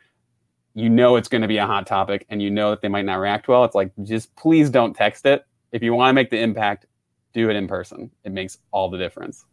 you 0.73 0.89
know 0.89 1.15
it's 1.15 1.27
going 1.27 1.41
to 1.41 1.47
be 1.47 1.57
a 1.57 1.65
hot 1.65 1.88
topic 1.88 2.25
and 2.29 2.39
you 2.39 2.51
know 2.51 2.69
that 2.69 2.81
they 2.81 2.88
might 2.88 3.05
not 3.05 3.15
react 3.15 3.47
well. 3.47 3.63
It's 3.63 3.73
like 3.73 3.91
just 4.03 4.36
please 4.36 4.69
don't 4.69 4.93
text 4.93 5.25
it. 5.25 5.45
If 5.71 5.81
you 5.81 5.93
want 5.93 6.10
to 6.10 6.13
make 6.13 6.29
the 6.29 6.39
impact, 6.39 6.86
do 7.33 7.49
it 7.49 7.55
in 7.55 7.67
person. 7.67 8.12
It 8.23 8.31
makes 8.31 8.57
all 8.71 8.89
the 8.89 8.97
difference. 8.97 9.45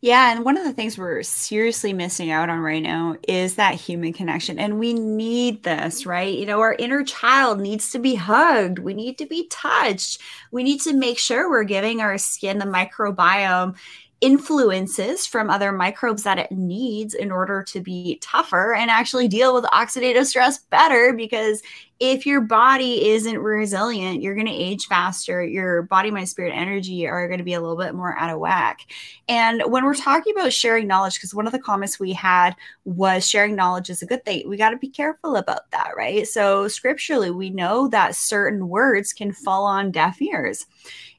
Yeah, 0.00 0.32
and 0.32 0.44
one 0.44 0.58
of 0.58 0.64
the 0.64 0.72
things 0.72 0.98
we're 0.98 1.22
seriously 1.22 1.92
missing 1.92 2.30
out 2.30 2.50
on 2.50 2.58
right 2.58 2.82
now 2.82 3.16
is 3.26 3.54
that 3.54 3.74
human 3.76 4.12
connection. 4.12 4.58
And 4.58 4.78
we 4.78 4.92
need 4.92 5.62
this, 5.62 6.04
right? 6.04 6.36
You 6.36 6.44
know, 6.46 6.60
our 6.60 6.74
inner 6.74 7.04
child 7.04 7.60
needs 7.60 7.90
to 7.92 7.98
be 7.98 8.14
hugged. 8.14 8.78
We 8.78 8.94
need 8.94 9.16
to 9.18 9.26
be 9.26 9.46
touched. 9.48 10.20
We 10.50 10.62
need 10.62 10.80
to 10.82 10.92
make 10.94 11.18
sure 11.18 11.48
we're 11.48 11.64
giving 11.64 12.00
our 12.00 12.18
skin 12.18 12.58
the 12.58 12.66
microbiome 12.66 13.76
influences 14.20 15.26
from 15.26 15.50
other 15.50 15.72
microbes 15.72 16.22
that 16.22 16.38
it 16.38 16.52
needs 16.52 17.12
in 17.12 17.32
order 17.32 17.62
to 17.64 17.80
be 17.80 18.18
tougher 18.22 18.72
and 18.72 18.88
actually 18.88 19.26
deal 19.26 19.52
with 19.52 19.64
oxidative 19.64 20.26
stress 20.26 20.58
better 20.58 21.12
because 21.12 21.60
if 22.02 22.26
your 22.26 22.40
body 22.40 23.10
isn't 23.10 23.38
resilient 23.38 24.20
you're 24.20 24.34
going 24.34 24.44
to 24.44 24.52
age 24.52 24.86
faster 24.86 25.44
your 25.44 25.82
body 25.82 26.10
mind 26.10 26.28
spirit 26.28 26.50
energy 26.50 27.06
are 27.06 27.28
going 27.28 27.38
to 27.38 27.44
be 27.44 27.54
a 27.54 27.60
little 27.60 27.76
bit 27.76 27.94
more 27.94 28.18
out 28.18 28.28
of 28.28 28.40
whack 28.40 28.80
and 29.28 29.62
when 29.66 29.84
we're 29.84 29.94
talking 29.94 30.34
about 30.36 30.52
sharing 30.52 30.88
knowledge 30.88 31.14
because 31.14 31.32
one 31.32 31.46
of 31.46 31.52
the 31.52 31.60
comments 31.60 32.00
we 32.00 32.12
had 32.12 32.56
was 32.84 33.28
sharing 33.28 33.54
knowledge 33.54 33.88
is 33.88 34.02
a 34.02 34.06
good 34.06 34.24
thing 34.24 34.48
we 34.48 34.56
got 34.56 34.70
to 34.70 34.76
be 34.78 34.88
careful 34.88 35.36
about 35.36 35.70
that 35.70 35.92
right 35.96 36.26
so 36.26 36.66
scripturally 36.66 37.30
we 37.30 37.50
know 37.50 37.86
that 37.86 38.16
certain 38.16 38.68
words 38.68 39.12
can 39.12 39.30
fall 39.30 39.64
on 39.64 39.92
deaf 39.92 40.20
ears 40.20 40.66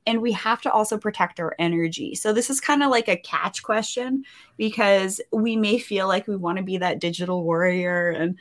and 0.06 0.22
we 0.22 0.34
have 0.34 0.62
to 0.62 0.72
also 0.72 0.98
protect 0.98 1.40
our 1.40 1.56
energy. 1.60 2.14
So 2.16 2.34
this 2.34 2.50
is 2.50 2.60
kind 2.60 2.84
of 2.84 2.92
like 2.92 3.08
a 3.08 3.16
catch 3.16 3.64
question 3.64 4.26
because 4.58 5.22
we 5.32 5.56
may 5.56 5.80
feel 5.80 6.08
like 6.08 6.28
we 6.28 6.36
want 6.36 6.58
to 6.58 6.64
be 6.64 6.78
that 6.78 7.00
digital 7.00 7.44
warrior 7.44 8.10
and 8.10 8.38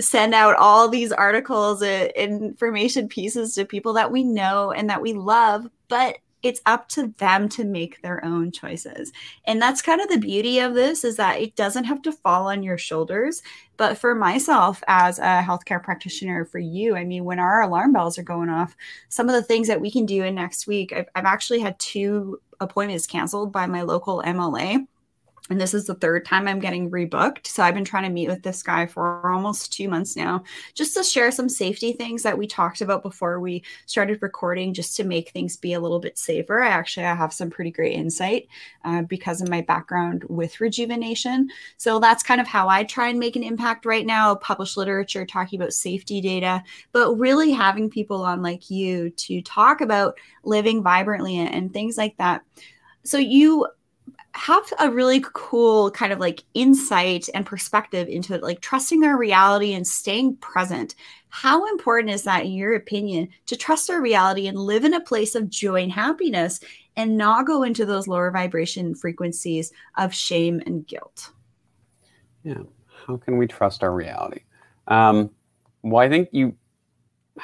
send 0.00 0.34
out 0.34 0.56
all 0.56 0.88
these 0.88 1.12
articles 1.12 1.82
and 1.82 2.10
information 2.12 3.08
pieces 3.08 3.54
to 3.54 3.64
people 3.64 3.92
that 3.94 4.12
we 4.12 4.24
know 4.24 4.72
and 4.72 4.88
that 4.90 5.02
we 5.02 5.12
love, 5.12 5.66
but 5.88 6.18
it's 6.42 6.60
up 6.66 6.88
to 6.88 7.08
them 7.18 7.48
to 7.48 7.64
make 7.64 8.00
their 8.00 8.24
own 8.24 8.52
choices. 8.52 9.12
And 9.46 9.60
that's 9.60 9.82
kind 9.82 10.00
of 10.00 10.08
the 10.08 10.18
beauty 10.18 10.60
of 10.60 10.74
this 10.74 11.02
is 11.02 11.16
that 11.16 11.40
it 11.40 11.56
doesn't 11.56 11.84
have 11.84 12.00
to 12.02 12.12
fall 12.12 12.48
on 12.48 12.62
your 12.62 12.78
shoulders. 12.78 13.42
But 13.76 13.98
for 13.98 14.14
myself 14.14 14.82
as 14.86 15.18
a 15.18 15.42
healthcare 15.42 15.82
practitioner 15.82 16.44
for 16.44 16.58
you 16.58 16.96
i 16.96 17.04
mean 17.04 17.24
when 17.24 17.38
our 17.38 17.62
alarm 17.62 17.92
bells 17.92 18.18
are 18.18 18.24
going 18.24 18.48
off 18.48 18.76
some 19.08 19.28
of 19.28 19.34
the 19.34 19.42
things 19.42 19.68
that 19.68 19.80
we 19.80 19.90
can 19.90 20.04
do 20.04 20.24
in 20.24 20.34
next 20.34 20.66
week 20.66 20.92
i've, 20.92 21.06
I've 21.14 21.24
actually 21.24 21.60
had 21.60 21.78
two 21.78 22.40
appointments 22.60 23.06
canceled 23.06 23.52
by 23.52 23.66
my 23.66 23.82
local 23.82 24.20
mla 24.26 24.84
and 25.50 25.60
this 25.60 25.74
is 25.74 25.86
the 25.86 25.94
third 25.94 26.24
time 26.24 26.46
I'm 26.46 26.60
getting 26.60 26.90
rebooked. 26.90 27.46
So 27.46 27.62
I've 27.62 27.74
been 27.74 27.84
trying 27.84 28.04
to 28.04 28.10
meet 28.10 28.28
with 28.28 28.42
this 28.42 28.62
guy 28.62 28.86
for 28.86 29.30
almost 29.30 29.72
two 29.72 29.88
months 29.88 30.16
now, 30.16 30.44
just 30.74 30.94
to 30.94 31.02
share 31.02 31.30
some 31.30 31.48
safety 31.48 31.92
things 31.92 32.22
that 32.22 32.36
we 32.36 32.46
talked 32.46 32.80
about 32.80 33.02
before 33.02 33.40
we 33.40 33.62
started 33.86 34.22
recording, 34.22 34.74
just 34.74 34.96
to 34.96 35.04
make 35.04 35.30
things 35.30 35.56
be 35.56 35.72
a 35.72 35.80
little 35.80 36.00
bit 36.00 36.18
safer. 36.18 36.60
I 36.60 36.68
actually 36.68 37.06
I 37.06 37.14
have 37.14 37.32
some 37.32 37.50
pretty 37.50 37.70
great 37.70 37.94
insight 37.94 38.48
uh, 38.84 39.02
because 39.02 39.40
of 39.40 39.48
my 39.48 39.62
background 39.62 40.24
with 40.24 40.60
rejuvenation. 40.60 41.48
So 41.76 41.98
that's 41.98 42.22
kind 42.22 42.40
of 42.40 42.46
how 42.46 42.68
I 42.68 42.84
try 42.84 43.08
and 43.08 43.18
make 43.18 43.36
an 43.36 43.42
impact 43.42 43.86
right 43.86 44.06
now. 44.06 44.34
Publish 44.34 44.76
literature 44.76 45.24
talking 45.24 45.60
about 45.60 45.72
safety 45.72 46.20
data, 46.20 46.62
but 46.92 47.14
really 47.14 47.50
having 47.50 47.90
people 47.90 48.22
on 48.22 48.42
like 48.42 48.70
you 48.70 49.10
to 49.10 49.40
talk 49.42 49.80
about 49.80 50.18
living 50.44 50.82
vibrantly 50.82 51.38
and 51.38 51.72
things 51.72 51.96
like 51.96 52.16
that. 52.18 52.42
So 53.04 53.18
you 53.18 53.66
have 54.32 54.64
a 54.80 54.90
really 54.90 55.24
cool 55.32 55.90
kind 55.90 56.12
of 56.12 56.20
like 56.20 56.44
insight 56.54 57.28
and 57.34 57.44
perspective 57.44 58.08
into 58.08 58.34
it, 58.34 58.42
like 58.42 58.60
trusting 58.60 59.04
our 59.04 59.16
reality 59.16 59.72
and 59.72 59.86
staying 59.86 60.36
present. 60.36 60.94
How 61.30 61.66
important 61.68 62.10
is 62.12 62.22
that, 62.22 62.44
in 62.44 62.52
your 62.52 62.74
opinion, 62.74 63.28
to 63.46 63.56
trust 63.56 63.90
our 63.90 64.00
reality 64.00 64.46
and 64.46 64.58
live 64.58 64.84
in 64.84 64.94
a 64.94 65.00
place 65.00 65.34
of 65.34 65.50
joy 65.50 65.82
and 65.82 65.92
happiness? 65.92 66.60
and 66.98 67.16
not 67.16 67.46
go 67.46 67.62
into 67.62 67.86
those 67.86 68.08
lower 68.08 68.30
vibration 68.32 68.92
frequencies 68.92 69.72
of 69.96 70.12
shame 70.12 70.60
and 70.66 70.84
guilt. 70.84 71.30
Yeah. 72.42 72.62
How 73.06 73.16
can 73.16 73.38
we 73.38 73.46
trust 73.46 73.84
our 73.84 73.92
reality? 73.92 74.40
Um, 74.88 75.30
well, 75.82 76.04
I 76.04 76.08
think 76.08 76.28
you, 76.32 76.56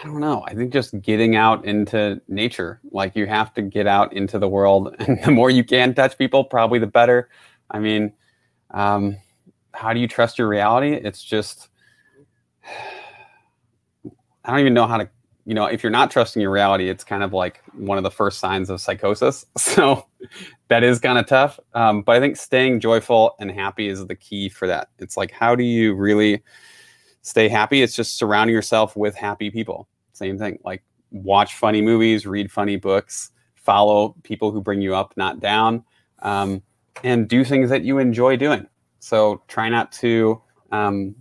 I 0.02 0.06
don't 0.06 0.20
know. 0.20 0.44
I 0.46 0.54
think 0.54 0.72
just 0.72 1.00
getting 1.02 1.36
out 1.36 1.64
into 1.64 2.20
nature, 2.28 2.80
like 2.90 3.14
you 3.14 3.26
have 3.26 3.54
to 3.54 3.62
get 3.62 3.86
out 3.86 4.12
into 4.12 4.38
the 4.38 4.48
world, 4.48 4.94
and 4.98 5.22
the 5.22 5.30
more 5.30 5.50
you 5.50 5.64
can 5.64 5.94
touch 5.94 6.18
people, 6.18 6.44
probably 6.44 6.78
the 6.78 6.86
better. 6.86 7.28
I 7.70 7.78
mean, 7.78 8.12
um, 8.72 9.16
how 9.72 9.92
do 9.92 10.00
you 10.00 10.08
trust 10.08 10.38
your 10.38 10.48
reality? 10.48 10.94
It's 10.94 11.22
just, 11.22 11.68
I 14.44 14.50
don't 14.50 14.60
even 14.60 14.74
know 14.74 14.86
how 14.86 14.98
to, 14.98 15.08
you 15.46 15.54
know, 15.54 15.66
if 15.66 15.82
you're 15.82 15.90
not 15.92 16.10
trusting 16.10 16.40
your 16.40 16.50
reality, 16.50 16.88
it's 16.88 17.04
kind 17.04 17.22
of 17.22 17.32
like 17.32 17.62
one 17.72 17.98
of 17.98 18.04
the 18.04 18.10
first 18.10 18.38
signs 18.40 18.70
of 18.70 18.80
psychosis. 18.80 19.46
So 19.58 20.06
that 20.68 20.82
is 20.82 21.00
kind 21.00 21.18
of 21.18 21.26
tough. 21.26 21.60
Um, 21.74 22.02
but 22.02 22.16
I 22.16 22.20
think 22.20 22.36
staying 22.36 22.80
joyful 22.80 23.34
and 23.38 23.50
happy 23.50 23.88
is 23.88 24.06
the 24.06 24.14
key 24.14 24.48
for 24.48 24.66
that. 24.66 24.88
It's 24.98 25.16
like, 25.18 25.30
how 25.30 25.54
do 25.54 25.62
you 25.62 25.94
really 25.94 26.42
stay 27.24 27.48
happy? 27.48 27.82
It's 27.82 27.96
just 27.96 28.16
surrounding 28.16 28.54
yourself 28.54 28.96
with 28.96 29.16
happy 29.16 29.50
people. 29.50 29.88
Same 30.12 30.38
thing. 30.38 30.58
Like 30.64 30.84
watch 31.10 31.56
funny 31.56 31.82
movies, 31.82 32.26
read 32.26 32.52
funny 32.52 32.76
books, 32.76 33.32
follow 33.56 34.14
people 34.22 34.52
who 34.52 34.60
bring 34.60 34.80
you 34.80 34.94
up, 34.94 35.14
not 35.16 35.40
down, 35.40 35.82
um, 36.20 36.62
and 37.02 37.26
do 37.28 37.42
things 37.42 37.70
that 37.70 37.82
you 37.82 37.98
enjoy 37.98 38.36
doing. 38.36 38.66
So 39.00 39.42
try 39.48 39.68
not 39.68 39.90
to 39.92 40.40
um, 40.70 41.14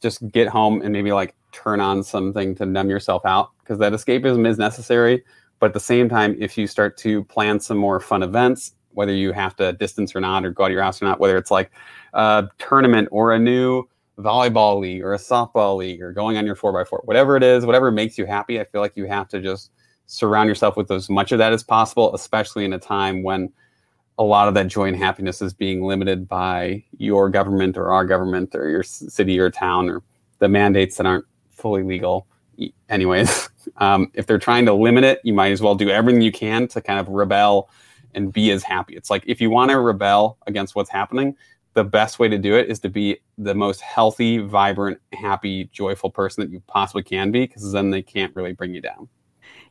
just 0.00 0.26
get 0.28 0.46
home 0.46 0.82
and 0.82 0.92
maybe 0.92 1.12
like 1.12 1.34
turn 1.52 1.80
on 1.80 2.02
something 2.02 2.54
to 2.56 2.66
numb 2.66 2.88
yourself 2.88 3.24
out 3.24 3.50
because 3.58 3.78
that 3.78 3.92
escapism 3.92 4.46
is 4.46 4.58
necessary. 4.58 5.24
But 5.58 5.66
at 5.66 5.74
the 5.74 5.80
same 5.80 6.08
time, 6.08 6.36
if 6.38 6.56
you 6.56 6.66
start 6.66 6.96
to 6.98 7.24
plan 7.24 7.60
some 7.60 7.76
more 7.76 7.98
fun 8.00 8.22
events, 8.22 8.74
whether 8.92 9.12
you 9.14 9.32
have 9.32 9.56
to 9.56 9.72
distance 9.74 10.14
or 10.14 10.20
not, 10.20 10.44
or 10.44 10.50
go 10.50 10.64
out 10.64 10.70
of 10.70 10.72
your 10.72 10.82
house 10.82 11.00
or 11.00 11.04
not, 11.04 11.20
whether 11.20 11.36
it's 11.36 11.50
like 11.50 11.70
a 12.14 12.48
tournament 12.58 13.08
or 13.10 13.32
a 13.32 13.38
new 13.38 13.86
volleyball 14.20 14.80
league 14.80 15.02
or 15.02 15.14
a 15.14 15.18
softball 15.18 15.76
league 15.76 16.02
or 16.02 16.12
going 16.12 16.36
on 16.36 16.46
your 16.46 16.56
4x4, 16.56 17.00
whatever 17.04 17.36
it 17.36 17.42
is, 17.42 17.66
whatever 17.66 17.90
makes 17.90 18.18
you 18.18 18.26
happy, 18.26 18.60
I 18.60 18.64
feel 18.64 18.80
like 18.80 18.96
you 18.96 19.06
have 19.06 19.28
to 19.28 19.40
just 19.40 19.70
surround 20.06 20.48
yourself 20.48 20.76
with 20.76 20.90
as 20.90 21.08
much 21.08 21.32
of 21.32 21.38
that 21.38 21.52
as 21.52 21.62
possible, 21.62 22.14
especially 22.14 22.64
in 22.64 22.72
a 22.72 22.78
time 22.78 23.22
when 23.22 23.52
a 24.18 24.24
lot 24.24 24.48
of 24.48 24.54
that 24.54 24.66
joy 24.66 24.86
and 24.88 24.96
happiness 24.96 25.40
is 25.40 25.54
being 25.54 25.82
limited 25.82 26.28
by 26.28 26.84
your 26.98 27.30
government 27.30 27.78
or 27.78 27.90
our 27.92 28.04
government 28.04 28.54
or 28.54 28.68
your 28.68 28.82
city 28.82 29.38
or 29.38 29.50
town 29.50 29.88
or 29.88 30.02
the 30.40 30.48
mandates 30.48 30.96
that 30.96 31.06
aren't 31.06 31.24
fully 31.50 31.82
legal 31.82 32.26
anyways. 32.88 33.48
Um, 33.76 34.10
if 34.14 34.26
they're 34.26 34.38
trying 34.38 34.64
to 34.66 34.72
limit 34.72 35.04
it 35.04 35.20
you 35.22 35.34
might 35.34 35.52
as 35.52 35.60
well 35.60 35.74
do 35.74 35.90
everything 35.90 36.22
you 36.22 36.32
can 36.32 36.66
to 36.68 36.80
kind 36.80 36.98
of 36.98 37.08
rebel 37.08 37.68
and 38.14 38.32
be 38.32 38.50
as 38.50 38.62
happy. 38.62 38.96
It's 38.96 39.10
like 39.10 39.22
if 39.26 39.38
you 39.40 39.50
want 39.50 39.70
to 39.70 39.78
rebel 39.78 40.38
against 40.46 40.74
what's 40.74 40.90
happening 40.90 41.36
the 41.80 41.84
best 41.84 42.18
way 42.18 42.28
to 42.28 42.36
do 42.36 42.56
it 42.56 42.68
is 42.68 42.78
to 42.78 42.90
be 42.90 43.18
the 43.38 43.54
most 43.54 43.80
healthy 43.80 44.36
vibrant 44.36 45.00
happy 45.14 45.64
joyful 45.72 46.10
person 46.10 46.44
that 46.44 46.52
you 46.52 46.60
possibly 46.66 47.02
can 47.02 47.30
be 47.30 47.46
because 47.46 47.72
then 47.72 47.90
they 47.90 48.02
can't 48.02 48.36
really 48.36 48.52
bring 48.52 48.74
you 48.74 48.82
down 48.82 49.08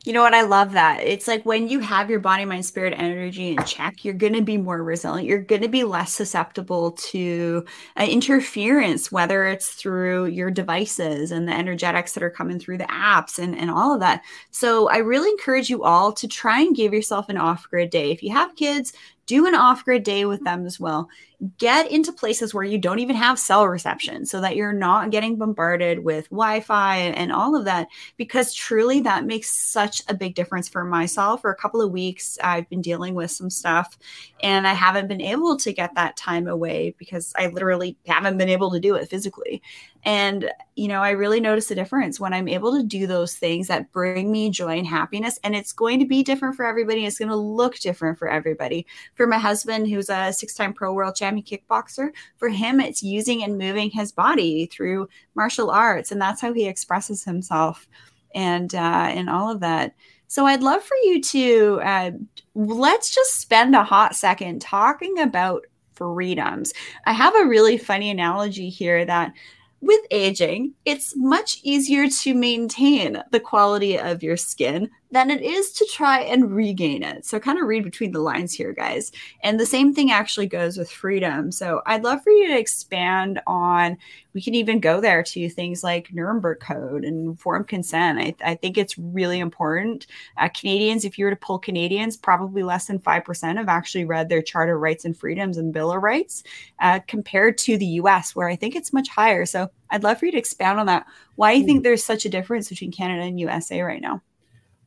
you 0.04 0.14
know 0.14 0.22
what? 0.22 0.32
I 0.32 0.42
love 0.42 0.72
that. 0.72 1.02
It's 1.02 1.28
like 1.28 1.44
when 1.44 1.68
you 1.68 1.78
have 1.80 2.08
your 2.08 2.20
body, 2.20 2.46
mind, 2.46 2.64
spirit, 2.64 2.94
energy 2.96 3.50
in 3.50 3.62
check, 3.64 4.02
you're 4.02 4.14
going 4.14 4.32
to 4.32 4.40
be 4.40 4.56
more 4.56 4.82
resilient. 4.82 5.28
You're 5.28 5.42
going 5.42 5.60
to 5.60 5.68
be 5.68 5.84
less 5.84 6.10
susceptible 6.10 6.92
to 6.92 7.66
uh, 7.98 8.04
interference, 8.04 9.12
whether 9.12 9.46
it's 9.46 9.68
through 9.74 10.26
your 10.26 10.50
devices 10.50 11.32
and 11.32 11.46
the 11.46 11.52
energetics 11.52 12.14
that 12.14 12.22
are 12.22 12.30
coming 12.30 12.58
through 12.58 12.78
the 12.78 12.84
apps 12.84 13.38
and, 13.38 13.54
and 13.54 13.70
all 13.70 13.92
of 13.92 14.00
that. 14.00 14.22
So 14.50 14.88
I 14.88 14.98
really 14.98 15.28
encourage 15.28 15.68
you 15.68 15.84
all 15.84 16.12
to 16.14 16.26
try 16.26 16.60
and 16.60 16.74
give 16.74 16.94
yourself 16.94 17.28
an 17.28 17.36
off 17.36 17.68
grid 17.68 17.90
day. 17.90 18.10
If 18.10 18.22
you 18.22 18.32
have 18.32 18.56
kids, 18.56 18.94
do 19.26 19.46
an 19.46 19.54
off 19.54 19.84
grid 19.84 20.02
day 20.02 20.24
with 20.24 20.42
them 20.44 20.64
as 20.64 20.80
well. 20.80 21.10
Get 21.56 21.90
into 21.90 22.12
places 22.12 22.52
where 22.52 22.64
you 22.64 22.76
don't 22.76 22.98
even 22.98 23.16
have 23.16 23.38
cell 23.38 23.66
reception 23.66 24.26
so 24.26 24.42
that 24.42 24.56
you're 24.56 24.74
not 24.74 25.10
getting 25.10 25.36
bombarded 25.36 26.04
with 26.04 26.28
Wi 26.28 26.60
Fi 26.60 26.96
and 26.98 27.32
all 27.32 27.56
of 27.56 27.64
that, 27.64 27.88
because 28.18 28.52
truly 28.52 29.00
that 29.00 29.24
makes 29.24 29.50
such 29.50 30.02
a 30.08 30.14
big 30.14 30.34
difference 30.34 30.68
for 30.68 30.84
myself. 30.84 31.40
For 31.40 31.50
a 31.50 31.56
couple 31.56 31.80
of 31.80 31.92
weeks, 31.92 32.36
I've 32.42 32.68
been 32.68 32.82
dealing 32.82 33.14
with 33.14 33.30
some 33.30 33.48
stuff 33.48 33.98
and 34.42 34.66
I 34.66 34.74
haven't 34.74 35.08
been 35.08 35.22
able 35.22 35.56
to 35.56 35.72
get 35.72 35.94
that 35.94 36.18
time 36.18 36.46
away 36.46 36.94
because 36.98 37.32
I 37.36 37.46
literally 37.46 37.96
haven't 38.06 38.36
been 38.36 38.50
able 38.50 38.70
to 38.72 38.80
do 38.80 38.94
it 38.96 39.08
physically. 39.08 39.62
And, 40.02 40.50
you 40.76 40.88
know, 40.88 41.02
I 41.02 41.10
really 41.10 41.40
notice 41.40 41.70
a 41.70 41.74
difference 41.74 42.18
when 42.18 42.32
I'm 42.32 42.48
able 42.48 42.72
to 42.72 42.82
do 42.82 43.06
those 43.06 43.34
things 43.34 43.68
that 43.68 43.92
bring 43.92 44.32
me 44.32 44.48
joy 44.48 44.78
and 44.78 44.86
happiness. 44.86 45.38
And 45.44 45.54
it's 45.54 45.74
going 45.74 45.98
to 45.98 46.06
be 46.06 46.22
different 46.22 46.56
for 46.56 46.64
everybody. 46.64 47.04
It's 47.04 47.18
going 47.18 47.28
to 47.28 47.36
look 47.36 47.78
different 47.78 48.18
for 48.18 48.26
everybody. 48.26 48.86
For 49.14 49.26
my 49.26 49.38
husband, 49.38 49.88
who's 49.88 50.08
a 50.08 50.32
six 50.32 50.54
time 50.54 50.72
pro 50.72 50.94
world 50.94 51.16
champion 51.16 51.29
kickboxer, 51.38 52.10
for 52.38 52.48
him, 52.48 52.80
it's 52.80 53.02
using 53.02 53.42
and 53.42 53.58
moving 53.58 53.90
his 53.90 54.12
body 54.12 54.66
through 54.66 55.08
martial 55.34 55.70
arts. 55.70 56.12
And 56.12 56.20
that's 56.20 56.40
how 56.40 56.52
he 56.52 56.66
expresses 56.66 57.24
himself 57.24 57.88
and, 58.34 58.74
uh, 58.74 58.78
and 59.10 59.28
all 59.30 59.50
of 59.50 59.60
that. 59.60 59.94
So 60.28 60.46
I'd 60.46 60.62
love 60.62 60.82
for 60.82 60.96
you 61.02 61.20
to 61.20 61.80
uh, 61.82 62.10
let's 62.54 63.12
just 63.12 63.40
spend 63.40 63.74
a 63.74 63.82
hot 63.82 64.14
second 64.14 64.62
talking 64.62 65.18
about 65.18 65.66
freedoms. 65.94 66.72
I 67.04 67.12
have 67.12 67.34
a 67.34 67.46
really 67.46 67.76
funny 67.76 68.10
analogy 68.10 68.68
here 68.68 69.04
that 69.04 69.32
with 69.80 70.00
aging, 70.10 70.74
it's 70.84 71.14
much 71.16 71.58
easier 71.62 72.08
to 72.08 72.34
maintain 72.34 73.22
the 73.32 73.40
quality 73.40 73.98
of 73.98 74.22
your 74.22 74.36
skin 74.36 74.90
than 75.12 75.30
it 75.30 75.42
is 75.42 75.72
to 75.72 75.86
try 75.92 76.20
and 76.20 76.54
regain 76.54 77.02
it. 77.02 77.26
So, 77.26 77.40
kind 77.40 77.58
of 77.58 77.66
read 77.66 77.84
between 77.84 78.12
the 78.12 78.20
lines 78.20 78.52
here, 78.52 78.72
guys. 78.72 79.10
And 79.42 79.58
the 79.58 79.66
same 79.66 79.92
thing 79.92 80.10
actually 80.10 80.46
goes 80.46 80.76
with 80.76 80.90
freedom. 80.90 81.50
So, 81.50 81.82
I'd 81.86 82.04
love 82.04 82.22
for 82.22 82.30
you 82.30 82.48
to 82.48 82.58
expand 82.58 83.40
on, 83.46 83.98
we 84.32 84.40
can 84.40 84.54
even 84.54 84.78
go 84.78 85.00
there 85.00 85.22
to 85.22 85.48
things 85.48 85.82
like 85.82 86.12
Nuremberg 86.12 86.60
Code 86.60 87.04
and 87.04 87.28
informed 87.28 87.66
consent. 87.66 88.18
I, 88.20 88.34
I 88.44 88.54
think 88.54 88.78
it's 88.78 88.96
really 88.98 89.40
important. 89.40 90.06
Uh, 90.36 90.48
Canadians, 90.48 91.04
if 91.04 91.18
you 91.18 91.24
were 91.24 91.30
to 91.30 91.36
pull 91.36 91.58
Canadians, 91.58 92.16
probably 92.16 92.62
less 92.62 92.86
than 92.86 93.00
5% 93.00 93.56
have 93.56 93.68
actually 93.68 94.04
read 94.04 94.28
their 94.28 94.42
Charter 94.42 94.76
of 94.76 94.80
Rights 94.80 95.04
and 95.04 95.16
Freedoms 95.16 95.56
and 95.56 95.72
Bill 95.72 95.92
of 95.92 96.02
Rights 96.02 96.44
uh, 96.78 97.00
compared 97.08 97.58
to 97.58 97.76
the 97.76 97.86
US, 97.86 98.36
where 98.36 98.48
I 98.48 98.54
think 98.54 98.76
it's 98.76 98.92
much 98.92 99.08
higher. 99.08 99.44
So, 99.44 99.70
I'd 99.90 100.04
love 100.04 100.20
for 100.20 100.26
you 100.26 100.32
to 100.32 100.38
expound 100.38 100.78
on 100.78 100.86
that. 100.86 101.04
Why 101.34 101.52
do 101.52 101.60
you 101.60 101.66
think 101.66 101.80
hmm. 101.80 101.82
there's 101.82 102.04
such 102.04 102.24
a 102.24 102.28
difference 102.28 102.68
between 102.68 102.92
Canada 102.92 103.22
and 103.22 103.40
USA 103.40 103.82
right 103.82 104.00
now? 104.00 104.22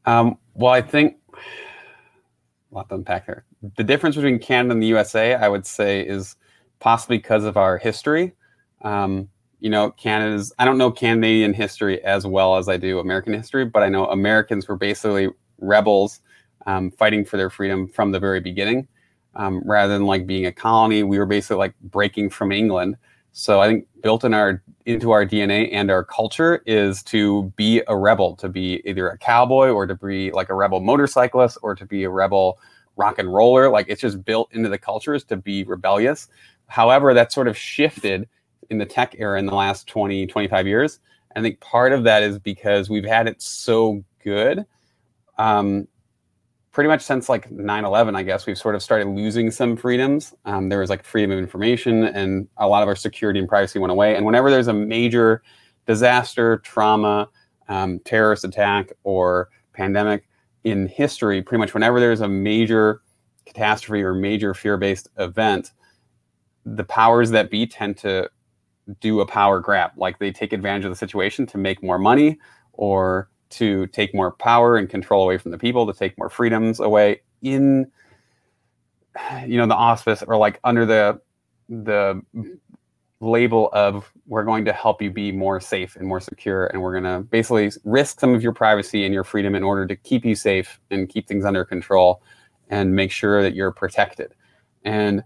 Um, 0.06 0.38
well, 0.54 0.72
I 0.72 0.82
think 0.82 1.18
a 2.74 2.76
lot 2.76 2.90
to 2.90 2.96
unpack 2.96 3.28
there. 3.28 3.46
The 3.78 3.84
difference 3.84 4.16
between 4.16 4.40
Canada 4.40 4.74
and 4.74 4.84
the 4.84 4.88
USA, 4.88 5.36
I 5.36 5.48
would 5.48 5.66
say, 5.66 6.02
is 6.02 6.36
possibly 6.80 7.18
because 7.18 7.46
of 7.46 7.56
our 7.56 7.78
history. 7.78 8.34
Um, 8.82 9.30
you 9.60 9.70
know, 9.70 9.92
Canada's, 9.92 10.52
I 10.60 10.66
don't 10.66 10.78
know 10.78 10.92
Canadian 10.92 11.54
history 11.54 12.04
as 12.04 12.28
well 12.28 12.58
as 12.58 12.68
I 12.68 12.78
do 12.78 13.00
American 13.00 13.34
history, 13.34 13.64
but 13.64 13.84
I 13.84 13.90
know 13.90 14.08
Americans 14.08 14.68
were 14.68 14.76
basically 14.76 15.30
rebels 15.60 16.20
um, 16.66 16.92
fighting 16.92 17.24
for 17.24 17.38
their 17.38 17.50
freedom 17.50 17.88
from 17.88 18.12
the 18.12 18.20
very 18.20 18.42
beginning. 18.42 18.88
Um, 19.36 19.62
rather 19.66 19.94
than 19.94 20.06
like 20.06 20.28
being 20.28 20.46
a 20.46 20.52
colony, 20.52 21.04
we 21.04 21.18
were 21.18 21.26
basically 21.26 21.58
like 21.58 21.80
breaking 21.80 22.30
from 22.30 22.52
England. 22.52 22.98
So 23.34 23.60
I 23.60 23.68
think 23.68 23.88
built 24.02 24.24
in 24.24 24.34
our 24.34 24.62
into 24.86 25.12
our 25.12 25.26
DNA 25.26 25.70
and 25.72 25.90
our 25.90 26.04
culture 26.04 26.62
is 26.68 27.02
to 27.04 27.52
be 27.56 27.82
a 27.88 27.98
rebel, 27.98 28.36
to 28.38 28.48
be 28.48 28.82
either 28.86 29.10
a 29.10 29.18
cowboy 29.18 29.70
or 29.70 29.88
to 29.88 29.96
be 29.96 30.32
like 30.32 30.50
a 30.50 30.54
rebel 30.54 30.80
motorcyclist 30.80 31.58
or 31.64 31.74
to 31.74 31.86
be 31.86 32.04
a 32.04 32.10
rebel 32.10 32.60
rock 32.96 33.18
and 33.18 33.34
roller. 33.34 33.70
Like 33.70 33.88
it's 33.90 34.02
just 34.02 34.24
built 34.24 34.50
into 34.52 34.70
the 34.70 34.78
cultures 34.78 35.24
to 35.26 35.36
be 35.36 35.64
rebellious. 35.64 36.28
However, 36.68 37.14
that 37.16 37.34
sort 37.34 37.48
of 37.48 37.58
shifted 37.58 38.30
in 38.70 38.78
the 38.78 38.86
tech 38.86 39.16
era 39.18 39.40
in 39.40 39.48
the 39.48 39.56
last 39.56 39.88
20, 39.88 40.28
25 40.28 40.68
years. 40.68 41.00
I 41.36 41.42
think 41.42 41.60
part 41.60 41.92
of 41.92 42.04
that 42.04 42.22
is 42.22 42.38
because 42.38 42.90
we've 42.90 43.06
had 43.06 43.28
it 43.28 43.42
so 43.42 44.04
good 44.24 44.66
um, 45.40 45.88
pretty 46.74 46.88
much 46.88 47.02
since 47.02 47.30
like 47.30 47.50
9-11 47.52 48.16
i 48.16 48.24
guess 48.24 48.46
we've 48.46 48.58
sort 48.58 48.76
of 48.76 48.82
started 48.82 49.08
losing 49.08 49.52
some 49.52 49.78
freedoms. 49.78 50.34
Um, 50.46 50.70
there 50.70 50.80
was 50.80 50.90
like 50.90 51.04
freedom 51.06 51.32
of 51.32 51.40
information 51.40 52.04
and 52.04 52.48
a 52.58 52.68
lot 52.68 52.84
of 52.84 52.90
our 52.90 52.96
security 52.96 53.40
and 53.40 53.48
privacy 53.48 53.80
went 53.80 53.92
away. 53.92 54.16
And 54.16 54.26
whenever 54.26 54.50
there's 54.50 54.68
a 54.68 54.74
major 54.74 55.44
disaster 55.86 56.58
trauma 56.58 57.30
um, 57.70 58.00
terrorist 58.00 58.44
attack 58.44 58.92
or 59.04 59.50
pandemic 59.74 60.28
in 60.64 60.88
history 60.88 61.42
pretty 61.42 61.60
much 61.60 61.74
whenever 61.74 62.00
there's 62.00 62.22
a 62.22 62.28
major 62.28 63.02
catastrophe 63.46 64.02
or 64.02 64.14
major 64.14 64.54
fear-based 64.54 65.10
event 65.18 65.72
the 66.66 66.84
powers 66.84 67.30
that 67.32 67.52
be 67.52 67.68
tend 67.68 67.98
to 67.98 68.30
do 69.00 69.20
a 69.20 69.26
power 69.26 69.60
grab. 69.60 69.92
Like 69.98 70.20
they 70.20 70.32
take 70.32 70.54
advantage 70.54 70.86
of 70.86 70.92
the 70.92 70.96
situation 70.96 71.46
to 71.48 71.58
make 71.58 71.84
more 71.84 72.00
money 72.00 72.40
or 72.74 73.30
to 73.54 73.88
take 73.88 74.14
more 74.14 74.32
power 74.32 74.78
and 74.78 74.90
control 74.90 75.24
away 75.24 75.38
from 75.38 75.52
the 75.52 75.58
people, 75.58 75.86
to 75.88 75.94
take 75.94 76.18
more 76.18 76.30
freedoms 76.30 76.80
away 76.80 77.22
in 77.42 77.92
you 79.46 79.58
know 79.58 79.68
the 79.68 79.76
auspice 79.76 80.24
or 80.24 80.38
like 80.38 80.60
under 80.64 80.86
the 80.86 81.20
the 81.70 82.22
label 83.20 83.70
of 83.74 84.12
we're 84.28 84.44
going 84.44 84.66
to 84.66 84.74
help 84.74 85.02
you 85.02 85.10
be 85.10 85.32
more 85.32 85.60
safe 85.60 85.96
and 85.96 86.08
more 86.08 86.20
secure 86.20 86.68
and 86.68 86.82
we're 86.82 87.00
going 87.00 87.04
to 87.04 87.26
basically 87.30 87.72
risk 87.86 88.20
some 88.20 88.36
of 88.36 88.44
your 88.44 88.52
privacy 88.52 89.06
and 89.06 89.14
your 89.14 89.24
freedom 89.24 89.56
in 89.56 89.64
order 89.64 89.86
to 89.88 89.96
keep 89.96 90.26
you 90.26 90.36
safe 90.36 90.80
and 90.92 91.10
keep 91.10 91.28
things 91.28 91.46
under 91.46 91.64
control 91.64 92.22
and 92.70 92.94
make 92.94 93.12
sure 93.12 93.42
that 93.42 93.56
you're 93.56 93.72
protected. 93.72 94.34
And 94.84 95.24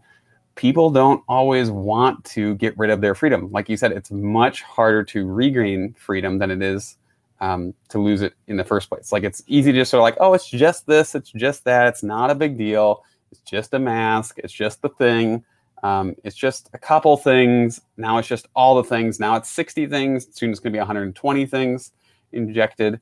people 0.56 0.92
don't 0.92 1.24
always 1.28 1.72
want 1.72 2.24
to 2.26 2.56
get 2.56 2.78
rid 2.78 2.92
of 2.92 3.02
their 3.02 3.16
freedom. 3.16 3.52
Like 3.52 3.68
you 3.68 3.78
said, 3.78 3.92
it's 3.92 4.12
much 4.12 4.62
harder 4.62 5.04
to 5.06 5.26
regain 5.26 5.96
freedom 5.98 6.38
than 6.38 6.52
it 6.52 6.62
is 6.62 6.98
um, 7.39 7.73
to 7.89 8.00
lose 8.00 8.21
it 8.21 8.34
in 8.47 8.58
the 8.58 8.63
first 8.63 8.89
place. 8.89 9.12
Like 9.12 9.23
it's 9.23 9.43
easy 9.47 9.71
to 9.71 9.80
just 9.80 9.91
sort 9.91 10.00
of 10.00 10.04
like, 10.04 10.17
oh, 10.19 10.34
it's 10.34 10.50
just 10.50 10.88
this, 10.88 11.15
it's 11.15 11.32
just 11.32 11.63
that, 11.65 11.88
it's 11.88 12.04
not 12.04 12.30
a 12.30 12.36
big 12.36 12.58
deal, 12.58 13.04
it's 13.32 13.41
just 13.41 13.73
a 13.73 13.80
mask, 13.80 14.39
it's 14.39 14.54
just 14.54 14.82
the 14.82 14.89
thing, 14.89 15.43
um, 15.84 16.15
it's 16.23 16.36
just 16.36 16.69
a 16.73 16.78
couple 16.78 17.15
things. 17.17 17.82
Now 17.97 18.17
it's 18.17 18.28
just 18.28 18.47
all 18.56 18.76
the 18.76 18.84
things. 18.84 19.19
Now 19.19 19.36
it's 19.36 19.50
60 19.52 19.88
things. 19.88 20.28
Soon 20.32 20.50
it's 20.50 20.60
going 20.60 20.73
to 20.73 20.76
be 20.76 20.80
120 20.80 21.45
things 21.45 21.91
injected 22.32 23.00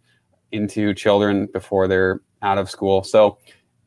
into 0.51 0.93
children 0.93 1.47
before 1.47 1.87
they're 1.87 2.21
out 2.41 2.57
of 2.57 2.69
school. 2.69 3.03
So 3.03 3.37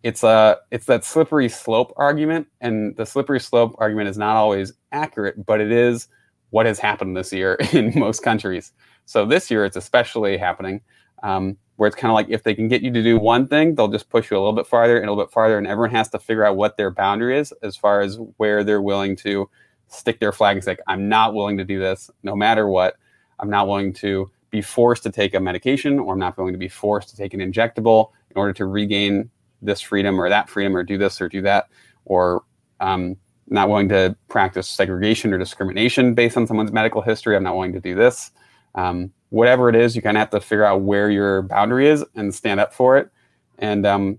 it's 0.03 0.23
a 0.23 0.59
it's 0.71 0.87
that 0.87 1.05
slippery 1.05 1.49
slope 1.49 1.93
argument, 1.97 2.47
and 2.61 2.97
the 2.97 3.05
slippery 3.05 3.41
slope 3.41 3.75
argument 3.79 4.09
is 4.09 4.17
not 4.17 4.37
always 4.37 4.73
accurate, 4.93 5.45
but 5.45 5.61
it 5.61 5.73
is 5.73 6.09
what 6.51 6.67
has 6.67 6.79
happened 6.79 7.17
this 7.17 7.33
year 7.33 7.55
in 7.73 7.93
most 7.99 8.23
countries. 8.23 8.73
So 9.09 9.25
this 9.25 9.51
year 9.51 9.65
it's 9.65 9.77
especially 9.77 10.37
happening, 10.37 10.83
um, 11.23 11.57
where 11.77 11.87
it's 11.87 11.97
kind 11.97 12.11
of 12.11 12.15
like 12.15 12.27
if 12.29 12.43
they 12.43 12.55
can 12.55 12.69
get 12.69 12.83
you 12.83 12.93
to 12.93 13.03
do 13.03 13.19
one 13.19 13.47
thing, 13.47 13.75
they'll 13.75 13.89
just 13.89 14.11
push 14.11 14.31
you 14.31 14.37
a 14.37 14.39
little 14.39 14.53
bit 14.53 14.67
farther 14.67 14.99
and 14.99 15.09
a 15.09 15.11
little 15.11 15.25
bit 15.25 15.33
farther, 15.33 15.57
and 15.57 15.67
everyone 15.67 15.91
has 15.91 16.11
to 16.11 16.19
figure 16.19 16.45
out 16.45 16.57
what 16.57 16.77
their 16.77 16.91
boundary 16.91 17.39
is 17.39 17.53
as 17.63 17.75
far 17.75 18.03
as 18.03 18.19
where 18.37 18.63
they're 18.63 18.83
willing 18.83 19.17
to 19.17 19.49
stick 19.87 20.21
their 20.21 20.33
flag 20.33 20.57
and 20.57 20.65
say, 20.65 20.77
"I'm 20.87 21.09
not 21.09 21.33
willing 21.33 21.57
to 21.57 21.65
do 21.65 21.79
this, 21.79 22.11
no 22.23 22.37
matter 22.37 22.69
what. 22.69 22.97
I'm 23.41 23.51
not 23.51 23.67
willing 23.67 23.93
to." 23.95 24.31
be 24.51 24.63
forced 24.63 25.03
to 25.03 25.11
take 25.11 25.35
a 25.35 25.41
medication 25.41 25.99
or 25.99 26.15
I'm 26.15 26.19
not 26.19 26.37
willing 26.37 26.55
to 26.55 26.59
be 26.59 26.69
forced 26.69 27.11
to 27.11 27.17
take 27.17 27.35
an 27.35 27.41
injectable 27.41 28.11
in 28.31 28.37
order 28.37 28.53
to 28.55 28.67
regain 28.67 29.31
this 29.61 29.81
freedom 29.81 30.21
or 30.21 30.29
that 30.29 30.49
freedom 30.49 30.77
or 30.77 30.83
do 30.83 30.97
this 30.97 31.21
or 31.21 31.29
do 31.29 31.43
that 31.43 31.69
or 32.05 32.43
um, 32.81 33.17
not 33.49 33.69
willing 33.69 33.89
to 33.89 34.17
practice 34.29 34.69
segregation 34.69 35.33
or 35.33 35.39
discrimination 35.39 36.15
based 36.15 36.37
on 36.37 36.47
someone's 36.47 36.73
medical 36.73 37.03
history. 37.03 37.37
I'm 37.37 37.43
not 37.43 37.55
willing 37.55 37.73
to 37.73 37.81
do 37.81 37.95
this. 37.95 38.31
Um, 38.75 39.13
whatever 39.31 39.69
it 39.69 39.77
is, 39.77 39.95
you 39.95 40.03
kind 40.03 40.17
of 40.17 40.21
have 40.21 40.31
to 40.31 40.41
figure 40.41 40.65
out 40.65 40.83
where 40.83 41.11
your 41.11 41.43
boundary 41.43 41.89
is 41.89 42.05
and 42.15 42.35
stand 42.35 42.61
up 42.61 42.73
for 42.73 42.97
it. 42.97 43.11
And 43.59 43.87
um, 43.87 44.19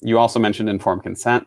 you 0.00 0.18
also 0.18 0.38
mentioned 0.38 0.68
informed 0.68 1.02
consent, 1.02 1.46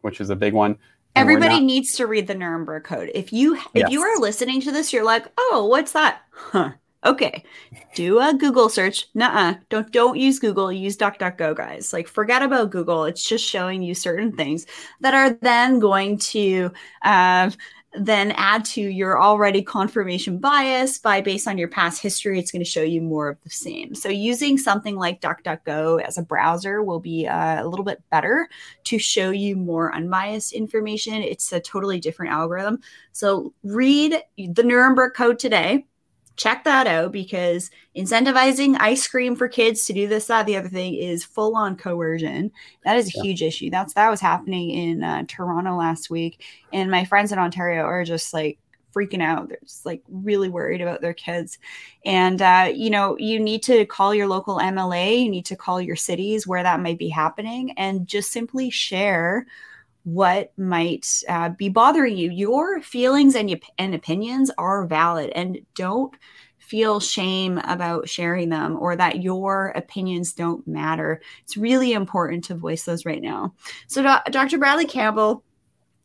which 0.00 0.20
is 0.20 0.30
a 0.30 0.36
big 0.36 0.54
one. 0.54 0.78
Everybody 1.16 1.56
not- 1.56 1.64
needs 1.64 1.94
to 1.96 2.06
read 2.06 2.26
the 2.26 2.34
Nuremberg 2.34 2.84
Code. 2.84 3.10
If 3.14 3.32
you 3.32 3.56
if 3.56 3.62
yes. 3.74 3.90
you 3.90 4.00
are 4.00 4.18
listening 4.18 4.60
to 4.62 4.72
this, 4.72 4.92
you're 4.92 5.04
like, 5.04 5.26
oh, 5.36 5.66
what's 5.66 5.92
that? 5.92 6.22
Huh. 6.30 6.72
Okay, 7.04 7.44
do 7.94 8.20
a 8.20 8.34
Google 8.34 8.68
search. 8.68 9.06
Nuh-uh. 9.14 9.54
Don't 9.70 9.90
don't 9.90 10.18
use 10.18 10.38
Google. 10.38 10.70
Use 10.70 10.98
DuckDuckGo, 10.98 11.56
guys. 11.56 11.94
Like 11.94 12.06
forget 12.06 12.42
about 12.42 12.70
Google. 12.70 13.06
It's 13.06 13.26
just 13.26 13.44
showing 13.44 13.82
you 13.82 13.94
certain 13.94 14.32
things 14.32 14.66
that 15.00 15.14
are 15.14 15.30
then 15.30 15.78
going 15.78 16.18
to 16.18 16.70
uh, 17.02 17.50
then 17.94 18.30
add 18.32 18.64
to 18.64 18.80
your 18.80 19.20
already 19.20 19.62
confirmation 19.62 20.38
bias 20.38 20.98
by 20.98 21.20
based 21.20 21.48
on 21.48 21.58
your 21.58 21.68
past 21.68 22.00
history. 22.00 22.38
It's 22.38 22.52
going 22.52 22.64
to 22.64 22.70
show 22.70 22.82
you 22.82 23.02
more 23.02 23.28
of 23.28 23.40
the 23.42 23.50
same. 23.50 23.94
So 23.94 24.08
using 24.08 24.58
something 24.58 24.96
like 24.96 25.20
DuckDuckGo 25.20 26.02
as 26.02 26.16
a 26.16 26.22
browser 26.22 26.82
will 26.84 27.00
be 27.00 27.26
uh, 27.26 27.64
a 27.64 27.66
little 27.66 27.84
bit 27.84 28.02
better 28.10 28.48
to 28.84 28.98
show 28.98 29.30
you 29.30 29.56
more 29.56 29.94
unbiased 29.94 30.52
information. 30.52 31.14
It's 31.14 31.52
a 31.52 31.60
totally 31.60 31.98
different 31.98 32.32
algorithm. 32.32 32.80
So 33.12 33.52
read 33.64 34.22
the 34.36 34.62
Nuremberg 34.62 35.14
Code 35.14 35.40
today 35.40 35.84
check 36.40 36.64
that 36.64 36.86
out 36.86 37.12
because 37.12 37.70
incentivizing 37.94 38.74
ice 38.80 39.06
cream 39.06 39.36
for 39.36 39.46
kids 39.46 39.84
to 39.84 39.92
do 39.92 40.08
this, 40.08 40.26
that, 40.26 40.46
the 40.46 40.56
other 40.56 40.70
thing 40.70 40.94
is 40.94 41.22
full 41.22 41.54
on 41.54 41.76
coercion. 41.76 42.50
That 42.84 42.96
is 42.96 43.08
a 43.08 43.12
yeah. 43.16 43.22
huge 43.22 43.42
issue. 43.42 43.68
That's 43.68 43.92
that 43.92 44.08
was 44.08 44.22
happening 44.22 44.70
in 44.70 45.02
uh, 45.02 45.24
Toronto 45.28 45.76
last 45.76 46.08
week, 46.08 46.42
and 46.72 46.90
my 46.90 47.04
friends 47.04 47.30
in 47.30 47.38
Ontario 47.38 47.82
are 47.82 48.04
just 48.04 48.32
like 48.32 48.58
freaking 48.94 49.22
out. 49.22 49.50
They're 49.50 49.58
just 49.62 49.84
like 49.84 50.02
really 50.08 50.48
worried 50.48 50.80
about 50.80 51.02
their 51.02 51.14
kids. 51.14 51.58
And, 52.04 52.40
uh, 52.42 52.72
you 52.74 52.90
know, 52.90 53.16
you 53.18 53.38
need 53.38 53.62
to 53.64 53.84
call 53.86 54.12
your 54.14 54.26
local 54.26 54.58
MLA, 54.58 55.22
you 55.22 55.30
need 55.30 55.46
to 55.46 55.56
call 55.56 55.80
your 55.80 55.94
cities 55.94 56.44
where 56.44 56.64
that 56.64 56.80
might 56.80 56.98
be 56.98 57.08
happening 57.08 57.72
and 57.76 58.08
just 58.08 58.32
simply 58.32 58.68
share 58.68 59.46
what 60.04 60.52
might 60.58 61.06
uh, 61.28 61.50
be 61.50 61.68
bothering 61.68 62.16
you. 62.16 62.30
Your 62.30 62.80
feelings 62.80 63.34
and, 63.34 63.50
you, 63.50 63.58
and 63.78 63.94
opinions 63.94 64.50
are 64.58 64.86
valid, 64.86 65.30
and 65.30 65.58
don't 65.74 66.14
feel 66.58 67.00
shame 67.00 67.58
about 67.64 68.08
sharing 68.08 68.48
them 68.48 68.76
or 68.78 68.94
that 68.94 69.22
your 69.22 69.68
opinions 69.70 70.32
don't 70.32 70.66
matter. 70.68 71.20
It's 71.42 71.56
really 71.56 71.92
important 71.92 72.44
to 72.44 72.54
voice 72.54 72.84
those 72.84 73.04
right 73.04 73.20
now. 73.20 73.54
So, 73.88 74.02
Do- 74.02 74.30
Dr. 74.30 74.58
Bradley 74.58 74.86
Campbell, 74.86 75.42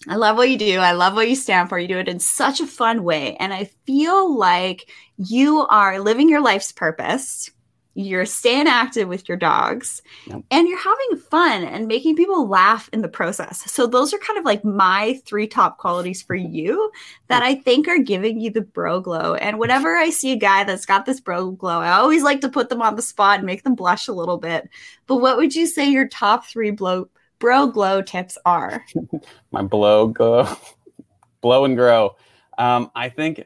I 0.08 0.16
love 0.16 0.38
what 0.38 0.50
you 0.50 0.58
do. 0.58 0.80
I 0.80 0.92
love 0.92 1.14
what 1.14 1.30
you 1.30 1.36
stand 1.36 1.70
for. 1.70 1.80
You 1.80 1.88
do 1.88 1.98
it 1.98 2.08
in 2.08 2.20
such 2.20 2.60
a 2.60 2.68
fun 2.68 3.04
way. 3.04 3.36
And 3.38 3.54
I 3.54 3.66
feel 3.86 4.38
like 4.38 4.90
you 5.18 5.60
are 5.68 6.00
living 6.00 6.30
your 6.30 6.42
life's 6.42 6.72
purpose 6.72 7.50
you're 7.96 8.26
staying 8.26 8.68
active 8.68 9.08
with 9.08 9.28
your 9.28 9.38
dogs 9.38 10.02
yep. 10.28 10.44
and 10.52 10.68
you're 10.68 10.78
having 10.78 11.18
fun 11.18 11.64
and 11.64 11.88
making 11.88 12.18
people 12.18 12.48
laugh 12.48 12.90
in 12.92 13.02
the 13.02 13.08
process. 13.08 13.72
So 13.72 13.88
those 13.88 14.14
are 14.14 14.18
kind 14.18 14.38
of 14.38 14.44
like 14.44 14.66
my 14.66 15.22
three 15.26 15.48
top 15.48 15.78
qualities 15.78 16.22
for 16.22 16.36
you 16.36 16.92
that 17.28 17.42
I 17.42 17.56
think 17.56 17.88
are 17.88 17.98
giving 17.98 18.42
you 18.42 18.52
the 18.52 18.62
bro 18.62 19.00
glow. 19.00 19.36
And 19.36 19.58
whenever 19.58 19.96
I 19.96 20.10
see 20.10 20.34
a 20.34 20.38
guy 20.38 20.66
that's 20.66 20.86
got 20.86 21.06
this 21.06 21.22
bro 21.22 21.52
glow, 21.52 21.80
I 21.80 21.92
always 21.94 22.22
like 22.22 22.42
to 22.42 22.50
put 22.50 22.68
them 22.68 22.82
on 22.82 22.98
the 22.98 23.02
spot 23.02 23.38
and 23.38 23.46
make 23.46 23.64
them 23.64 23.76
blush 23.76 24.10
a 24.10 24.14
little 24.14 24.38
bit. 24.38 24.70
But 25.08 25.18
what 25.18 25.38
would 25.38 25.56
you 25.56 25.66
say 25.66 25.90
your 25.90 26.08
top 26.10 26.46
three 26.46 26.72
blow 26.72 27.08
bro 27.40 27.68
glow 27.68 28.02
tips 28.02 28.38
are? 28.46 28.86
my 29.52 29.62
blow 29.62 30.08
glow, 30.08 30.54
blow 31.42 31.64
and 31.64 31.78
grow. 31.78 32.18
Um, 32.58 32.92
I 32.94 33.08
think 33.08 33.46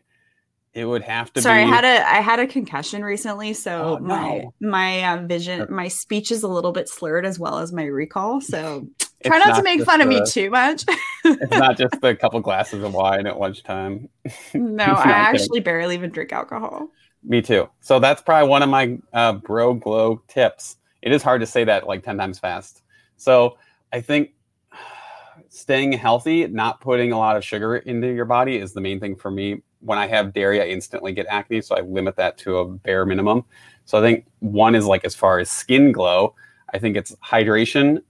it 0.80 0.86
would 0.86 1.02
have 1.02 1.34
to 1.34 1.42
Sorry, 1.42 1.66
be... 1.66 1.70
I 1.70 1.76
had 1.76 1.84
a 1.84 2.10
I 2.10 2.22
had 2.22 2.40
a 2.40 2.48
concussion 2.48 3.04
recently, 3.04 3.54
so 3.54 4.00
oh, 4.00 4.00
my 4.00 4.38
no. 4.38 4.54
my 4.62 5.04
uh, 5.04 5.26
vision, 5.26 5.68
my 5.70 5.90
speech 5.90 6.32
is 6.32 6.42
a 6.42 6.48
little 6.48 6.72
bit 6.72 6.88
slurred 6.88 7.26
as 7.26 7.38
well 7.38 7.60
as 7.60 7.74
my 7.74 7.84
recall. 7.84 8.40
So 8.40 8.88
try 9.26 9.40
not, 9.40 9.50
not, 9.50 9.58
to 9.58 9.64
make 9.64 9.84
fun 9.84 10.00
the, 10.00 10.06
of 10.06 10.10
me 10.10 10.22
too 10.26 10.50
much. 10.50 10.86
it's 11.26 11.52
not 11.52 11.78
just 11.78 11.96
a 12.02 12.16
couple 12.16 12.40
glasses 12.40 12.82
of 12.82 12.94
wine 12.94 13.28
at 13.28 13.38
lunchtime. 13.38 14.08
No, 14.54 14.86
I 14.86 15.10
actually 15.10 15.60
barely 15.60 15.96
even 15.96 16.12
drink 16.12 16.32
alcohol. 16.32 16.88
Me 17.24 17.42
too. 17.42 17.70
So 17.82 18.00
that's 18.00 18.22
probably 18.22 18.48
one 18.48 18.64
of 18.64 18.70
my 18.70 18.98
uh, 19.12 19.34
bro 19.34 19.74
glow 19.74 20.22
tips. 20.30 20.78
It 21.02 21.12
is 21.12 21.22
hard 21.22 21.42
to 21.42 21.46
say 21.46 21.66
that 21.66 21.88
like 21.88 22.04
ten 22.04 22.18
times 22.18 22.40
fast. 22.40 22.84
So 23.18 23.58
I 23.92 24.00
think 24.00 24.30
staying 25.50 25.92
healthy, 25.92 26.48
not 26.48 26.80
putting 26.80 27.12
a 27.12 27.18
lot 27.18 27.36
of 27.36 27.44
sugar 27.44 27.76
into 27.76 28.08
your 28.08 28.24
body 28.24 28.56
is 28.56 28.72
the 28.72 28.80
main 28.80 29.02
thing 29.02 29.18
for 29.18 29.30
me 29.30 29.62
when 29.82 29.98
I 29.98 30.08
have 30.08 30.34
dairy, 30.34 30.62
I 30.62 30.66
instantly 30.66 31.14
get 31.14 31.26
acne, 31.30 31.62
so 31.62 31.76
I 31.76 31.82
limit 31.82 32.16
that 32.18 32.38
to 32.40 32.58
a 32.58 32.66
bare 32.66 33.06
minimum. 33.06 33.46
So 33.86 33.98
I 33.98 34.02
think 34.02 34.26
one 34.40 34.76
is 34.76 34.86
like 34.86 35.06
as 35.06 35.16
far 35.16 35.40
as 35.40 35.50
skin 35.50 35.92
glow, 35.92 36.36
I 36.74 36.80
think 36.80 36.96
it's 36.96 37.16
hydration 37.26 38.02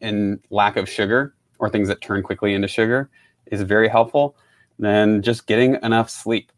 and 0.00 0.40
lack 0.50 0.76
of 0.76 0.88
sugar 0.88 1.34
or 1.58 1.70
things 1.70 1.88
that 1.88 2.00
turn 2.00 2.22
quickly 2.22 2.54
into 2.54 2.68
sugar 2.68 3.08
is 3.46 3.62
very 3.62 3.88
helpful. 3.88 4.36
Then 4.78 5.22
just 5.22 5.46
getting 5.46 5.76
enough 5.82 6.10
sleep. 6.10 6.50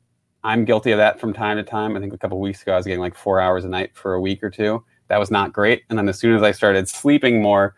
I'm 0.42 0.64
guilty 0.64 0.92
of 0.92 0.98
that 0.98 1.20
from 1.20 1.33
time 1.33 1.57
to 1.57 1.62
time. 1.62 1.96
I 1.96 2.00
think 2.00 2.12
a 2.12 2.18
couple 2.18 2.40
weeks 2.40 2.62
ago 2.62 2.72
I 2.72 2.77
was 2.77 2.87
getting 2.87 3.00
like 3.00 3.14
four 3.14 3.40
hours 3.40 3.64
a 3.64 3.68
night 3.68 3.94
for 3.94 4.14
a 4.14 4.20
week 4.20 4.42
or 4.42 4.50
two. 4.50 4.85
That 5.09 5.18
was 5.18 5.31
not 5.31 5.53
great. 5.53 5.83
And 5.88 5.98
then 5.98 6.09
as 6.09 6.18
soon 6.18 6.35
as 6.35 6.42
I 6.42 6.53
started 6.53 6.88
sleeping 6.88 7.42
more, 7.42 7.74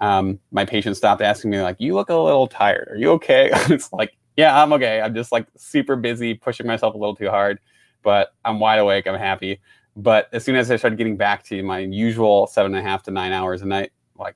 um, 0.00 0.40
my 0.50 0.64
patients 0.64 0.98
stopped 0.98 1.22
asking 1.22 1.50
me 1.50 1.62
like, 1.62 1.80
"You 1.80 1.94
look 1.94 2.10
a 2.10 2.16
little 2.16 2.48
tired. 2.48 2.88
Are 2.90 2.96
you 2.96 3.12
okay?" 3.12 3.50
it's 3.70 3.92
like 3.92 4.16
yeah, 4.36 4.60
I'm 4.60 4.72
okay. 4.72 5.00
I'm 5.00 5.14
just 5.14 5.32
like 5.32 5.46
super 5.56 5.96
busy, 5.96 6.34
pushing 6.34 6.66
myself 6.66 6.94
a 6.94 6.98
little 6.98 7.14
too 7.14 7.30
hard, 7.30 7.60
but 8.02 8.34
I'm 8.44 8.58
wide 8.58 8.78
awake. 8.78 9.06
I'm 9.06 9.18
happy. 9.18 9.60
But 9.96 10.28
as 10.32 10.44
soon 10.44 10.56
as 10.56 10.70
I 10.70 10.76
started 10.76 10.96
getting 10.96 11.16
back 11.16 11.44
to 11.44 11.62
my 11.62 11.78
usual 11.78 12.46
seven 12.48 12.74
and 12.74 12.84
a 12.84 12.88
half 12.88 13.04
to 13.04 13.10
nine 13.10 13.32
hours 13.32 13.62
a 13.62 13.66
night, 13.66 13.92
like 14.18 14.34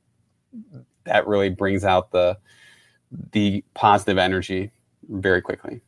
that 1.04 1.26
really 1.26 1.50
brings 1.50 1.84
out 1.84 2.12
the 2.12 2.38
the 3.32 3.64
positive 3.74 4.18
energy 4.18 4.70
very 5.08 5.40
quickly. 5.40 5.80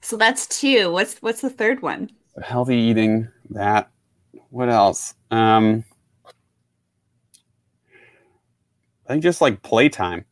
So 0.00 0.16
that's 0.16 0.46
two. 0.46 0.90
What's 0.92 1.18
what's 1.18 1.42
the 1.42 1.50
third 1.50 1.82
one? 1.82 2.10
Healthy 2.42 2.76
eating. 2.76 3.28
That. 3.50 3.90
What 4.50 4.68
else? 4.68 5.14
Um, 5.30 5.84
I 9.06 9.12
think 9.12 9.22
just 9.22 9.40
like 9.40 9.62
playtime 9.62 10.24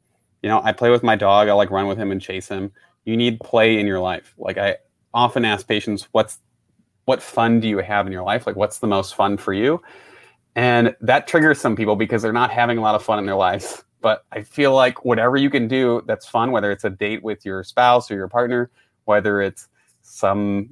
you 0.44 0.50
know, 0.50 0.60
I 0.62 0.72
play 0.72 0.90
with 0.90 1.02
my 1.02 1.16
dog. 1.16 1.48
I 1.48 1.54
like 1.54 1.70
run 1.70 1.86
with 1.86 1.96
him 1.96 2.12
and 2.12 2.20
chase 2.20 2.48
him. 2.48 2.70
You 3.06 3.16
need 3.16 3.40
play 3.40 3.80
in 3.80 3.86
your 3.86 3.98
life. 3.98 4.34
Like 4.36 4.58
I 4.58 4.76
often 5.14 5.42
ask 5.42 5.66
patients, 5.66 6.06
what's 6.12 6.38
what 7.06 7.22
fun 7.22 7.60
do 7.60 7.66
you 7.66 7.78
have 7.78 8.06
in 8.06 8.12
your 8.12 8.24
life? 8.24 8.46
Like 8.46 8.54
what's 8.54 8.78
the 8.78 8.86
most 8.86 9.14
fun 9.14 9.38
for 9.38 9.54
you? 9.54 9.80
And 10.54 10.94
that 11.00 11.26
triggers 11.26 11.58
some 11.58 11.74
people 11.74 11.96
because 11.96 12.20
they're 12.20 12.30
not 12.30 12.50
having 12.50 12.76
a 12.76 12.82
lot 12.82 12.94
of 12.94 13.02
fun 13.02 13.18
in 13.18 13.24
their 13.24 13.34
lives. 13.34 13.82
But 14.02 14.26
I 14.32 14.42
feel 14.42 14.74
like 14.74 15.02
whatever 15.06 15.38
you 15.38 15.48
can 15.48 15.66
do 15.66 16.02
that's 16.04 16.26
fun, 16.26 16.50
whether 16.50 16.70
it's 16.70 16.84
a 16.84 16.90
date 16.90 17.24
with 17.24 17.46
your 17.46 17.64
spouse 17.64 18.10
or 18.10 18.16
your 18.16 18.28
partner, 18.28 18.70
whether 19.06 19.40
it's 19.40 19.68
some 20.02 20.68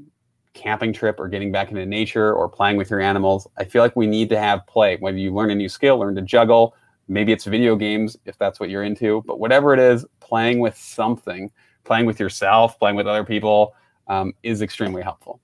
camping 0.52 0.92
trip 0.92 1.18
or 1.18 1.28
getting 1.28 1.50
back 1.50 1.70
into 1.70 1.86
nature 1.86 2.34
or 2.34 2.46
playing 2.46 2.76
with 2.76 2.90
your 2.90 3.00
animals, 3.00 3.48
I 3.56 3.64
feel 3.64 3.80
like 3.80 3.96
we 3.96 4.06
need 4.06 4.28
to 4.28 4.38
have 4.38 4.66
play. 4.66 4.98
Whether 4.98 5.16
you 5.16 5.32
learn 5.32 5.50
a 5.50 5.54
new 5.54 5.70
skill, 5.70 5.96
learn 5.96 6.14
to 6.16 6.20
juggle, 6.20 6.74
maybe 7.12 7.32
it's 7.32 7.44
video 7.44 7.76
games 7.76 8.16
if 8.24 8.38
that's 8.38 8.58
what 8.58 8.70
you're 8.70 8.84
into, 8.84 9.22
but 9.26 9.38
whatever 9.38 9.74
it 9.74 9.80
is, 9.80 10.04
playing 10.20 10.58
with 10.58 10.76
something, 10.76 11.50
playing 11.84 12.06
with 12.06 12.18
yourself, 12.18 12.78
playing 12.78 12.96
with 12.96 13.06
other 13.06 13.24
people 13.24 13.74
um, 14.08 14.32
is 14.42 14.62
extremely 14.62 15.02
helpful. 15.02 15.40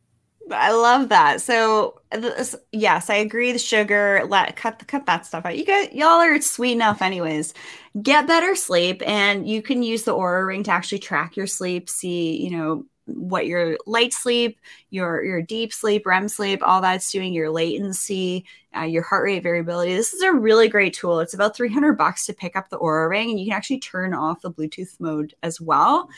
I 0.50 0.72
love 0.72 1.10
that. 1.10 1.42
So 1.42 2.00
this, 2.10 2.56
yes, 2.72 3.10
I 3.10 3.16
agree. 3.16 3.52
The 3.52 3.58
sugar, 3.58 4.24
let 4.28 4.56
cut 4.56 4.82
cut 4.86 5.04
that 5.04 5.26
stuff 5.26 5.44
out. 5.44 5.58
You 5.58 5.66
guys, 5.66 5.92
y'all 5.92 6.20
are 6.20 6.40
sweet 6.40 6.72
enough, 6.72 7.02
anyways. 7.02 7.52
Get 8.00 8.26
better 8.26 8.54
sleep, 8.54 9.02
and 9.06 9.46
you 9.46 9.60
can 9.60 9.82
use 9.82 10.04
the 10.04 10.14
Oura 10.14 10.46
ring 10.46 10.62
to 10.62 10.70
actually 10.70 11.00
track 11.00 11.36
your 11.36 11.46
sleep. 11.46 11.90
See, 11.90 12.42
you 12.42 12.50
know, 12.50 12.86
what 13.08 13.46
your 13.46 13.76
light 13.86 14.12
sleep, 14.12 14.58
your 14.90 15.24
your 15.24 15.42
deep 15.42 15.72
sleep, 15.72 16.06
REM 16.06 16.28
sleep, 16.28 16.60
all 16.62 16.80
that's 16.80 17.10
doing, 17.10 17.32
your 17.32 17.50
latency, 17.50 18.44
uh, 18.76 18.82
your 18.82 19.02
heart 19.02 19.24
rate 19.24 19.42
variability. 19.42 19.94
This 19.94 20.14
is 20.14 20.22
a 20.22 20.32
really 20.32 20.68
great 20.68 20.94
tool. 20.94 21.20
It's 21.20 21.34
about 21.34 21.56
300 21.56 21.94
bucks 21.94 22.26
to 22.26 22.34
pick 22.34 22.56
up 22.56 22.68
the 22.68 22.78
Oura 22.78 23.08
ring, 23.08 23.30
and 23.30 23.40
you 23.40 23.46
can 23.46 23.56
actually 23.56 23.80
turn 23.80 24.14
off 24.14 24.42
the 24.42 24.52
Bluetooth 24.52 24.98
mode 25.00 25.34
as 25.42 25.60
well. 25.60 26.08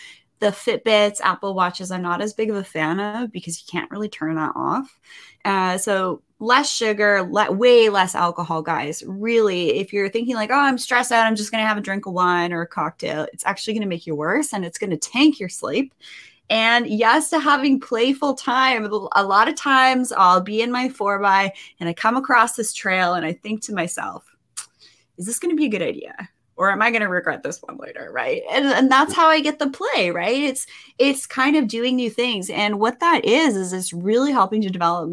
The 0.40 0.46
Fitbits, 0.46 1.20
Apple 1.20 1.54
Watches, 1.54 1.90
I'm 1.90 2.02
not 2.02 2.22
as 2.22 2.32
big 2.32 2.48
of 2.48 2.56
a 2.56 2.64
fan 2.64 2.98
of 2.98 3.30
because 3.30 3.60
you 3.60 3.70
can't 3.70 3.90
really 3.90 4.08
turn 4.08 4.36
that 4.36 4.52
off. 4.56 4.98
Uh, 5.44 5.76
so 5.76 6.22
less 6.40 6.74
sugar, 6.74 7.22
le- 7.22 7.52
way 7.52 7.90
less 7.90 8.14
alcohol, 8.14 8.62
guys. 8.62 9.04
Really, 9.06 9.78
if 9.78 9.92
you're 9.92 10.08
thinking 10.08 10.34
like, 10.34 10.50
oh, 10.50 10.58
I'm 10.58 10.78
stressed 10.78 11.12
out, 11.12 11.26
I'm 11.26 11.36
just 11.36 11.52
going 11.52 11.62
to 11.62 11.68
have 11.68 11.76
a 11.76 11.82
drink 11.82 12.06
of 12.06 12.14
wine 12.14 12.52
or 12.52 12.62
a 12.62 12.66
cocktail, 12.66 13.26
it's 13.32 13.46
actually 13.46 13.74
going 13.74 13.82
to 13.82 13.88
make 13.88 14.06
you 14.06 14.14
worse 14.14 14.52
and 14.52 14.64
it's 14.64 14.78
going 14.78 14.90
to 14.90 14.96
tank 14.96 15.38
your 15.38 15.50
sleep. 15.50 15.92
And 16.50 16.86
yes 16.86 17.30
to 17.30 17.38
having 17.38 17.80
playful 17.80 18.34
time. 18.34 18.84
A 19.12 19.24
lot 19.24 19.48
of 19.48 19.54
times 19.54 20.12
I'll 20.12 20.40
be 20.40 20.60
in 20.60 20.70
my 20.70 20.88
4 20.88 21.18
by 21.20 21.52
and 21.78 21.88
I 21.88 21.94
come 21.94 22.16
across 22.16 22.54
this 22.54 22.74
trail 22.74 23.14
and 23.14 23.24
I 23.24 23.32
think 23.32 23.62
to 23.62 23.72
myself, 23.72 24.24
is 25.16 25.26
this 25.26 25.38
going 25.38 25.50
to 25.50 25.56
be 25.56 25.66
a 25.66 25.70
good 25.70 25.82
idea? 25.82 26.28
or 26.60 26.70
am 26.70 26.82
I 26.82 26.90
going 26.90 27.00
to 27.00 27.08
regret 27.08 27.42
this 27.42 27.62
one 27.62 27.78
later, 27.78 28.10
right? 28.12 28.42
And, 28.52 28.66
and 28.66 28.92
that's 28.92 29.14
how 29.14 29.28
I 29.28 29.40
get 29.40 29.58
the 29.58 29.70
play, 29.70 30.10
right? 30.10 30.36
It's 30.36 30.66
it's 30.98 31.26
kind 31.26 31.56
of 31.56 31.68
doing 31.68 31.96
new 31.96 32.10
things, 32.10 32.50
and 32.50 32.78
what 32.78 33.00
that 33.00 33.24
is 33.24 33.56
is 33.56 33.72
it's 33.72 33.94
really 33.94 34.30
helping 34.30 34.60
to 34.60 34.68
develop 34.68 35.10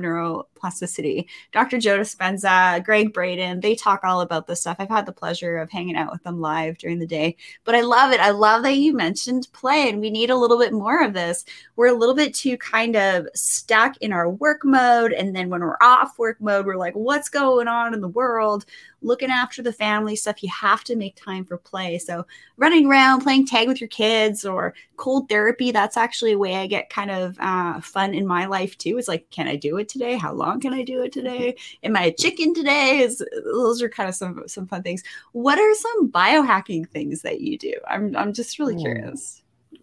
neuroplasticity. 0.58 1.26
Dr. 1.52 1.78
Joe 1.80 2.00
Dispenza, 2.00 2.84
Gregg 2.84 3.14
Braden, 3.14 3.60
they 3.60 3.76
talk 3.76 4.04
all 4.04 4.22
about 4.22 4.48
this 4.48 4.62
stuff. 4.62 4.78
I've 4.80 4.90
had 4.90 5.06
the 5.06 5.12
pleasure 5.12 5.58
of 5.58 5.70
hanging 5.70 5.96
out 5.96 6.12
with 6.12 6.24
them 6.24 6.42
live 6.42 6.78
during 6.78 7.00
the 7.00 7.08
day, 7.08 7.36
but 7.64 7.76
I 7.76 7.82
love 7.82 8.12
it. 8.12 8.20
I 8.20 8.32
love 8.32 8.64
that 8.64 8.78
you 8.78 8.94
mentioned 8.94 9.48
play, 9.54 9.90
and 9.90 10.00
we 10.00 10.10
need 10.10 10.30
a 10.30 10.36
little 10.36 10.58
bit 10.58 10.74
more 10.74 11.04
of 11.04 11.14
this. 11.14 11.46
We're 11.76 11.88
a 11.88 11.98
little 11.98 12.16
bit 12.16 12.34
too 12.34 12.58
kind 12.58 12.96
of 12.96 13.28
stuck 13.34 13.98
in 13.98 14.12
our 14.12 14.30
work 14.30 14.64
mode, 14.64 15.14
and 15.14 15.36
then 15.36 15.50
when 15.50 15.62
we're 15.62 15.78
off 15.82 16.18
work 16.20 16.40
mode, 16.40 16.66
we're 16.66 16.76
like, 16.76 16.94
what's 16.94 17.30
going 17.30 17.68
on 17.68 17.94
in 17.94 18.02
the 18.02 18.08
world? 18.08 18.66
looking 19.02 19.30
after 19.30 19.62
the 19.62 19.72
family 19.72 20.16
stuff, 20.16 20.42
you 20.42 20.50
have 20.50 20.84
to 20.86 20.96
make 20.96 21.16
time 21.16 21.46
for 21.46 21.58
play. 21.58 21.98
So 21.98 22.26
running 22.58 22.88
around, 22.88 23.22
playing 23.22 23.46
tag 23.46 23.68
with 23.68 23.80
your 23.80 23.88
kids 23.90 24.46
or 24.46 24.74
cold 24.96 25.30
therapy, 25.30 25.72
that's 25.72 25.98
actually 25.98 26.34
a 26.34 26.38
way 26.38 26.56
I 26.56 26.68
get 26.68 26.90
kind 26.90 27.12
of 27.12 27.38
uh, 27.40 27.80
fun 27.82 28.14
in 28.14 28.26
my 28.26 28.46
life 28.46 28.78
too. 28.78 28.98
Is 28.98 29.08
like, 29.08 29.30
can 29.30 29.48
I 29.48 29.56
do 29.56 29.78
it 29.78 29.90
today? 29.90 30.18
How 30.18 30.34
long 30.34 30.47
can 30.60 30.74
I 30.74 30.84
do 30.84 31.02
it 31.02 31.12
today? 31.12 31.56
Am 31.84 31.98
I 31.98 32.06
a 32.06 32.14
chicken 32.14 32.54
today? 32.54 33.00
Is 33.00 33.24
those 33.44 33.82
are 33.82 33.90
kind 33.90 34.08
of 34.08 34.16
some 34.16 34.44
some 34.48 34.68
fun 34.68 34.84
things. 34.84 35.04
What 35.34 35.60
are 35.60 35.74
some 35.76 36.10
biohacking 36.12 36.90
things 36.90 37.22
that 37.24 37.42
you 37.42 37.58
do? 37.58 37.74
I'm 37.88 38.16
I'm 38.16 38.34
just 38.34 38.60
really 38.60 38.76
curious. 38.76 39.42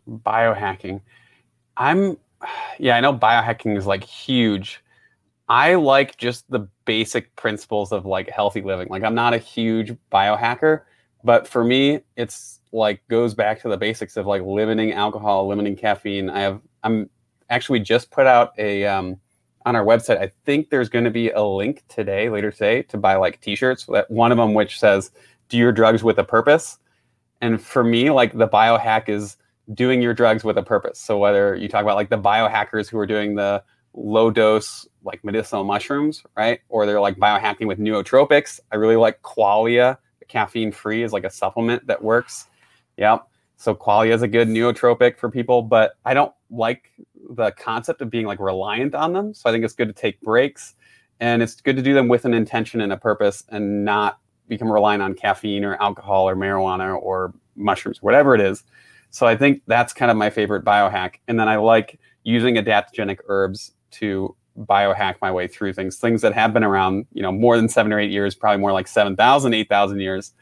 Biohacking. 0.09 1.00
I'm 1.77 2.16
yeah, 2.79 2.96
I 2.96 3.00
know 3.00 3.12
biohacking 3.12 3.77
is 3.77 3.87
like 3.87 4.05
huge 4.05 4.85
I 5.48 5.74
like 5.74 6.16
just 6.16 6.50
the 6.50 6.68
basic 6.85 7.35
principles 7.37 7.92
of 7.92 8.07
like 8.07 8.31
healthy 8.31 8.62
living. 8.62 8.88
Like 8.88 9.03
I'm 9.03 9.14
not 9.14 9.35
a 9.35 9.38
huge 9.38 9.94
biohacker, 10.11 10.83
but 11.22 11.46
for 11.46 11.64
me, 11.64 12.00
it's 12.16 12.61
like 12.72 13.07
goes 13.09 13.35
back 13.35 13.61
to 13.62 13.68
the 13.68 13.77
basics 13.77 14.16
of 14.16 14.27
like 14.27 14.42
limiting 14.42 14.92
alcohol, 14.92 15.46
limiting 15.46 15.77
caffeine. 15.77 16.31
I 16.31 16.40
have 16.40 16.61
I'm 16.83 17.11
actually 17.50 17.81
just 17.81 18.11
put 18.11 18.27
out 18.27 18.53
a 18.59 18.87
um, 18.87 19.20
on 19.64 19.77
our 19.77 19.85
website. 19.85 20.18
I 20.18 20.31
think 20.44 20.70
there's 20.70 20.88
going 20.88 21.05
to 21.05 21.11
be 21.11 21.31
a 21.31 21.42
link 21.42 21.83
today, 21.88 22.29
later 22.29 22.50
today, 22.50 22.83
to 22.83 22.98
buy 22.98 23.16
like 23.16 23.40
T-shirts. 23.40 23.87
That 23.87 24.11
one 24.11 24.33
of 24.33 24.38
them 24.38 24.55
which 24.55 24.79
says 24.79 25.11
"Do 25.48 25.59
your 25.59 25.72
drugs 25.72 26.03
with 26.03 26.18
a 26.18 26.24
purpose." 26.24 26.79
And 27.40 27.61
for 27.61 27.85
me, 27.85 28.11
like 28.11 28.37
the 28.37 28.48
biohack 28.48 29.09
is 29.09 29.37
doing 29.72 30.03
your 30.03 30.14
drugs 30.14 30.44
with 30.44 30.59
a 30.59 30.62
purpose. 30.62 30.98
So 30.98 31.18
whether 31.18 31.55
you 31.55 31.68
talk 31.68 31.83
about 31.83 31.96
like 31.96 32.11
the 32.11 32.18
biohackers 32.18 32.88
who 32.88 32.98
are 32.98 33.07
doing 33.07 33.35
the 33.35 33.62
low 33.94 34.31
dose 34.31 34.87
like 35.05 35.24
medicinal 35.24 35.64
mushrooms, 35.64 36.22
right? 36.37 36.61
Or 36.68 36.87
they're 36.87 37.00
like 37.00 37.16
biohacking 37.16 37.66
with 37.66 37.79
nootropics. 37.79 38.61
I 38.72 38.77
really 38.77 38.96
like 38.96 39.22
Qualia, 39.22 39.98
caffeine 40.29 40.72
free 40.72 41.03
is 41.03 41.12
like 41.12 41.24
a 41.24 41.31
supplement 41.31 41.87
that 41.87 42.03
works. 42.03 42.46
Yep. 42.96 43.29
So 43.57 43.74
Qualia 43.74 44.12
is 44.12 44.22
a 44.22 44.29
good 44.29 44.48
nootropic 44.48 45.16
for 45.18 45.31
people, 45.31 45.62
but 45.62 45.96
I 46.05 46.14
don't 46.14 46.33
like 46.57 46.90
the 47.31 47.51
concept 47.53 48.01
of 48.03 48.11
being 48.11 48.27
like 48.27 48.40
reliant 48.40 48.95
on 48.95 49.12
them. 49.12 49.35
So 49.35 49.49
I 49.49 49.53
think 49.53 49.64
it's 49.64 49.75
good 49.75 49.88
to 49.88 49.95
take 49.95 50.21
breaks 50.21 50.75
and 51.21 51.43
it's 51.43 51.61
good 51.61 51.77
to 51.77 51.83
do 51.83 51.95
them 51.95 52.09
with 52.09 52.25
an 52.25 52.35
intention 52.35 52.81
and 52.81 52.93
a 52.93 52.97
purpose 52.97 53.45
and 53.49 53.85
not 53.85 54.19
become 54.49 54.71
reliant 54.71 55.03
on 55.03 55.14
caffeine 55.14 55.64
or 55.64 55.81
alcohol 55.83 56.29
or 56.29 56.37
marijuana 56.37 57.01
or 57.01 57.33
mushrooms, 57.57 58.03
whatever 58.03 58.35
it 58.35 58.40
is. 58.40 58.62
So 59.11 59.27
I 59.27 59.37
think 59.37 59.62
that's 59.67 59.93
kind 59.93 60.11
of 60.11 60.17
my 60.17 60.29
favorite 60.31 60.64
biohack. 60.64 61.17
And 61.29 61.38
then 61.38 61.49
I 61.49 61.57
like 61.57 61.99
using 62.25 62.57
adaptogenic 62.57 63.19
herbs 63.29 63.73
to 63.93 64.35
biohack 64.59 65.17
my 65.21 65.31
way 65.31 65.47
through 65.47 65.73
things, 65.73 65.99
things 65.99 66.21
that 66.23 66.35
have 66.35 66.53
been 66.53 66.64
around, 66.64 67.07
you 67.12 67.23
know, 67.23 67.33
more 67.33 67.57
than 67.57 67.69
seven 67.69 67.93
or 67.93 68.01
eight 68.01 68.11
years, 68.11 68.35
probably 68.35 68.61
more 68.61 68.73
like 68.73 68.88
7,000, 68.88 69.55
8,000 69.55 70.01
years, 70.01 70.33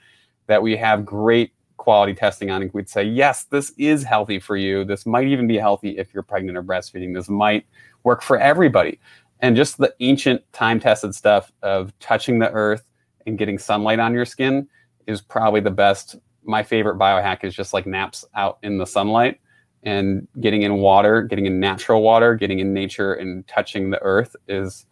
that 0.46 0.62
we 0.62 0.77
have 0.77 1.05
great 1.05 1.53
quality 1.83 2.14
testing 2.14 2.49
on. 2.49 2.62
it, 2.62 2.73
we'd 2.73 2.88
say, 2.88 3.03
yes, 3.03 3.45
this 3.45 3.73
is 3.77 4.05
healthy 4.05 4.38
for 4.38 4.57
you. 4.57 4.85
This 4.85 5.05
might 5.05 5.27
even 5.27 5.49
be 5.49 5.59
healthy 5.59 5.99
if 5.99 6.14
you're 6.14 6.23
pregnant 6.23 6.57
or 6.57 6.62
breastfeeding. 6.62 7.12
This 7.12 7.29
might 7.29 7.66
work 8.05 8.23
for 8.23 8.38
everybody. 8.38 9.01
And 9.40 9.57
just 9.57 9.79
the 9.79 9.92
ancient 9.99 10.40
time 10.53 10.79
tested 10.79 11.12
stuff 11.12 11.51
of 11.62 11.92
touching 11.99 12.38
the 12.38 12.51
earth 12.53 12.85
and 13.27 13.37
getting 13.37 13.59
sunlight 13.59 13.99
on 13.99 14.14
your 14.14 14.25
skin 14.25 14.68
is 15.09 15.21
probably 15.21 15.61
the 15.61 15.73
best. 15.73 16.14
My 16.45 16.62
favorite 16.62 16.99
biohack 16.99 17.42
is 17.42 17.53
just 17.53 17.75
like 17.75 17.85
naps 17.85 18.25
out 18.37 18.59
in 18.62 18.79
the 18.79 18.87
sunlight 18.87 19.40
and 19.83 20.29
getting 20.40 20.62
in 20.62 20.77
water, 20.77 21.23
getting 21.23 21.47
in 21.47 21.59
natural 21.59 22.01
water, 22.01 22.37
getting 22.37 22.61
in 22.61 22.73
nature 22.73 23.14
and 23.14 23.45
touching 23.49 23.90
the 23.90 24.01
earth 24.03 24.37
is 24.47 24.87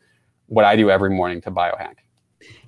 what 0.46 0.64
I 0.64 0.74
do 0.74 0.90
every 0.90 1.10
morning 1.10 1.40
to 1.42 1.52
biohack. 1.52 1.98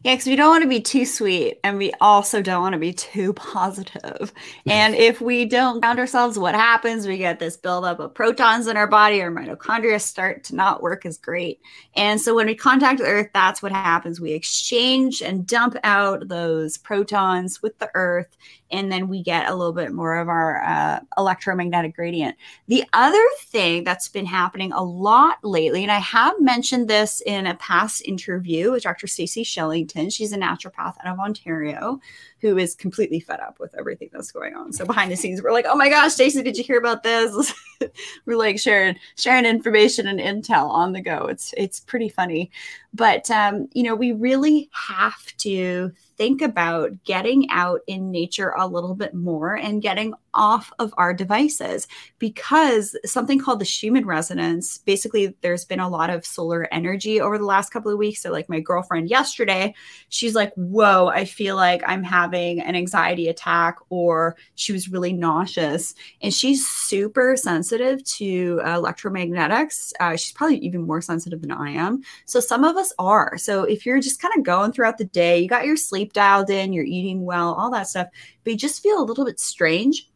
Yeah, 0.05 0.15
because 0.15 0.27
we 0.27 0.35
don't 0.35 0.51
want 0.51 0.62
to 0.62 0.69
be 0.69 0.81
too 0.81 1.07
sweet 1.07 1.61
and 1.62 1.79
we 1.79 1.93
also 2.01 2.43
don't 2.43 2.61
want 2.61 2.73
to 2.73 2.79
be 2.79 2.93
too 2.93 3.33
positive. 3.35 4.33
And 4.67 4.97
if 4.97 5.21
we 5.21 5.45
don't 5.45 5.81
ground 5.81 6.01
ourselves, 6.01 6.37
what 6.37 6.57
happens? 6.57 7.07
We 7.07 7.19
get 7.19 7.38
this 7.38 7.57
buildup 7.57 8.01
of 8.01 8.12
protons 8.12 8.67
in 8.67 8.77
our 8.77 8.88
body, 8.88 9.23
our 9.23 9.31
mitochondria 9.31 10.01
start 10.01 10.43
to 10.45 10.57
not 10.57 10.83
work 10.83 11.07
as 11.07 11.19
great. 11.19 11.61
And 11.95 12.21
so 12.21 12.35
when 12.35 12.49
we 12.49 12.57
contact 12.57 13.01
earth, 13.01 13.29
that's 13.33 13.62
what 13.62 13.71
happens. 13.71 14.21
We 14.21 14.33
exchange 14.33 15.23
and 15.23 15.47
dump 15.47 15.77
out 15.85 16.27
those 16.27 16.79
protons 16.79 17.62
with 17.62 17.79
the 17.79 17.91
earth 17.95 18.37
and 18.73 18.91
then 18.91 19.07
we 19.07 19.23
get 19.23 19.49
a 19.49 19.55
little 19.55 19.73
bit 19.73 19.93
more 19.93 20.17
of 20.17 20.29
our 20.29 20.62
uh, 20.65 21.01
electromagnetic 21.19 21.95
gradient. 21.95 22.37
The 22.69 22.85
other 22.95 23.23
thing 23.45 23.85
that's 23.85 24.09
been 24.09 24.25
happening 24.25 24.73
a 24.73 24.83
lot 24.83 25.38
lately, 25.45 25.83
and 25.83 25.93
I 25.93 25.99
have 25.99 26.41
mentioned 26.41 26.88
this 26.88 27.21
in 27.27 27.47
a 27.47 27.55
past 27.57 28.03
interview 28.07 28.73
with 28.73 28.83
Dr. 28.83 29.07
Stacey 29.07 29.45
Shellington. 29.93 30.11
She's 30.11 30.33
a 30.33 30.39
naturopath 30.39 30.95
out 31.05 31.07
of 31.07 31.19
Ontario 31.19 32.01
who 32.41 32.59
is 32.59 32.75
completely 32.75 33.21
fed 33.21 33.41
up 33.41 33.59
with 33.61 33.75
everything 33.79 34.11
that's 34.13 34.33
going 34.33 34.55
on. 34.55 34.73
So 34.73 34.85
behind 34.85 35.11
the 35.11 35.17
scenes, 35.17 35.43
we're 35.43 35.53
like, 35.53 35.67
"Oh 35.69 35.77
my 35.77 35.89
gosh, 35.89 36.13
Stacey, 36.13 36.43
did 36.43 36.57
you 36.57 36.65
hear 36.65 36.79
about 36.79 37.03
this?" 37.03 37.53
we're 38.27 38.37
like 38.37 38.59
sharing 38.59 38.97
sharing 39.17 39.45
information 39.45 40.07
and 40.07 40.21
intel 40.21 40.69
on 40.69 40.93
the 40.93 41.01
go. 41.01 41.27
It's 41.27 41.55
it's 41.57 41.81
pretty 41.81 42.09
funny, 42.09 42.51
but 42.93 43.31
um, 43.31 43.69
you 43.73 43.83
know, 43.83 43.95
we 43.95 44.13
really 44.13 44.69
have 44.73 45.37
to 45.39 45.93
think 46.17 46.43
about 46.43 47.03
getting 47.05 47.49
out 47.51 47.81
in 47.87 48.11
nature 48.11 48.55
a 48.57 48.67
little 48.67 48.95
bit 48.95 49.15
more 49.15 49.57
and 49.57 49.83
getting 49.83 50.15
off 50.35 50.73
of 50.79 50.95
our 50.97 51.12
devices 51.12 51.87
because 52.19 52.96
something 53.04 53.38
called 53.38 53.61
the 53.61 53.65
Schumann 53.65 54.07
resonance 54.07 54.79
basically, 54.79 55.35
there's 55.40 55.65
been 55.65 55.81
a 55.81 55.88
lot 55.88 56.11
of 56.11 56.25
solar 56.25 56.69
energy 56.73 57.21
over 57.21 57.38
the 57.38 57.44
last 57.44 57.71
couple 57.71 57.92
of 57.92 57.98
weeks. 57.98 58.23
So, 58.23 58.31
like 58.31 58.48
my 58.48 58.61
girlfriend 58.61 59.11
yesterday, 59.11 59.75
she's 60.09 60.35
like, 60.35 60.52
Whoa, 60.54 61.09
I 61.09 61.25
feel 61.25 61.57
like 61.57 61.83
I'm 61.87 62.02
having 62.02 62.61
an 62.61 62.77
anxiety 62.77 63.29
attack, 63.29 63.79
or 63.90 64.37
she 64.54 64.73
was 64.73 64.88
really 64.88 65.13
nauseous. 65.13 65.94
And 66.21 66.33
she's 66.33 66.67
super 66.67 67.37
sensitive 67.37 68.02
to 68.04 68.61
uh, 68.65 68.81
electromagnetics. 68.81 69.92
Uh, 70.00 70.17
she's 70.17 70.33
probably 70.33 70.59
even 70.59 70.83
more 70.83 71.00
sensitive 71.00 71.40
than 71.40 71.52
I 71.52 71.71
am. 71.71 72.02
So, 72.25 72.40
some 72.40 72.65
of 72.65 72.77
us 72.77 72.92
are. 72.98 73.37
So, 73.38 73.65
if 73.65 73.85
you're 73.87 74.00
just 74.00 74.21
kind 74.21 74.35
of 74.37 74.44
going 74.44 74.73
throughout 74.73 74.98
the 74.98 75.04
day, 75.04 75.40
you 75.40 75.48
got 75.48 75.67
your 75.67 75.77
sleep 75.77 76.13
dialed 76.13 76.50
in, 76.50 76.73
you're 76.73 76.85
eating 76.85 77.25
well, 77.25 77.54
all 77.54 77.71
that 77.71 77.88
stuff, 77.88 78.09
but 78.44 78.52
you 78.52 78.59
just 78.59 78.83
feel 78.83 79.00
a 79.00 79.04
little 79.04 79.25
bit 79.25 79.40
strange, 79.40 80.09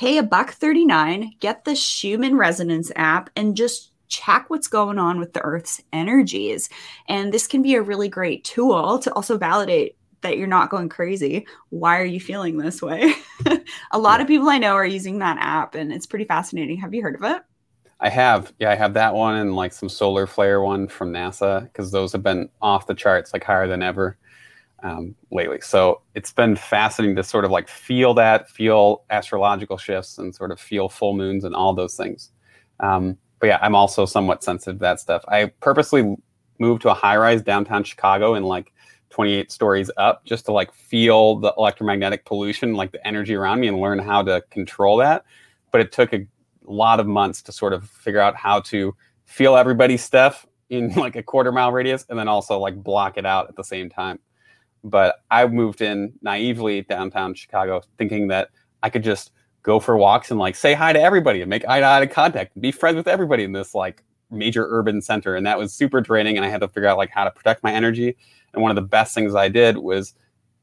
pay 0.00 0.16
a 0.16 0.22
buck 0.22 0.52
39, 0.52 1.34
get 1.40 1.66
the 1.66 1.74
Schumann 1.74 2.38
Resonance 2.38 2.90
app, 2.96 3.28
and 3.36 3.54
just 3.54 3.92
check 4.08 4.48
what's 4.48 4.66
going 4.66 4.98
on 4.98 5.20
with 5.20 5.34
the 5.34 5.42
Earth's 5.42 5.78
energies. 5.92 6.70
And 7.06 7.34
this 7.34 7.46
can 7.46 7.60
be 7.60 7.74
a 7.74 7.82
really 7.82 8.08
great 8.08 8.42
tool 8.42 8.98
to 9.00 9.12
also 9.12 9.36
validate 9.36 9.98
that 10.22 10.38
you're 10.38 10.46
not 10.46 10.70
going 10.70 10.88
crazy. 10.88 11.46
Why 11.68 12.00
are 12.00 12.06
you 12.06 12.18
feeling 12.18 12.56
this 12.56 12.80
way? 12.80 13.12
a 13.92 13.98
lot 13.98 14.22
of 14.22 14.26
people 14.26 14.48
I 14.48 14.56
know 14.56 14.72
are 14.72 14.86
using 14.86 15.18
that 15.18 15.36
app 15.38 15.74
and 15.74 15.92
it's 15.92 16.06
pretty 16.06 16.24
fascinating. 16.24 16.78
Have 16.78 16.94
you 16.94 17.02
heard 17.02 17.16
of 17.16 17.22
it? 17.22 17.42
I 18.00 18.08
have. 18.08 18.54
Yeah, 18.58 18.70
I 18.70 18.76
have 18.76 18.94
that 18.94 19.12
one 19.12 19.36
and 19.36 19.54
like 19.54 19.74
some 19.74 19.90
solar 19.90 20.26
flare 20.26 20.62
one 20.62 20.88
from 20.88 21.12
NASA 21.12 21.64
because 21.64 21.90
those 21.90 22.12
have 22.12 22.22
been 22.22 22.48
off 22.62 22.86
the 22.86 22.94
charts, 22.94 23.34
like 23.34 23.44
higher 23.44 23.68
than 23.68 23.82
ever 23.82 24.16
um, 24.82 25.14
lately. 25.30 25.60
So 25.60 26.00
it's 26.14 26.32
been 26.32 26.56
fascinating 26.56 27.16
to 27.16 27.22
sort 27.22 27.44
of 27.44 27.50
like 27.50 27.68
feel 27.68 28.14
that, 28.14 28.48
feel 28.48 29.04
astrological 29.10 29.76
shifts, 29.76 30.18
and 30.18 30.34
sort 30.34 30.50
of 30.50 30.60
feel 30.60 30.88
full 30.88 31.14
moons 31.14 31.44
and 31.44 31.54
all 31.54 31.74
those 31.74 31.96
things. 31.96 32.30
Um, 32.80 33.16
but 33.40 33.48
yeah, 33.48 33.58
I'm 33.62 33.74
also 33.74 34.06
somewhat 34.06 34.44
sensitive 34.44 34.76
to 34.76 34.82
that 34.82 35.00
stuff. 35.00 35.24
I 35.28 35.46
purposely 35.60 36.16
moved 36.58 36.82
to 36.82 36.90
a 36.90 36.94
high 36.94 37.16
rise 37.16 37.42
downtown 37.42 37.84
Chicago 37.84 38.34
and 38.34 38.46
like 38.46 38.72
28 39.10 39.50
stories 39.50 39.90
up 39.96 40.24
just 40.24 40.44
to 40.46 40.52
like 40.52 40.72
feel 40.72 41.36
the 41.36 41.52
electromagnetic 41.58 42.24
pollution, 42.24 42.74
like 42.74 42.92
the 42.92 43.06
energy 43.06 43.34
around 43.34 43.60
me, 43.60 43.68
and 43.68 43.80
learn 43.80 43.98
how 43.98 44.22
to 44.22 44.42
control 44.50 44.96
that. 44.98 45.24
But 45.72 45.80
it 45.80 45.92
took 45.92 46.12
a 46.12 46.26
lot 46.64 47.00
of 47.00 47.06
months 47.06 47.42
to 47.42 47.52
sort 47.52 47.72
of 47.72 47.88
figure 47.88 48.20
out 48.20 48.36
how 48.36 48.60
to 48.60 48.94
feel 49.24 49.56
everybody's 49.56 50.02
stuff 50.02 50.46
in 50.68 50.92
like 50.96 51.16
a 51.16 51.22
quarter 51.22 51.52
mile 51.52 51.72
radius 51.72 52.06
and 52.08 52.18
then 52.18 52.28
also 52.28 52.58
like 52.58 52.82
block 52.82 53.16
it 53.16 53.26
out 53.26 53.48
at 53.48 53.56
the 53.56 53.64
same 53.64 53.90
time. 53.90 54.18
But 54.82 55.22
I 55.30 55.46
moved 55.46 55.82
in 55.82 56.12
naively 56.22 56.82
downtown 56.82 57.34
Chicago 57.34 57.82
thinking 57.98 58.28
that 58.28 58.48
I 58.82 58.90
could 58.90 59.04
just 59.04 59.32
go 59.62 59.78
for 59.78 59.96
walks 59.96 60.30
and 60.30 60.40
like 60.40 60.56
say 60.56 60.72
hi 60.72 60.92
to 60.92 61.00
everybody 61.00 61.42
and 61.42 61.50
make 61.50 61.66
eye 61.68 61.80
to 61.80 61.86
eye 61.86 62.06
contact 62.06 62.54
and 62.54 62.62
be 62.62 62.72
friends 62.72 62.96
with 62.96 63.06
everybody 63.08 63.44
in 63.44 63.52
this 63.52 63.74
like 63.74 64.02
major 64.30 64.66
urban 64.70 65.02
center. 65.02 65.34
And 65.34 65.46
that 65.46 65.58
was 65.58 65.72
super 65.72 66.00
draining. 66.00 66.36
And 66.36 66.46
I 66.46 66.48
had 66.48 66.60
to 66.62 66.68
figure 66.68 66.88
out 66.88 66.96
like 66.96 67.10
how 67.10 67.24
to 67.24 67.30
protect 67.30 67.62
my 67.62 67.72
energy. 67.72 68.16
And 68.54 68.62
one 68.62 68.70
of 68.70 68.76
the 68.76 68.82
best 68.82 69.14
things 69.14 69.34
I 69.34 69.48
did 69.48 69.76
was 69.76 70.14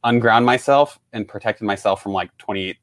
unground 0.04 0.46
myself 0.46 1.00
and 1.14 1.28
protected 1.28 1.66
myself 1.66 2.02
from 2.02 2.14
like 2.14 2.36
28 2.38 2.78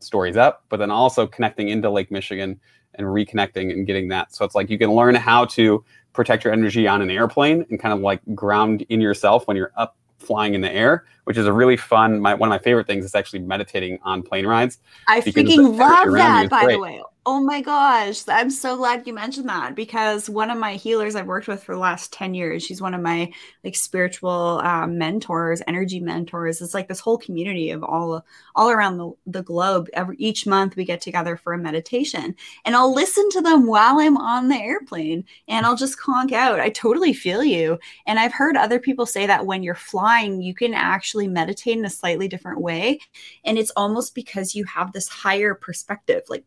stories 0.00 0.36
up, 0.36 0.64
but 0.68 0.78
then 0.78 0.90
also 0.90 1.26
connecting 1.26 1.68
into 1.68 1.90
Lake 1.90 2.10
Michigan 2.10 2.60
and 2.94 3.06
reconnecting 3.06 3.72
and 3.72 3.86
getting 3.86 4.08
that. 4.08 4.34
So 4.34 4.44
it's 4.44 4.54
like 4.54 4.70
you 4.70 4.78
can 4.78 4.92
learn 4.92 5.14
how 5.14 5.46
to 5.46 5.84
protect 6.12 6.44
your 6.44 6.52
energy 6.52 6.86
on 6.86 7.02
an 7.02 7.10
airplane 7.10 7.64
and 7.70 7.80
kind 7.80 7.92
of 7.92 8.00
like 8.00 8.20
ground 8.34 8.84
in 8.88 9.00
yourself 9.00 9.48
when 9.48 9.56
you're 9.56 9.72
up 9.76 9.96
flying 10.24 10.54
in 10.54 10.60
the 10.60 10.72
air, 10.72 11.04
which 11.24 11.36
is 11.36 11.46
a 11.46 11.52
really 11.52 11.76
fun. 11.76 12.20
My 12.20 12.34
one 12.34 12.48
of 12.48 12.50
my 12.50 12.58
favorite 12.58 12.86
things 12.86 13.04
is 13.04 13.14
actually 13.14 13.40
meditating 13.40 13.98
on 14.02 14.22
plane 14.22 14.46
rides. 14.46 14.78
I 15.08 15.20
freaking 15.20 15.78
love 15.78 16.12
that, 16.12 16.50
by 16.50 16.64
great. 16.64 16.74
the 16.74 16.80
way. 16.80 17.02
Oh 17.26 17.40
my 17.40 17.62
gosh. 17.62 18.22
I'm 18.28 18.50
so 18.50 18.76
glad 18.76 19.06
you 19.06 19.14
mentioned 19.14 19.48
that 19.48 19.74
because 19.74 20.28
one 20.28 20.50
of 20.50 20.58
my 20.58 20.74
healers 20.74 21.16
I've 21.16 21.26
worked 21.26 21.48
with 21.48 21.64
for 21.64 21.72
the 21.74 21.80
last 21.80 22.12
10 22.12 22.34
years, 22.34 22.62
she's 22.62 22.82
one 22.82 22.92
of 22.92 23.00
my 23.00 23.32
like 23.64 23.76
spiritual 23.76 24.60
um, 24.62 24.98
mentors, 24.98 25.62
energy 25.66 26.00
mentors. 26.00 26.60
It's 26.60 26.74
like 26.74 26.86
this 26.86 27.00
whole 27.00 27.16
community 27.16 27.70
of 27.70 27.82
all 27.82 28.26
all 28.54 28.70
around 28.70 28.98
the, 28.98 29.12
the 29.26 29.42
globe. 29.42 29.88
Every 29.94 30.16
each 30.18 30.46
month 30.46 30.76
we 30.76 30.84
get 30.84 31.00
together 31.00 31.38
for 31.38 31.54
a 31.54 31.58
meditation 31.58 32.34
and 32.66 32.76
I'll 32.76 32.92
listen 32.94 33.30
to 33.30 33.40
them 33.40 33.66
while 33.66 34.00
I'm 34.00 34.18
on 34.18 34.48
the 34.48 34.56
airplane 34.56 35.24
and 35.48 35.64
I'll 35.64 35.76
just 35.76 35.98
conk 35.98 36.32
out. 36.32 36.60
I 36.60 36.68
totally 36.68 37.14
feel 37.14 37.42
you. 37.42 37.78
And 38.06 38.18
I've 38.18 38.34
heard 38.34 38.54
other 38.54 38.78
people 38.78 39.06
say 39.06 39.26
that 39.26 39.46
when 39.46 39.62
you're 39.62 39.74
flying, 39.74 40.42
you 40.42 40.54
can 40.54 40.74
actually 40.74 41.28
meditate 41.28 41.78
in 41.78 41.86
a 41.86 41.90
slightly 41.90 42.28
different 42.28 42.60
way. 42.60 42.98
And 43.46 43.56
it's 43.56 43.72
almost 43.76 44.14
because 44.14 44.54
you 44.54 44.64
have 44.64 44.92
this 44.92 45.08
higher 45.08 45.54
perspective. 45.54 46.24
Like 46.28 46.44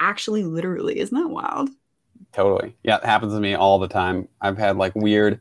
actually 0.00 0.44
literally. 0.44 0.98
Isn't 1.00 1.16
that 1.18 1.28
wild? 1.30 1.70
Totally. 2.32 2.76
Yeah, 2.84 2.98
it 2.98 3.04
happens 3.04 3.32
to 3.34 3.40
me 3.40 3.54
all 3.54 3.78
the 3.78 3.88
time. 3.88 4.28
I've 4.40 4.58
had 4.58 4.76
like 4.76 4.94
weird 4.94 5.40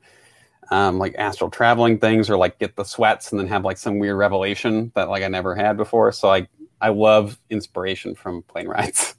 um, 0.72 0.99
like 0.99 1.16
astral 1.18 1.51
traveling 1.51 1.99
things 1.99 2.30
or 2.30 2.38
like 2.38 2.60
get 2.60 2.76
the 2.76 2.84
sweats 2.86 3.32
and 3.32 3.39
then 3.39 3.47
have 3.47 3.66
like 3.66 3.78
some 3.78 3.99
weird 3.99 4.18
revelation 4.18 4.91
that 4.95 5.10
like 5.10 5.24
I 5.24 5.30
never 5.30 5.55
had 5.55 5.78
before. 5.78 6.12
So 6.12 6.32
I 6.32 6.47
I 6.82 6.89
love 6.89 7.39
inspiration 7.49 8.16
from 8.16 8.43
plane 8.43 8.68
rides. 8.68 9.16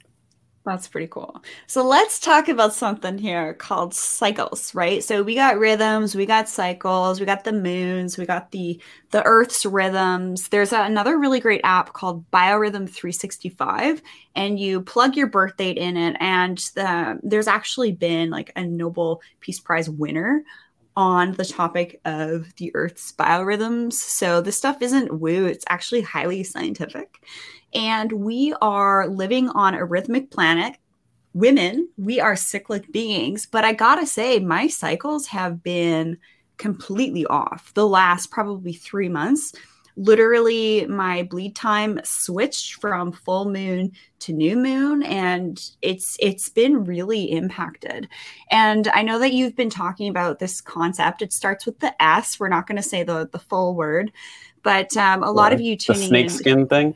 That's 0.63 0.87
pretty 0.87 1.07
cool. 1.07 1.41
So 1.65 1.83
let's 1.83 2.19
talk 2.19 2.47
about 2.47 2.75
something 2.75 3.17
here 3.17 3.55
called 3.55 3.95
cycles, 3.95 4.75
right? 4.75 5.03
So 5.03 5.23
we 5.23 5.33
got 5.33 5.57
rhythms, 5.57 6.13
we 6.13 6.27
got 6.27 6.47
cycles, 6.47 7.19
we 7.19 7.25
got 7.25 7.43
the 7.43 7.51
moons, 7.51 8.15
we 8.15 8.27
got 8.27 8.51
the 8.51 8.79
the 9.09 9.23
Earth's 9.25 9.65
rhythms. 9.65 10.49
There's 10.49 10.71
a, 10.71 10.83
another 10.83 11.17
really 11.17 11.39
great 11.39 11.61
app 11.63 11.93
called 11.93 12.29
Biorhythm 12.29 12.87
365, 12.87 14.03
and 14.35 14.59
you 14.59 14.81
plug 14.81 15.15
your 15.15 15.27
birth 15.27 15.57
date 15.57 15.77
in 15.77 15.97
it, 15.97 16.15
and 16.19 16.59
the, 16.75 17.19
there's 17.23 17.47
actually 17.47 17.93
been 17.93 18.29
like 18.29 18.51
a 18.55 18.63
Nobel 18.63 19.21
Peace 19.39 19.59
Prize 19.59 19.89
winner 19.89 20.43
on 20.95 21.31
the 21.33 21.45
topic 21.45 21.99
of 22.05 22.53
the 22.57 22.69
Earth's 22.75 23.11
biorhythms. 23.13 23.93
So 23.93 24.41
this 24.41 24.57
stuff 24.57 24.79
isn't 24.83 25.19
woo; 25.19 25.45
it's 25.45 25.65
actually 25.69 26.01
highly 26.01 26.43
scientific. 26.43 27.25
And 27.73 28.11
we 28.11 28.53
are 28.61 29.07
living 29.07 29.49
on 29.49 29.75
a 29.75 29.85
rhythmic 29.85 30.31
planet. 30.31 30.75
Women, 31.33 31.89
we 31.97 32.19
are 32.19 32.35
cyclic 32.35 32.91
beings. 32.91 33.45
But 33.45 33.63
I 33.63 33.73
gotta 33.73 34.05
say, 34.05 34.39
my 34.39 34.67
cycles 34.67 35.27
have 35.27 35.63
been 35.63 36.17
completely 36.57 37.25
off 37.25 37.73
the 37.73 37.87
last 37.87 38.29
probably 38.29 38.73
three 38.73 39.09
months. 39.09 39.53
Literally, 39.97 40.85
my 40.87 41.23
bleed 41.23 41.55
time 41.55 41.99
switched 42.03 42.75
from 42.75 43.11
full 43.11 43.49
moon 43.49 43.91
to 44.19 44.31
new 44.31 44.55
moon, 44.55 45.03
and 45.03 45.61
it's 45.81 46.15
it's 46.19 46.47
been 46.47 46.85
really 46.85 47.29
impacted. 47.31 48.07
And 48.49 48.87
I 48.89 49.01
know 49.01 49.19
that 49.19 49.33
you've 49.33 49.55
been 49.55 49.69
talking 49.69 50.07
about 50.07 50.39
this 50.39 50.61
concept. 50.61 51.21
It 51.21 51.33
starts 51.33 51.65
with 51.65 51.79
the 51.79 52.01
S. 52.01 52.39
We're 52.39 52.47
not 52.47 52.67
going 52.67 52.77
to 52.77 52.87
say 52.87 53.03
the 53.03 53.27
the 53.29 53.39
full 53.39 53.75
word, 53.75 54.13
but 54.63 54.95
um, 54.95 55.23
a 55.23 55.31
lot 55.31 55.51
of 55.51 55.59
you 55.59 55.75
tuning 55.75 56.01
the 56.01 56.07
snake 56.07 56.25
in, 56.25 56.29
skin 56.29 56.67
thing. 56.67 56.95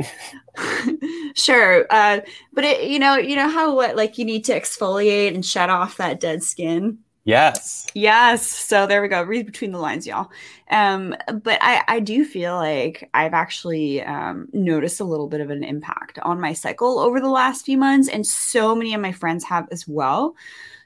sure 1.34 1.86
uh, 1.90 2.20
but 2.52 2.64
it, 2.64 2.88
you 2.88 2.98
know 2.98 3.16
you 3.16 3.36
know 3.36 3.48
how 3.48 3.74
what 3.74 3.96
like 3.96 4.18
you 4.18 4.24
need 4.24 4.44
to 4.44 4.52
exfoliate 4.52 5.34
and 5.34 5.44
shed 5.44 5.70
off 5.70 5.96
that 5.96 6.20
dead 6.20 6.42
skin? 6.42 6.98
Yes. 7.24 7.86
Yes 7.94 8.46
so 8.46 8.86
there 8.86 9.02
we 9.02 9.08
go 9.08 9.22
read 9.22 9.46
between 9.46 9.72
the 9.72 9.78
lines 9.78 10.06
y'all. 10.06 10.30
Um 10.70 11.14
but 11.42 11.58
i 11.60 11.82
i 11.88 12.00
do 12.00 12.24
feel 12.24 12.54
like 12.54 13.08
i've 13.14 13.34
actually 13.34 14.02
um 14.02 14.48
noticed 14.52 15.00
a 15.00 15.04
little 15.04 15.28
bit 15.28 15.40
of 15.40 15.50
an 15.50 15.62
impact 15.62 16.18
on 16.20 16.40
my 16.40 16.52
cycle 16.52 16.98
over 16.98 17.20
the 17.20 17.28
last 17.28 17.64
few 17.64 17.78
months 17.78 18.08
and 18.08 18.26
so 18.26 18.74
many 18.74 18.94
of 18.94 19.00
my 19.00 19.12
friends 19.12 19.44
have 19.44 19.68
as 19.70 19.86
well. 19.86 20.34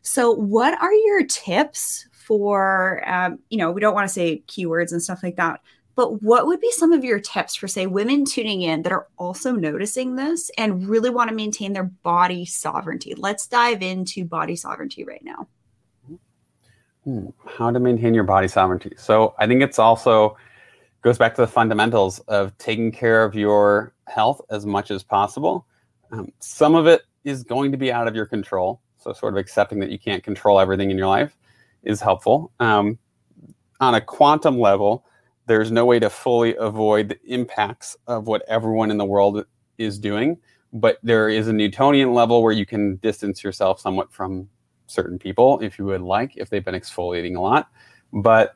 So 0.02 0.32
what 0.32 0.80
are 0.82 0.92
your 0.92 1.24
tips 1.24 2.06
for 2.24 3.06
um, 3.08 3.38
you 3.50 3.58
know 3.58 3.70
we 3.70 3.80
don't 3.80 3.94
want 3.94 4.08
to 4.08 4.12
say 4.12 4.42
keywords 4.48 4.92
and 4.92 5.02
stuff 5.02 5.22
like 5.22 5.36
that 5.36 5.60
but 5.96 6.22
what 6.22 6.46
would 6.46 6.60
be 6.60 6.70
some 6.72 6.92
of 6.92 7.04
your 7.04 7.20
tips 7.20 7.54
for, 7.54 7.68
say, 7.68 7.86
women 7.86 8.24
tuning 8.24 8.62
in 8.62 8.82
that 8.82 8.92
are 8.92 9.06
also 9.16 9.52
noticing 9.52 10.16
this 10.16 10.50
and 10.58 10.88
really 10.88 11.10
want 11.10 11.30
to 11.30 11.36
maintain 11.36 11.72
their 11.72 11.84
body 11.84 12.44
sovereignty? 12.44 13.14
Let's 13.16 13.46
dive 13.46 13.82
into 13.82 14.24
body 14.24 14.56
sovereignty 14.56 15.04
right 15.04 15.22
now. 15.22 15.46
Hmm. 17.04 17.26
How 17.46 17.70
to 17.70 17.78
maintain 17.78 18.14
your 18.14 18.24
body 18.24 18.48
sovereignty. 18.48 18.94
So 18.96 19.34
I 19.38 19.46
think 19.46 19.62
it's 19.62 19.78
also 19.78 20.36
goes 21.02 21.18
back 21.18 21.34
to 21.34 21.42
the 21.42 21.46
fundamentals 21.46 22.18
of 22.20 22.56
taking 22.58 22.90
care 22.90 23.24
of 23.24 23.34
your 23.34 23.92
health 24.06 24.40
as 24.50 24.64
much 24.64 24.90
as 24.90 25.02
possible. 25.02 25.66
Um, 26.10 26.32
some 26.40 26.74
of 26.74 26.86
it 26.86 27.02
is 27.24 27.44
going 27.44 27.70
to 27.72 27.78
be 27.78 27.92
out 27.92 28.08
of 28.08 28.16
your 28.16 28.26
control. 28.26 28.80
So 28.96 29.12
sort 29.12 29.34
of 29.34 29.38
accepting 29.38 29.80
that 29.80 29.90
you 29.90 29.98
can't 29.98 30.24
control 30.24 30.58
everything 30.58 30.90
in 30.90 30.96
your 30.96 31.06
life 31.06 31.36
is 31.82 32.00
helpful. 32.00 32.52
Um, 32.58 32.98
on 33.80 33.94
a 33.94 34.00
quantum 34.00 34.58
level, 34.58 35.04
there's 35.46 35.70
no 35.70 35.84
way 35.84 35.98
to 35.98 36.10
fully 36.10 36.56
avoid 36.56 37.08
the 37.08 37.18
impacts 37.26 37.96
of 38.06 38.26
what 38.26 38.42
everyone 38.48 38.90
in 38.90 38.96
the 38.98 39.04
world 39.04 39.44
is 39.78 39.98
doing 39.98 40.38
but 40.74 40.98
there 41.04 41.28
is 41.28 41.46
a 41.46 41.52
newtonian 41.52 42.12
level 42.12 42.42
where 42.42 42.52
you 42.52 42.66
can 42.66 42.96
distance 42.96 43.44
yourself 43.44 43.80
somewhat 43.80 44.12
from 44.12 44.48
certain 44.86 45.18
people 45.18 45.60
if 45.60 45.78
you 45.78 45.84
would 45.84 46.02
like 46.02 46.36
if 46.36 46.50
they've 46.50 46.64
been 46.64 46.74
exfoliating 46.74 47.36
a 47.36 47.40
lot. 47.40 47.70
But 48.12 48.54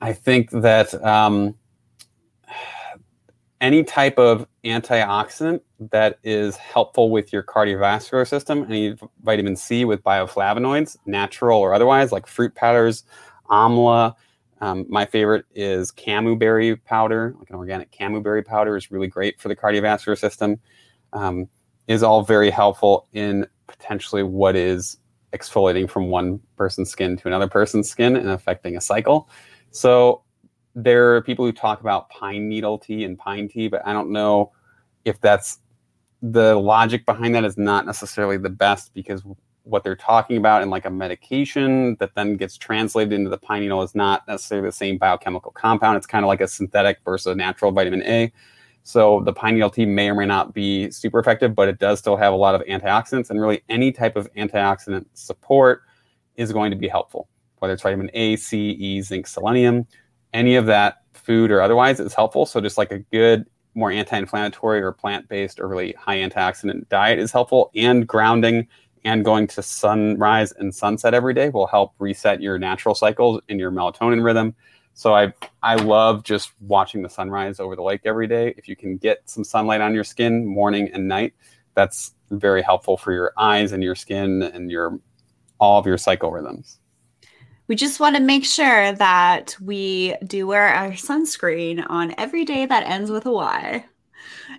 i 0.00 0.12
think 0.12 0.50
that 0.50 0.92
um, 1.04 1.54
any 3.60 3.82
type 3.82 4.18
of 4.18 4.46
antioxidant 4.64 5.60
that 5.90 6.18
is 6.22 6.56
helpful 6.56 7.10
with 7.10 7.32
your 7.32 7.42
cardiovascular 7.42 8.28
system 8.28 8.64
any 8.64 8.96
vitamin 9.22 9.56
c 9.56 9.84
with 9.84 10.02
bioflavonoids 10.02 10.96
natural 11.06 11.58
or 11.58 11.72
otherwise 11.72 12.12
like 12.12 12.26
fruit 12.26 12.54
powders 12.54 13.04
amla 13.48 14.14
um, 14.64 14.86
my 14.88 15.04
favorite 15.04 15.44
is 15.54 15.92
camu 15.92 16.38
berry 16.38 16.74
powder, 16.74 17.34
like 17.38 17.50
an 17.50 17.56
organic 17.56 17.92
camu 17.92 18.22
berry 18.22 18.42
powder 18.42 18.78
is 18.78 18.90
really 18.90 19.06
great 19.06 19.38
for 19.38 19.48
the 19.48 19.56
cardiovascular 19.56 20.18
system. 20.18 20.58
Um, 21.12 21.48
is 21.86 22.02
all 22.02 22.22
very 22.22 22.50
helpful 22.50 23.06
in 23.12 23.46
potentially 23.66 24.22
what 24.22 24.56
is 24.56 24.96
exfoliating 25.34 25.90
from 25.90 26.08
one 26.08 26.40
person's 26.56 26.88
skin 26.88 27.14
to 27.18 27.28
another 27.28 27.46
person's 27.46 27.90
skin 27.90 28.16
and 28.16 28.30
affecting 28.30 28.74
a 28.74 28.80
cycle. 28.80 29.28
So 29.70 30.22
there 30.74 31.14
are 31.14 31.20
people 31.20 31.44
who 31.44 31.52
talk 31.52 31.82
about 31.82 32.08
pine 32.08 32.48
needle 32.48 32.78
tea 32.78 33.04
and 33.04 33.18
pine 33.18 33.48
tea, 33.48 33.68
but 33.68 33.86
I 33.86 33.92
don't 33.92 34.10
know 34.10 34.50
if 35.04 35.20
that's 35.20 35.58
the 36.22 36.56
logic 36.56 37.04
behind 37.04 37.34
that 37.34 37.44
is 37.44 37.58
not 37.58 37.84
necessarily 37.84 38.38
the 38.38 38.48
best 38.48 38.94
because 38.94 39.22
what 39.64 39.82
they're 39.82 39.96
talking 39.96 40.36
about 40.36 40.62
in 40.62 40.70
like 40.70 40.84
a 40.84 40.90
medication 40.90 41.96
that 41.96 42.14
then 42.14 42.36
gets 42.36 42.56
translated 42.56 43.12
into 43.12 43.30
the 43.30 43.38
pine 43.38 43.62
needle 43.62 43.82
is 43.82 43.94
not 43.94 44.26
necessarily 44.28 44.68
the 44.68 44.72
same 44.72 44.98
biochemical 44.98 45.50
compound. 45.52 45.96
It's 45.96 46.06
kind 46.06 46.24
of 46.24 46.28
like 46.28 46.40
a 46.40 46.48
synthetic 46.48 46.98
versus 47.04 47.26
a 47.26 47.34
natural 47.34 47.72
vitamin 47.72 48.02
A. 48.02 48.32
So 48.82 49.22
the 49.24 49.32
pine 49.32 49.54
needle 49.54 49.70
tea 49.70 49.86
may 49.86 50.10
or 50.10 50.14
may 50.14 50.26
not 50.26 50.52
be 50.52 50.90
super 50.90 51.18
effective, 51.18 51.54
but 51.54 51.68
it 51.68 51.78
does 51.78 51.98
still 51.98 52.16
have 52.16 52.34
a 52.34 52.36
lot 52.36 52.54
of 52.54 52.60
antioxidants, 52.66 53.30
and 53.30 53.40
really 53.40 53.62
any 53.70 53.90
type 53.90 54.16
of 54.16 54.30
antioxidant 54.34 55.06
support 55.14 55.82
is 56.36 56.52
going 56.52 56.70
to 56.70 56.76
be 56.76 56.86
helpful. 56.86 57.28
Whether 57.60 57.72
it's 57.72 57.82
vitamin 57.82 58.10
A, 58.12 58.36
C, 58.36 58.72
E, 58.72 59.00
zinc, 59.00 59.26
selenium, 59.26 59.86
any 60.34 60.56
of 60.56 60.66
that 60.66 61.02
food 61.14 61.50
or 61.50 61.62
otherwise 61.62 61.98
is 62.00 62.12
helpful. 62.12 62.44
So 62.44 62.60
just 62.60 62.76
like 62.76 62.92
a 62.92 62.98
good, 62.98 63.46
more 63.74 63.90
anti-inflammatory 63.90 64.82
or 64.82 64.92
plant-based 64.92 65.58
or 65.58 65.66
really 65.66 65.92
high 65.92 66.18
antioxidant 66.18 66.86
diet 66.90 67.18
is 67.18 67.32
helpful, 67.32 67.70
and 67.74 68.06
grounding 68.06 68.68
and 69.04 69.24
going 69.24 69.46
to 69.46 69.62
sunrise 69.62 70.52
and 70.52 70.74
sunset 70.74 71.14
every 71.14 71.34
day 71.34 71.50
will 71.50 71.66
help 71.66 71.92
reset 71.98 72.40
your 72.40 72.58
natural 72.58 72.94
cycles 72.94 73.40
and 73.48 73.60
your 73.60 73.70
melatonin 73.70 74.24
rhythm. 74.24 74.54
So 74.94 75.14
I 75.14 75.32
I 75.62 75.74
love 75.74 76.22
just 76.22 76.52
watching 76.60 77.02
the 77.02 77.08
sunrise 77.08 77.60
over 77.60 77.76
the 77.76 77.82
lake 77.82 78.02
every 78.04 78.26
day. 78.26 78.54
If 78.56 78.68
you 78.68 78.76
can 78.76 78.96
get 78.96 79.28
some 79.28 79.44
sunlight 79.44 79.80
on 79.80 79.94
your 79.94 80.04
skin 80.04 80.46
morning 80.46 80.90
and 80.92 81.08
night, 81.08 81.34
that's 81.74 82.14
very 82.30 82.62
helpful 82.62 82.96
for 82.96 83.12
your 83.12 83.32
eyes 83.36 83.72
and 83.72 83.82
your 83.82 83.94
skin 83.94 84.42
and 84.42 84.70
your 84.70 84.98
all 85.58 85.78
of 85.78 85.86
your 85.86 85.98
cycle 85.98 86.30
rhythms. 86.30 86.78
We 87.66 87.76
just 87.76 87.98
want 87.98 88.14
to 88.16 88.22
make 88.22 88.44
sure 88.44 88.92
that 88.92 89.56
we 89.60 90.14
do 90.26 90.46
wear 90.46 90.68
our 90.68 90.90
sunscreen 90.90 91.84
on 91.88 92.14
every 92.18 92.44
day 92.44 92.66
that 92.66 92.86
ends 92.86 93.10
with 93.10 93.26
a 93.26 93.32
Y 93.32 93.84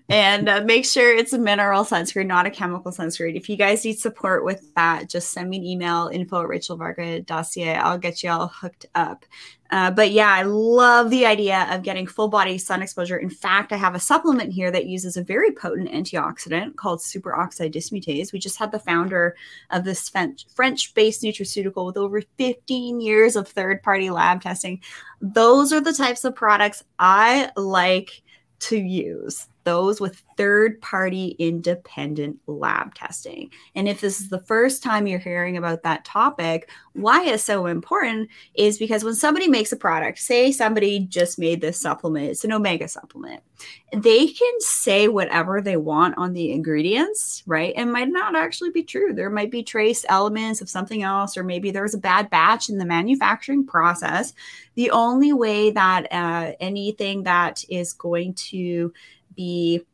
and 0.07 0.47
uh, 0.47 0.61
make 0.61 0.85
sure 0.85 1.15
it's 1.15 1.33
a 1.33 1.39
mineral 1.39 1.83
sunscreen, 1.83 2.27
not 2.27 2.45
a 2.45 2.51
chemical 2.51 2.91
sunscreen. 2.91 3.35
If 3.35 3.49
you 3.49 3.57
guys 3.57 3.83
need 3.83 3.97
support 3.97 4.45
with 4.45 4.71
that, 4.75 5.09
just 5.09 5.31
send 5.31 5.49
me 5.49 5.57
an 5.57 5.63
email 5.63 6.09
info 6.13 6.43
at 6.43 6.47
rachelvarga.ca. 6.47 7.75
I'll 7.75 7.97
get 7.97 8.21
you 8.21 8.29
all 8.29 8.47
hooked 8.47 8.85
up. 8.93 9.25
Uh, 9.71 9.89
but 9.89 10.11
yeah, 10.11 10.31
I 10.31 10.43
love 10.43 11.09
the 11.09 11.25
idea 11.25 11.67
of 11.71 11.81
getting 11.81 12.05
full 12.05 12.27
body 12.27 12.59
sun 12.59 12.83
exposure. 12.83 13.17
In 13.17 13.31
fact, 13.31 13.73
I 13.73 13.77
have 13.77 13.95
a 13.95 13.99
supplement 13.99 14.53
here 14.53 14.69
that 14.69 14.85
uses 14.85 15.17
a 15.17 15.23
very 15.23 15.51
potent 15.51 15.89
antioxidant 15.89 16.75
called 16.75 16.99
superoxide 16.99 17.73
dismutase. 17.73 18.31
We 18.31 18.37
just 18.37 18.59
had 18.59 18.71
the 18.71 18.77
founder 18.77 19.35
of 19.71 19.85
this 19.85 20.07
French 20.09 20.93
based 20.93 21.23
nutraceutical 21.23 21.83
with 21.83 21.97
over 21.97 22.21
15 22.37 23.01
years 23.01 23.35
of 23.35 23.47
third 23.47 23.81
party 23.81 24.11
lab 24.11 24.43
testing. 24.43 24.81
Those 25.19 25.73
are 25.73 25.81
the 25.81 25.93
types 25.93 26.23
of 26.25 26.35
products 26.35 26.83
I 26.99 27.49
like 27.57 28.21
to 28.59 28.77
use 28.77 29.47
those 29.66 29.99
with 29.99 30.24
third 30.38 30.80
party 30.82 31.36
independent 31.39 32.39
lab 32.47 32.95
testing. 32.95 33.49
And 33.76 33.88
if 33.88 33.99
this 33.99 34.22
is 34.22 34.30
the 34.30 34.39
first 34.39 34.82
time 34.82 35.07
you're 35.07 35.20
hearing 35.20 35.57
about 35.57 35.84
that 35.84 36.05
topic, 36.05 36.70
why 36.93 37.26
it's 37.26 37.43
so 37.43 37.66
important 37.66 38.30
is 38.53 38.78
because 38.78 39.03
when 39.03 39.16
somebody 39.16 39.47
makes 39.47 39.72
a 39.72 39.78
product, 39.78 40.20
say 40.20 40.51
somebody 40.51 40.99
just 40.99 41.38
made 41.38 41.59
this 41.59 41.80
supplement, 41.80 42.30
it's 42.30 42.45
an 42.45 42.53
omega 42.53 42.88
supplement, 42.88 43.43
they 43.91 44.28
can 44.28 44.53
say 44.59 45.07
whatever 45.07 45.61
they 45.61 45.78
want 45.78 46.18
on 46.18 46.34
the 46.34 46.51
ingredients, 46.51 47.43
right? 47.45 47.74
It 47.76 47.86
might 47.86 48.09
not 48.09 48.36
actually 48.36 48.72
be 48.72 48.84
true. 48.84 49.13
There 49.13 49.30
might 49.30 49.51
be 49.51 49.63
trace 49.63 50.05
elements 50.09 50.61
of 50.61 50.70
something 50.70 51.03
else, 51.03 51.38
or 51.38 51.43
maybe 51.43 51.72
there's 51.72 51.93
a 51.93 51.99
bad 51.99 52.30
batch 52.30 52.70
in 52.70 52.78
the 52.78 52.86
manufacturing 52.86 53.66
process. 53.66 54.34
The 54.76 54.91
only 54.91 55.34
way 55.34 55.72
that 55.72 56.11
uh, 56.11 56.53
anything 56.59 57.24
that 57.24 57.63
is 57.70 57.93
going 57.93 58.34
to 58.36 58.93
be 59.36 59.86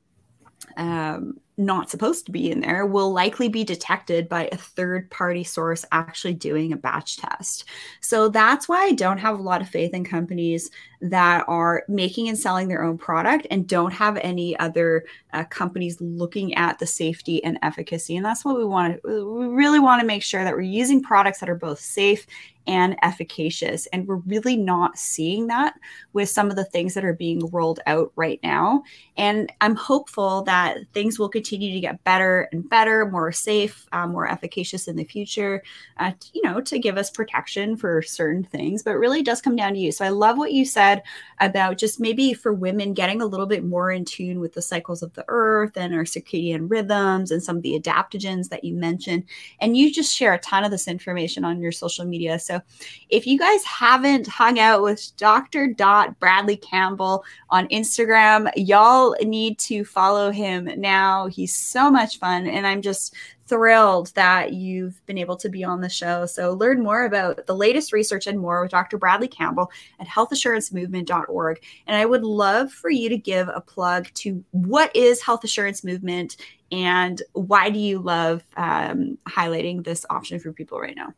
um, 0.78 1.40
not 1.58 1.90
supposed 1.90 2.26
to 2.26 2.32
be 2.32 2.52
in 2.52 2.62
there 2.62 2.86
will 2.86 3.12
likely 3.12 3.48
be 3.48 3.64
detected 3.64 4.28
by 4.28 4.50
a 4.52 4.58
third 4.58 5.10
party 5.12 5.44
source 5.44 5.86
actually 5.92 6.34
doing 6.34 6.74
a 6.74 6.78
batch 6.78 7.18
test. 7.18 7.66
So 8.00 8.30
that's 8.30 8.68
why 8.68 8.84
I 8.84 8.94
don't 8.94 9.18
have 9.20 9.38
a 9.38 9.42
lot 9.42 9.62
of 9.62 9.70
faith 9.70 9.94
in 9.94 10.04
companies 10.04 10.72
that 11.02 11.46
are 11.48 11.84
making 11.88 12.30
and 12.30 12.38
selling 12.38 12.68
their 12.68 12.84
own 12.84 12.98
product 12.98 13.48
and 13.52 13.68
don't 13.68 13.92
have 13.92 14.18
any 14.18 14.58
other 14.60 15.06
uh, 15.34 15.44
companies 15.46 16.00
looking 16.00 16.54
at 16.56 16.80
the 16.80 16.88
safety 16.88 17.44
and 17.44 17.60
efficacy. 17.62 18.16
And 18.16 18.26
that's 18.26 18.46
what 18.46 18.58
we 18.58 18.66
want 18.66 19.02
to, 19.04 19.38
we 19.38 19.48
really 19.48 19.80
want 19.80 20.02
to 20.02 20.08
make 20.08 20.24
sure 20.24 20.44
that 20.44 20.54
we're 20.54 20.62
using 20.62 21.02
products 21.02 21.40
that 21.40 21.50
are 21.50 21.56
both 21.56 21.80
safe 21.80 22.26
and 22.68 22.96
efficacious. 23.02 23.88
And 23.88 24.08
we're 24.08 24.16
really 24.18 24.56
not 24.56 24.98
seeing 24.98 25.48
that 25.48 25.76
with 26.14 26.30
some 26.30 26.50
of 26.50 26.56
the 26.56 26.66
things 26.66 26.94
that 26.94 27.06
are 27.06 27.14
being 27.14 27.50
rolled 27.52 27.80
out 27.88 28.12
right 28.16 28.40
now. 28.44 28.84
And 29.18 29.52
I'm 29.62 29.76
hopeful 29.76 30.44
that 30.44 30.78
things 30.94 31.18
will 31.18 31.30
continue 31.30 31.74
to 31.74 31.80
get 31.80 32.04
better 32.04 32.48
and 32.52 32.70
better, 32.70 33.10
more 33.10 33.32
safe, 33.32 33.88
uh, 33.92 34.08
more 34.08 34.28
efficacious 34.28 34.88
in 34.88 34.96
the 34.96 35.04
future, 35.04 35.64
uh, 35.98 36.12
you 36.34 36.42
know, 36.44 36.62
to 36.62 36.80
give 36.80 36.98
us 36.98 37.10
protection 37.10 37.76
for 37.76 38.02
certain 38.02 38.44
things. 38.44 38.84
But 38.84 38.98
really 38.98 39.24
does 39.24 39.42
come 39.42 39.56
down 39.56 39.74
to 39.74 39.80
you. 39.80 39.92
So 39.92 40.06
I 40.06 40.10
love 40.10 40.38
what 40.38 40.54
you 40.54 40.66
said 40.66 41.04
about 41.40 41.78
just 41.78 42.00
maybe 42.00 42.34
for 42.34 42.54
women 42.54 42.94
getting 42.94 43.22
a 43.22 43.26
little 43.26 43.46
bit 43.46 43.64
more 43.64 43.92
in 43.92 44.06
tune 44.06 44.40
with 44.40 44.54
the 44.54 44.62
cycles 44.62 45.02
of 45.02 45.14
the 45.14 45.26
earth 45.28 45.76
and 45.76 45.94
our 45.94 46.04
circadian 46.04 46.70
rhythms 46.70 47.32
and 47.32 47.42
some 47.42 47.58
of 47.58 47.64
the 47.64 47.80
adaptogens 47.80 48.50
that 48.50 48.64
you 48.64 48.76
mentioned. 48.76 49.24
And 49.60 49.76
you 49.76 49.92
just 49.92 50.16
share 50.16 50.34
a 50.34 50.40
ton 50.40 50.64
of 50.64 50.72
this 50.72 50.88
information 50.88 51.44
on 51.44 51.60
your 51.60 51.72
social 51.72 52.06
media. 52.06 52.40
So 52.40 52.61
if 53.10 53.28
you 53.28 53.38
guys 53.38 53.64
haven't 53.64 54.28
hung 54.28 54.60
out 54.60 54.82
with 54.82 55.12
Dr. 55.18 55.68
Dot 55.68 56.20
Bradley 56.20 56.58
Campbell 56.58 57.24
on 57.50 57.68
Instagram, 57.70 58.52
y'all 58.56 59.16
need 59.22 59.60
to 59.60 59.86
follow 59.86 60.32
him 60.32 60.70
now. 60.78 61.28
He's 61.28 61.56
so 61.56 61.92
much 61.92 62.20
fun. 62.20 62.48
And 62.48 62.66
I'm 62.66 62.82
just 62.82 63.16
thrilled 63.52 64.14
that 64.16 64.54
you've 64.54 65.06
been 65.08 65.18
able 65.18 65.36
to 65.36 65.50
be 65.50 65.62
on 65.62 65.82
the 65.82 65.90
show. 65.90 66.26
So 66.26 66.54
learn 66.54 66.82
more 66.82 67.04
about 67.04 67.46
the 67.48 67.56
latest 67.56 67.92
research 67.92 68.26
and 68.26 68.40
more 68.40 68.62
with 68.62 68.72
Dr. 68.72 68.98
Bradley 68.98 69.28
Campbell 69.28 69.70
at 70.00 70.08
healthassurancemovement.org. 70.08 71.62
And 71.86 71.98
I 71.98 72.06
would 72.06 72.24
love 72.24 72.72
for 72.72 72.90
you 72.90 73.10
to 73.10 73.18
give 73.18 73.50
a 73.50 73.60
plug 73.60 74.08
to 74.14 74.42
what 74.52 74.96
is 74.96 75.22
Health 75.22 75.44
Assurance 75.44 75.84
Movement 75.84 76.38
and 76.72 77.22
why 77.34 77.70
do 77.70 77.78
you 77.78 78.00
love 78.00 78.42
um, 78.56 79.18
highlighting 79.28 79.84
this 79.84 80.06
option 80.10 80.40
for 80.40 80.54
people 80.54 80.80
right 80.80 80.96
now? 80.96 81.14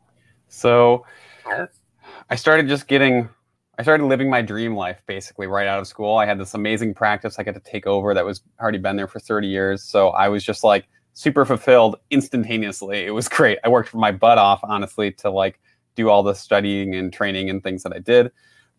So 0.48 1.06
I 2.30 2.36
started 2.36 2.68
just 2.68 2.88
getting 2.88 3.28
I 3.78 3.82
started 3.82 4.04
living 4.04 4.30
my 4.30 4.40
dream 4.40 4.76
life 4.76 5.02
basically 5.06 5.46
right 5.46 5.66
out 5.66 5.80
of 5.80 5.86
school. 5.86 6.16
I 6.16 6.26
had 6.26 6.38
this 6.38 6.54
amazing 6.54 6.94
practice 6.94 7.38
I 7.38 7.42
got 7.42 7.54
to 7.54 7.60
take 7.60 7.86
over 7.86 8.14
that 8.14 8.24
was 8.24 8.40
already 8.60 8.78
been 8.78 8.96
there 8.96 9.08
for 9.08 9.18
30 9.18 9.48
years. 9.48 9.82
So 9.82 10.10
I 10.10 10.28
was 10.28 10.44
just 10.44 10.62
like 10.62 10.86
super 11.12 11.44
fulfilled 11.44 11.96
instantaneously. 12.10 13.04
It 13.04 13.10
was 13.10 13.28
great. 13.28 13.58
I 13.64 13.68
worked 13.68 13.88
for 13.88 13.98
my 13.98 14.12
butt 14.12 14.38
off, 14.38 14.60
honestly, 14.62 15.10
to 15.12 15.30
like 15.30 15.58
do 15.96 16.08
all 16.08 16.22
the 16.22 16.34
studying 16.34 16.94
and 16.94 17.12
training 17.12 17.50
and 17.50 17.62
things 17.62 17.82
that 17.82 17.92
I 17.92 17.98
did. 17.98 18.30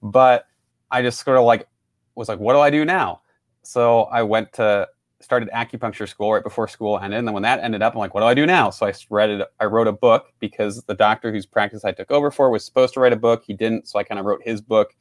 But 0.02 0.46
I 0.92 1.02
just 1.02 1.24
sort 1.24 1.38
of 1.38 1.44
like 1.44 1.68
was 2.16 2.30
like, 2.30 2.40
what 2.40 2.54
do 2.54 2.60
I 2.60 2.70
do 2.70 2.86
now? 2.86 3.22
So 3.64 4.04
I 4.04 4.24
went 4.24 4.54
to 4.54 4.88
started 5.22 5.50
acupuncture 5.50 6.08
school 6.08 6.34
right 6.34 6.44
before 6.44 6.68
school 6.68 7.00
ended. 7.00 7.20
And 7.20 7.28
then 7.28 7.34
when 7.34 7.44
that 7.44 7.60
ended 7.62 7.82
up, 7.82 7.94
I'm 7.94 8.00
like, 8.00 8.14
what 8.14 8.22
do 8.22 8.28
I 8.28 8.34
do 8.34 8.46
now? 8.46 8.70
So 8.70 8.86
I 8.86 8.94
read 9.10 9.30
it. 9.30 9.48
I 9.60 9.66
wrote 9.66 9.88
a 9.88 9.94
book 9.94 10.34
because 10.40 10.84
the 10.84 10.94
doctor 10.94 11.32
whose 11.32 11.46
practice 11.46 11.86
I 11.86 11.92
took 11.92 12.12
over 12.12 12.32
for 12.32 12.50
was 12.50 12.66
supposed 12.66 12.94
to 12.96 13.00
write 13.00 13.14
a 13.14 13.18
book. 13.18 13.44
He 13.46 13.54
didn't. 13.54 13.88
So 13.88 13.98
I 13.98 14.04
kind 14.04 14.20
of 14.20 14.26
wrote 14.26 14.42
his 14.44 14.62
book 14.62 14.96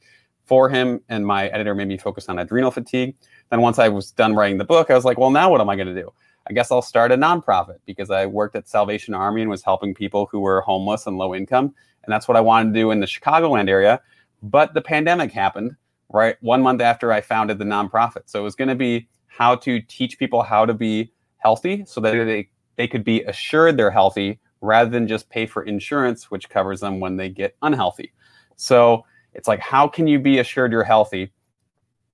for 0.45 0.69
him. 0.69 1.01
And 1.09 1.25
my 1.25 1.47
editor 1.47 1.75
made 1.75 1.87
me 1.87 1.97
focus 1.97 2.29
on 2.29 2.39
adrenal 2.39 2.71
fatigue. 2.71 3.15
Then 3.49 3.61
once 3.61 3.77
I 3.77 3.89
was 3.89 4.11
done 4.11 4.33
writing 4.35 4.57
the 4.57 4.65
book, 4.65 4.89
I 4.89 4.95
was 4.95 5.05
like, 5.05 5.17
well, 5.17 5.31
now 5.31 5.51
what 5.51 5.61
am 5.61 5.69
I 5.69 5.75
going 5.75 5.93
to 5.93 6.01
do? 6.01 6.11
I 6.47 6.53
guess 6.53 6.71
I'll 6.71 6.81
start 6.81 7.11
a 7.11 7.17
nonprofit 7.17 7.77
because 7.85 8.11
I 8.11 8.25
worked 8.25 8.55
at 8.55 8.67
Salvation 8.67 9.13
Army 9.13 9.41
and 9.41 9.49
was 9.49 9.63
helping 9.63 9.93
people 9.93 10.27
who 10.31 10.39
were 10.39 10.61
homeless 10.61 11.07
and 11.07 11.17
low 11.17 11.33
income. 11.33 11.73
And 12.03 12.13
that's 12.13 12.27
what 12.27 12.37
I 12.37 12.41
wanted 12.41 12.73
to 12.73 12.79
do 12.79 12.91
in 12.91 12.99
the 12.99 13.07
Chicagoland 13.07 13.67
area. 13.67 13.99
But 14.43 14.75
the 14.75 14.81
pandemic 14.81 15.31
happened 15.31 15.75
right 16.09 16.35
one 16.41 16.61
month 16.61 16.81
after 16.81 17.11
I 17.11 17.21
founded 17.21 17.57
the 17.57 17.65
nonprofit. 17.65 18.23
So 18.27 18.39
it 18.39 18.43
was 18.43 18.55
going 18.55 18.67
to 18.67 18.75
be 18.75 19.07
how 19.37 19.55
to 19.55 19.81
teach 19.81 20.17
people 20.17 20.41
how 20.41 20.65
to 20.65 20.73
be 20.73 21.11
healthy 21.37 21.83
so 21.85 21.99
that 22.01 22.11
they, 22.11 22.49
they 22.77 22.87
could 22.87 23.03
be 23.03 23.21
assured 23.23 23.75
they're 23.77 23.91
healthy 23.91 24.39
rather 24.61 24.89
than 24.89 25.07
just 25.07 25.29
pay 25.29 25.45
for 25.45 25.63
insurance, 25.63 26.31
which 26.31 26.49
covers 26.49 26.79
them 26.79 26.99
when 26.99 27.17
they 27.17 27.29
get 27.29 27.55
unhealthy. 27.61 28.13
So 28.55 29.05
it's 29.33 29.47
like, 29.47 29.59
how 29.59 29.87
can 29.87 30.07
you 30.07 30.19
be 30.19 30.39
assured 30.39 30.71
you're 30.71 30.83
healthy? 30.83 31.31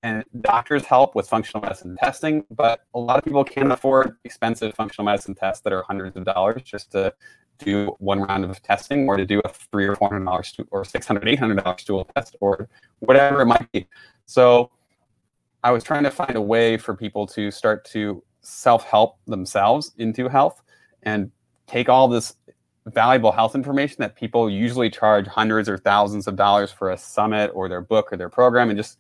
And 0.04 0.26
doctors 0.42 0.84
help 0.84 1.14
with 1.14 1.30
functional 1.30 1.62
medicine 1.62 1.96
testing, 1.96 2.44
but 2.50 2.82
a 2.96 3.00
lot 3.00 3.20
of 3.20 3.24
people 3.24 3.44
can't 3.44 3.72
afford 3.72 4.18
expensive 4.24 4.74
functional 4.74 5.06
medicine 5.06 5.36
tests 5.36 5.62
that 5.62 5.72
are 5.72 5.84
hundreds 5.84 6.18
of 6.18 6.26
dollars 6.26 6.64
just 6.64 6.92
to 6.94 7.14
do 7.60 7.96
one 8.00 8.20
round 8.20 8.44
of 8.44 8.60
testing 8.64 9.08
or 9.08 9.16
to 9.16 9.26
do 9.26 9.40
a 9.46 9.50
three 9.50 9.86
or 9.86 9.96
four 9.96 10.10
hundred 10.10 10.26
dollars 10.26 10.56
or 10.72 10.84
six 10.84 11.06
hundred, 11.06 11.28
eight 11.28 11.38
hundred 11.38 11.64
dollars 11.64 11.82
stool 11.82 12.10
test 12.16 12.36
or 12.42 12.68
whatever 13.00 13.42
it 13.42 13.46
might 13.46 13.72
be. 13.72 13.88
So 14.26 14.72
I 15.64 15.72
was 15.72 15.84
trying 15.84 16.04
to 16.04 16.12
find 16.12 16.36
a 16.36 16.42
way 16.42 16.78
for 16.78 16.96
people 16.96 17.28
to 17.28 17.52
start 17.52 17.86
to 17.92 18.24
self 18.42 18.84
help 18.86 19.18
themselves 19.28 19.94
into 19.98 20.28
health 20.28 20.62
and 21.04 21.32
take 21.68 21.90
all 21.90 22.08
this 22.08 22.36
valuable 22.88 23.32
health 23.32 23.54
information 23.54 23.98
that 24.00 24.16
people 24.16 24.50
usually 24.50 24.90
charge 24.90 25.28
hundreds 25.28 25.70
or 25.70 25.78
thousands 25.78 26.28
of 26.28 26.36
dollars 26.36 26.72
for 26.72 26.92
a 26.92 26.98
summit 26.98 27.52
or 27.54 27.70
their 27.70 27.82
book 27.82 28.12
or 28.12 28.18
their 28.18 28.30
program 28.30 28.70
and 28.70 28.78
just 28.78 28.98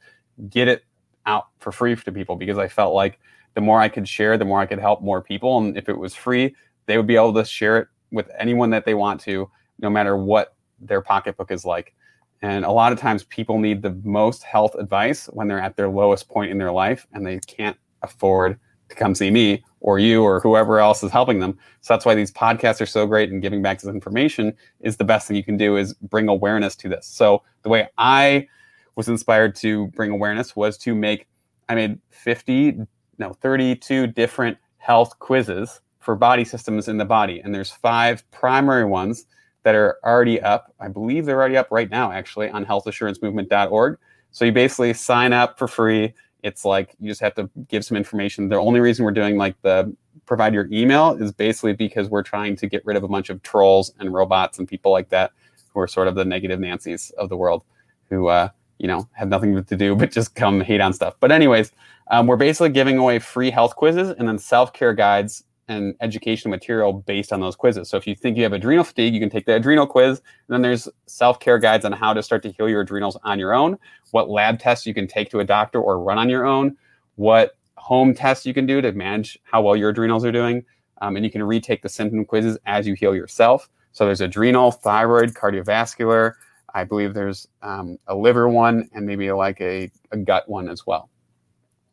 get 0.50 0.68
it 0.68 0.84
out 1.26 1.48
for 1.60 1.72
free 1.72 1.96
to 1.96 2.12
people 2.12 2.36
because 2.36 2.58
I 2.58 2.68
felt 2.68 2.94
like 2.94 3.20
the 3.56 3.62
more 3.62 3.80
I 3.80 3.90
could 3.90 4.08
share, 4.08 4.38
the 4.38 4.46
more 4.46 4.60
I 4.60 4.66
could 4.66 4.80
help 4.80 5.02
more 5.02 5.22
people. 5.22 5.58
And 5.58 5.78
if 5.78 5.90
it 5.90 5.98
was 5.98 6.16
free, 6.16 6.56
they 6.86 6.98
would 6.98 7.08
be 7.08 7.16
able 7.16 7.34
to 7.34 7.44
share 7.44 7.78
it 7.78 7.88
with 8.12 8.30
anyone 8.38 8.70
that 8.70 8.86
they 8.86 8.94
want 8.94 9.20
to, 9.22 9.50
no 9.80 9.90
matter 9.90 10.16
what 10.16 10.56
their 10.80 11.02
pocketbook 11.02 11.52
is 11.52 11.66
like. 11.66 11.94
And 12.42 12.66
a 12.66 12.72
lot 12.72 12.92
of 12.92 13.00
times 13.00 13.24
people 13.26 13.60
need 13.60 13.82
the 13.82 13.98
most 14.04 14.44
health 14.44 14.76
advice 14.76 15.28
when 15.28 15.48
they're 15.48 15.62
at 15.62 15.76
their 15.76 15.90
lowest 15.90 16.28
point 16.28 16.52
in 16.52 16.58
their 16.58 16.72
life 16.72 17.06
and 17.14 17.26
they 17.26 17.40
can't 17.40 17.78
afford 18.02 18.60
to 18.90 18.96
come 18.96 19.14
see 19.14 19.30
me 19.30 19.64
or 19.80 20.00
you 20.00 20.24
or 20.24 20.40
whoever 20.40 20.80
else 20.80 21.04
is 21.04 21.12
helping 21.12 21.40
them. 21.40 21.58
So 21.82 21.94
that's 21.94 22.06
why 22.06 22.16
these 22.16 22.32
podcasts 22.32 22.82
are 22.82 22.88
so 22.88 23.06
great 23.06 23.32
and 23.32 23.42
giving 23.42 23.62
back 23.62 23.80
this 23.80 23.90
information 23.90 24.54
is 24.80 24.98
the 24.98 25.04
best 25.04 25.28
thing 25.28 25.38
you 25.38 25.44
can 25.44 25.58
do 25.58 25.78
is 25.78 25.94
bring 25.94 26.28
awareness 26.28 26.76
to 26.78 26.90
this. 26.90 27.08
So 27.08 27.44
the 27.64 27.70
way 27.70 27.90
I 27.98 28.48
was 28.96 29.08
inspired 29.08 29.56
to 29.58 29.88
bring 29.88 30.12
awareness 30.12 30.56
was 30.56 30.78
to 30.80 30.96
make 30.96 31.28
I 31.70 31.76
made 31.76 32.00
50 32.10 32.82
no 33.18 33.34
32 33.34 34.08
different 34.08 34.58
health 34.78 35.18
quizzes 35.20 35.80
for 36.00 36.16
body 36.16 36.44
systems 36.44 36.88
in 36.88 36.98
the 36.98 37.06
body 37.06 37.40
and 37.40 37.54
there's 37.54 37.72
five 37.72 38.30
primary 38.32 38.84
ones 38.84 39.26
that 39.64 39.76
are 39.76 39.98
already 40.04 40.42
up. 40.42 40.74
I 40.80 40.88
believe 40.88 41.26
they're 41.26 41.40
already 41.40 41.58
up 41.58 41.68
right 41.72 41.90
now 41.90 42.12
actually 42.12 42.50
on 42.50 42.66
healthassurancemovement.org. 42.66 43.98
So 44.32 44.46
you 44.46 44.52
basically 44.52 44.94
sign 44.94 45.34
up 45.34 45.60
for 45.60 45.68
free 45.68 46.14
it's 46.44 46.66
like 46.66 46.96
you 47.00 47.10
just 47.10 47.22
have 47.22 47.36
to 47.36 47.50
give 47.68 47.86
some 47.86 47.98
information. 47.98 48.50
The 48.50 48.56
only 48.56 48.80
reason 48.80 49.06
we're 49.06 49.12
doing 49.12 49.38
like 49.38 49.62
the 49.62 49.96
provide 50.26 50.54
your 50.54 50.68
email 50.72 51.12
is 51.14 51.32
basically 51.32 51.74
because 51.74 52.10
we're 52.10 52.24
trying 52.24 52.56
to 52.56 52.68
get 52.68 52.86
rid 52.86 52.98
of 52.98 53.04
a 53.04 53.08
bunch 53.08 53.30
of 53.30 53.42
trolls 53.44 53.94
and 54.00 54.14
robots 54.14 54.60
and 54.60 54.68
people 54.68 54.92
like 54.92 55.10
that 55.10 55.32
who 55.70 55.80
are 55.80 55.88
sort 55.88 56.08
of 56.08 56.16
the 56.16 56.26
negative 56.26 56.60
Nancy's 56.60 57.12
of 57.12 57.30
the 57.30 57.38
world 57.38 57.64
who, 58.10 58.28
uh, 58.28 58.50
you 58.78 58.88
know, 58.88 59.08
have 59.14 59.30
nothing 59.30 59.64
to 59.64 59.78
do 59.78 59.96
but 59.96 60.12
just 60.12 60.36
come 60.36 60.62
hate 60.62 60.82
on 60.82 60.94
stuff. 60.94 61.16
But, 61.20 61.32
anyways, 61.32 61.72
um, 62.10 62.28
we're 62.28 62.36
basically 62.36 62.70
giving 62.70 62.98
away 62.98 63.20
free 63.20 63.52
health 63.52 63.76
quizzes 63.76 64.10
and 64.18 64.28
then 64.28 64.38
self 64.38 64.74
care 64.74 64.94
guides 64.94 65.44
and 65.72 65.96
educational 66.02 66.50
material 66.50 66.92
based 66.94 67.32
on 67.32 67.40
those 67.40 67.56
quizzes. 67.56 67.90
So 67.90 67.96
if 67.98 68.06
you 68.06 68.14
think 68.14 68.36
you 68.36 68.44
have 68.44 68.54
adrenal 68.54 68.84
fatigue, 68.84 69.14
you 69.14 69.20
can 69.20 69.30
take 69.30 69.46
the 69.46 69.56
adrenal 69.56 69.88
quiz. 69.88 70.20
And 70.20 70.54
then 70.54 70.62
there's 70.62 70.90
self-care 71.06 71.60
guides 71.60 71.86
on 71.86 71.94
how 71.94 72.14
to 72.14 72.22
start 72.22 72.44
to 72.44 72.52
heal 72.52 72.68
your 72.68 72.82
adrenals 72.82 73.18
on 73.24 73.40
your 73.40 73.54
own, 73.54 73.78
what 74.12 74.30
lab 74.30 74.60
tests 74.60 74.86
you 74.86 74.94
can 74.94 75.08
take 75.08 75.30
to 75.32 75.40
a 75.40 75.46
doctor 75.46 75.82
or 75.82 76.04
run 76.04 76.18
on 76.18 76.30
your 76.30 76.46
own, 76.46 76.76
what 77.16 77.58
home 77.78 78.14
tests 78.14 78.46
you 78.46 78.54
can 78.54 78.66
do 78.66 78.82
to 78.82 78.92
manage 78.92 79.40
how 79.44 79.62
well 79.62 79.76
your 79.76 79.90
adrenals 79.90 80.26
are 80.26 80.32
doing. 80.32 80.64
Um, 81.02 81.16
and 81.16 81.26
you 81.26 81.32
can 81.32 81.42
retake 81.42 81.82
the 81.82 81.90
symptom 81.90 82.26
quizzes 82.26 82.58
as 82.66 82.86
you 82.86 82.94
heal 82.94 83.16
yourself. 83.16 83.70
So 83.92 84.06
there's 84.06 84.22
adrenal, 84.22 84.72
thyroid, 84.72 85.34
cardiovascular. 85.34 86.34
I 86.74 86.84
believe 86.84 87.14
there's 87.14 87.48
um, 87.62 87.98
a 88.08 88.16
liver 88.16 88.48
one 88.48 88.90
and 88.94 89.06
maybe 89.06 89.32
like 89.32 89.60
a, 89.62 89.90
a 90.12 90.18
gut 90.18 90.48
one 90.48 90.70
as 90.70 90.86
well. 90.86 91.10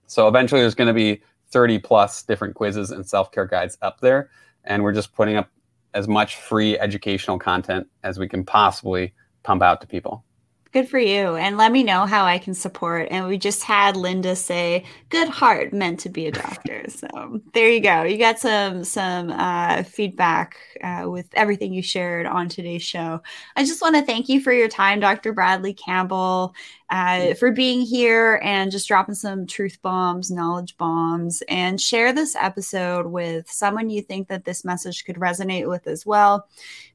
So 0.07 0.29
eventually 0.29 0.61
there's 0.61 0.75
going 0.75 0.89
to 0.89 0.95
be 0.95 1.23
30 1.51 1.79
plus 1.79 2.23
different 2.23 2.55
quizzes 2.55 2.91
and 2.91 3.07
self 3.07 3.33
care 3.33 3.47
guides 3.47 3.79
up 3.83 4.01
there. 4.01 4.31
And 4.65 4.83
we're 4.83 4.93
just 4.93 5.15
putting 5.15 5.37
up 5.37 5.51
as 5.95 6.07
much 6.07 6.37
free 6.37 6.79
educational 6.79 7.39
content 7.39 7.87
as 8.03 8.19
we 8.19 8.29
can 8.29 8.45
possibly 8.45 9.15
pump 9.43 9.63
out 9.63 9.81
to 9.81 9.87
people. 9.87 10.25
Good 10.71 10.89
for 10.89 10.99
you. 10.99 11.37
And 11.37 11.57
let 11.57 11.73
me 11.73 11.83
know 11.83 12.05
how 12.05 12.27
I 12.27 12.37
can 12.37 12.53
support. 12.53 13.09
And 13.11 13.27
we 13.27 13.39
just 13.39 13.63
had 13.63 13.97
Linda 13.97 14.37
say, 14.37 14.85
good 15.09 15.29
heart 15.29 15.73
meant 15.73 15.99
to 16.01 16.11
be 16.11 16.27
a 16.27 16.31
doctor. 16.31 16.85
So 16.89 17.41
there 17.55 17.71
you 17.71 17.81
go. 17.81 18.03
You 18.03 18.19
got 18.19 18.39
some 18.39 18.85
some 18.85 19.31
uh, 19.31 19.83
feedback 19.85 20.59
uh, 20.85 21.05
with 21.07 21.27
everything 21.33 21.73
you 21.73 21.83
shared 21.83 22.27
on 22.27 22.51
today's 22.51 22.83
show. 22.83 23.23
I 23.57 23.65
just 23.65 23.81
want 23.81 23.97
to 23.97 24.03
thank 24.03 24.29
you 24.29 24.43
for 24.43 24.53
your 24.53 24.69
time, 24.69 25.01
Dr. 25.01 25.33
Bradley 25.33 25.73
Campbell, 25.73 26.55
uh, 26.91 27.33
for 27.35 27.51
being 27.51 27.81
here 27.81 28.39
and 28.43 28.71
just 28.71 28.89
dropping 28.89 29.15
some 29.15 29.47
truth 29.47 29.79
bombs, 29.81 30.31
knowledge 30.31 30.77
bombs, 30.77 31.43
and 31.49 31.81
share 31.81 32.13
this 32.13 32.37
episode 32.37 33.07
with 33.07 33.51
someone 33.51 33.89
you 33.89 34.03
think 34.03 34.29
that 34.29 34.45
this 34.45 34.67
message 34.67 35.07
could 35.07 35.17
resonate 35.17 35.67
with 35.67 35.87
as 35.87 36.05
well. 36.05 36.47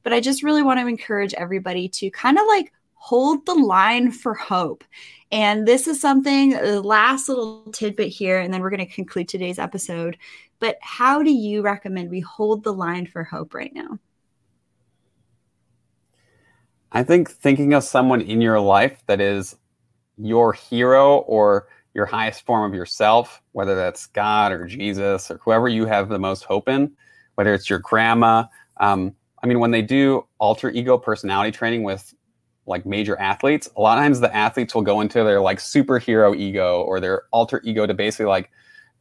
But 0.03 0.13
I 0.13 0.19
just 0.19 0.43
really 0.43 0.61
want 0.61 0.79
to 0.79 0.85
encourage 0.85 1.33
everybody 1.33 1.89
to 1.89 2.11
kind 2.11 2.37
of 2.37 2.45
like 2.47 2.71
hold 3.03 3.45
the 3.45 3.53
line 3.53 4.09
for 4.13 4.33
hope. 4.33 4.81
And 5.29 5.67
this 5.67 5.89
is 5.89 5.99
something, 5.99 6.51
the 6.51 6.81
last 6.81 7.27
little 7.27 7.69
tidbit 7.73 8.07
here, 8.07 8.39
and 8.39 8.53
then 8.53 8.61
we're 8.61 8.69
going 8.69 8.87
to 8.87 8.93
conclude 8.93 9.27
today's 9.27 9.59
episode. 9.59 10.17
But 10.59 10.77
how 10.79 11.21
do 11.21 11.29
you 11.29 11.61
recommend 11.61 12.09
we 12.09 12.21
hold 12.21 12.63
the 12.63 12.71
line 12.71 13.05
for 13.05 13.25
hope 13.25 13.53
right 13.53 13.73
now? 13.75 13.99
I 16.93 17.03
think 17.03 17.29
thinking 17.29 17.73
of 17.73 17.83
someone 17.83 18.21
in 18.21 18.39
your 18.39 18.61
life 18.61 19.03
that 19.07 19.19
is 19.19 19.57
your 20.17 20.53
hero 20.53 21.17
or 21.17 21.67
your 21.93 22.05
highest 22.05 22.45
form 22.45 22.71
of 22.71 22.73
yourself, 22.73 23.41
whether 23.51 23.75
that's 23.75 24.05
God 24.05 24.53
or 24.53 24.65
Jesus 24.65 25.29
or 25.29 25.41
whoever 25.43 25.67
you 25.67 25.85
have 25.87 26.07
the 26.07 26.19
most 26.19 26.45
hope 26.45 26.69
in, 26.69 26.93
whether 27.35 27.53
it's 27.53 27.69
your 27.69 27.79
grandma. 27.79 28.45
Um, 28.77 29.13
I 29.43 29.47
mean, 29.47 29.59
when 29.59 29.71
they 29.71 29.81
do 29.81 30.25
alter 30.37 30.69
ego 30.69 30.97
personality 30.97 31.51
training 31.51 31.83
with 31.83 32.13
like 32.65 32.85
major 32.85 33.19
athletes, 33.19 33.69
a 33.75 33.81
lot 33.81 33.97
of 33.97 34.03
times 34.03 34.19
the 34.19 34.33
athletes 34.35 34.73
will 34.73 34.81
go 34.81 35.01
into 35.01 35.23
their 35.23 35.41
like 35.41 35.59
superhero 35.59 36.35
ego 36.35 36.81
or 36.83 36.99
their 36.99 37.23
alter 37.31 37.61
ego 37.63 37.85
to 37.85 37.93
basically 37.93 38.25
like 38.25 38.49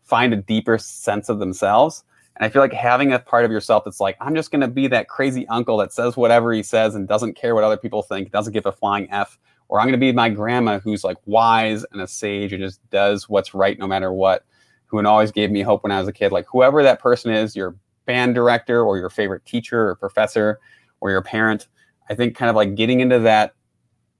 find 0.02 0.32
a 0.32 0.36
deeper 0.36 0.78
sense 0.78 1.28
of 1.28 1.38
themselves. 1.38 2.04
And 2.36 2.44
I 2.44 2.48
feel 2.48 2.62
like 2.62 2.72
having 2.72 3.12
a 3.12 3.18
part 3.18 3.44
of 3.44 3.50
yourself 3.50 3.84
that's 3.84 4.00
like, 4.00 4.16
I'm 4.20 4.34
just 4.34 4.50
going 4.50 4.62
to 4.62 4.68
be 4.68 4.88
that 4.88 5.08
crazy 5.08 5.46
uncle 5.48 5.76
that 5.78 5.92
says 5.92 6.16
whatever 6.16 6.52
he 6.52 6.62
says 6.62 6.94
and 6.94 7.06
doesn't 7.06 7.34
care 7.34 7.54
what 7.54 7.62
other 7.62 7.76
people 7.76 8.02
think, 8.02 8.32
doesn't 8.32 8.52
give 8.52 8.66
a 8.66 8.72
flying 8.72 9.10
F. 9.12 9.38
Or 9.68 9.78
I'm 9.78 9.86
going 9.86 9.92
to 9.92 9.98
be 9.98 10.12
my 10.12 10.28
grandma 10.28 10.78
who's 10.78 11.04
like 11.04 11.18
wise 11.24 11.84
and 11.92 12.00
a 12.00 12.06
sage 12.06 12.52
and 12.52 12.62
just 12.62 12.80
does 12.90 13.28
what's 13.28 13.54
right 13.54 13.78
no 13.78 13.86
matter 13.86 14.12
what, 14.12 14.44
who 14.86 15.04
always 15.06 15.30
gave 15.30 15.50
me 15.50 15.62
hope 15.62 15.82
when 15.82 15.92
I 15.92 15.98
was 15.98 16.08
a 16.08 16.12
kid. 16.12 16.32
Like 16.32 16.46
whoever 16.50 16.82
that 16.82 17.00
person 17.00 17.32
is, 17.32 17.54
your 17.54 17.76
band 18.06 18.34
director 18.34 18.82
or 18.82 18.98
your 18.98 19.08
favorite 19.08 19.44
teacher 19.46 19.88
or 19.88 19.94
professor 19.94 20.58
or 21.00 21.10
your 21.10 21.22
parent, 21.22 21.68
I 22.08 22.14
think 22.14 22.36
kind 22.36 22.50
of 22.50 22.56
like 22.56 22.74
getting 22.74 23.00
into 23.00 23.20
that 23.20 23.54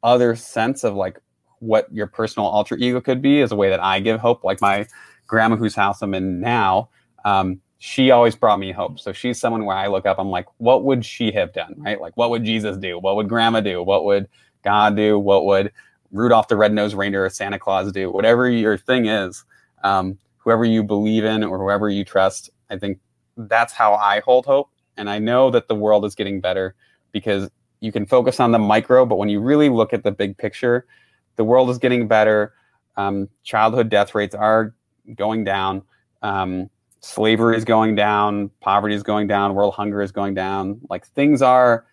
other 0.03 0.35
sense 0.35 0.85
of 0.85 0.95
like 0.95 1.21
what 1.61 1.93
your 1.93 2.07
personal 2.07 2.47
alter 2.47 2.77
ego 2.77 3.01
could 3.01 3.23
be 3.23 3.41
is 3.41 3.53
a 3.53 3.57
way 3.57 3.71
that 3.71 3.81
I 3.81 4.01
give 4.01 4.21
hope. 4.21 4.45
Like 4.45 4.61
my 4.61 4.87
grandma, 5.27 5.57
whose 5.57 5.75
house 5.75 6.03
I'm 6.03 6.15
in 6.15 6.41
now, 6.41 6.89
um, 7.25 7.61
she 7.79 8.11
always 8.11 8.35
brought 8.35 8.59
me 8.59 8.73
hope. 8.73 9.01
So 9.01 9.13
she's 9.13 9.41
someone 9.41 9.65
where 9.65 9.77
I 9.77 9.87
look 9.87 10.07
up, 10.07 10.19
I'm 10.19 10.31
like, 10.31 10.47
what 10.59 10.85
would 10.85 11.05
she 11.05 11.33
have 11.33 11.53
done? 11.53 11.75
Right? 11.79 12.01
Like, 12.01 12.17
what 12.17 12.31
would 12.31 12.45
Jesus 12.45 12.77
do? 12.77 12.99
What 12.99 13.17
would 13.17 13.29
grandma 13.29 13.61
do? 13.61 13.83
What 13.83 14.05
would 14.05 14.29
God 14.65 14.97
do? 14.97 15.19
What 15.19 15.45
would 15.47 15.73
Rudolph 16.11 16.49
the 16.49 16.57
Red-Nosed 16.57 16.95
Reindeer 16.95 17.25
or 17.25 17.31
Santa 17.31 17.59
Claus 17.59 17.91
do? 17.91 18.11
Whatever 18.11 18.49
your 18.49 18.77
thing 18.77 19.07
is, 19.07 19.45
um, 19.83 20.19
whoever 20.39 20.65
you 20.65 20.83
believe 20.83 21.25
in 21.25 21.43
or 21.43 21.59
whoever 21.59 21.89
you 21.89 22.05
trust, 22.05 22.51
I 22.71 22.79
think 22.79 22.99
that's 23.37 23.73
how 23.73 23.95
I 23.95 24.21
hold 24.21 24.47
hope. 24.47 24.71
And 24.97 25.09
I 25.09 25.19
know 25.19 25.51
that 25.51 25.69
the 25.69 25.75
world 25.75 26.05
is 26.05 26.15
getting 26.15 26.41
better 26.41 26.75
because 27.13 27.51
you 27.83 27.91
can 27.91 28.07
focus 28.07 28.39
on 28.39 28.53
the 28.53 28.61
micro, 28.61 29.05
but 29.05 29.17
when 29.17 29.29
you 29.29 29.41
really 29.41 29.69
look 29.69 29.93
at 29.93 30.05
the 30.05 30.13
big 30.13 30.39
picture, 30.39 30.87
the 31.35 31.43
world 31.43 31.69
is 31.69 31.79
getting 31.79 32.07
better. 32.07 32.55
Um, 32.97 33.29
childhood 33.43 33.89
death 33.89 34.15
rates 34.15 34.37
are 34.37 34.73
going 35.17 35.43
down. 35.43 35.83
Um, 36.23 36.71
slavery 37.01 37.57
is 37.57 37.65
going 37.65 37.97
down. 37.97 38.51
Poverty 38.61 38.95
is 38.95 39.03
going 39.03 39.27
down. 39.27 39.55
World 39.55 39.75
hunger 39.75 40.01
is 40.01 40.13
going 40.13 40.35
down. 40.35 40.81
Like 40.91 41.09
things 41.09 41.43
are 41.43 41.85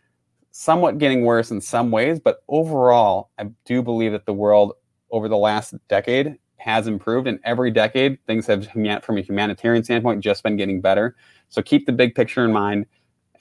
somewhat 0.51 0.99
getting 0.99 1.25
worse 1.25 1.49
in 1.49 1.59
some 1.59 1.89
ways, 1.89 2.19
but 2.19 2.43
overall, 2.47 3.31
I 3.39 3.45
do 3.65 3.81
believe 3.81 4.11
that 4.11 4.27
the 4.27 4.33
world 4.33 4.73
over 5.09 5.27
the 5.27 5.37
last 5.37 5.73
decade 5.87 6.37
has 6.57 6.85
improved. 6.85 7.27
And 7.27 7.39
every 7.43 7.71
decade, 7.71 8.23
things 8.27 8.45
have, 8.45 8.67
from 9.03 9.17
a 9.17 9.21
humanitarian 9.21 9.83
standpoint, 9.83 10.23
just 10.23 10.43
been 10.43 10.55
getting 10.55 10.81
better. 10.81 11.15
So 11.47 11.63
keep 11.63 11.87
the 11.87 11.93
big 11.93 12.13
picture 12.13 12.45
in 12.45 12.53
mind 12.53 12.85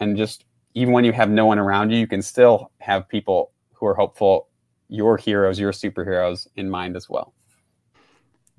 and 0.01 0.17
just 0.17 0.45
even 0.75 0.93
when 0.93 1.05
you 1.05 1.13
have 1.13 1.31
no 1.31 1.47
one 1.47 1.59
around 1.59 1.91
you, 1.91 1.99
you 1.99 2.07
can 2.07 2.23
still 2.23 2.71
have 2.81 3.09
people 3.09 3.53
who 3.75 3.87
are 3.87 3.95
hopeful, 3.95 4.49
your 4.89 5.17
heroes, 5.17 5.59
your 5.59 5.73
superheroes 5.73 6.47
in 6.57 6.71
mind 6.71 6.97
as 6.97 7.09
well. 7.09 7.33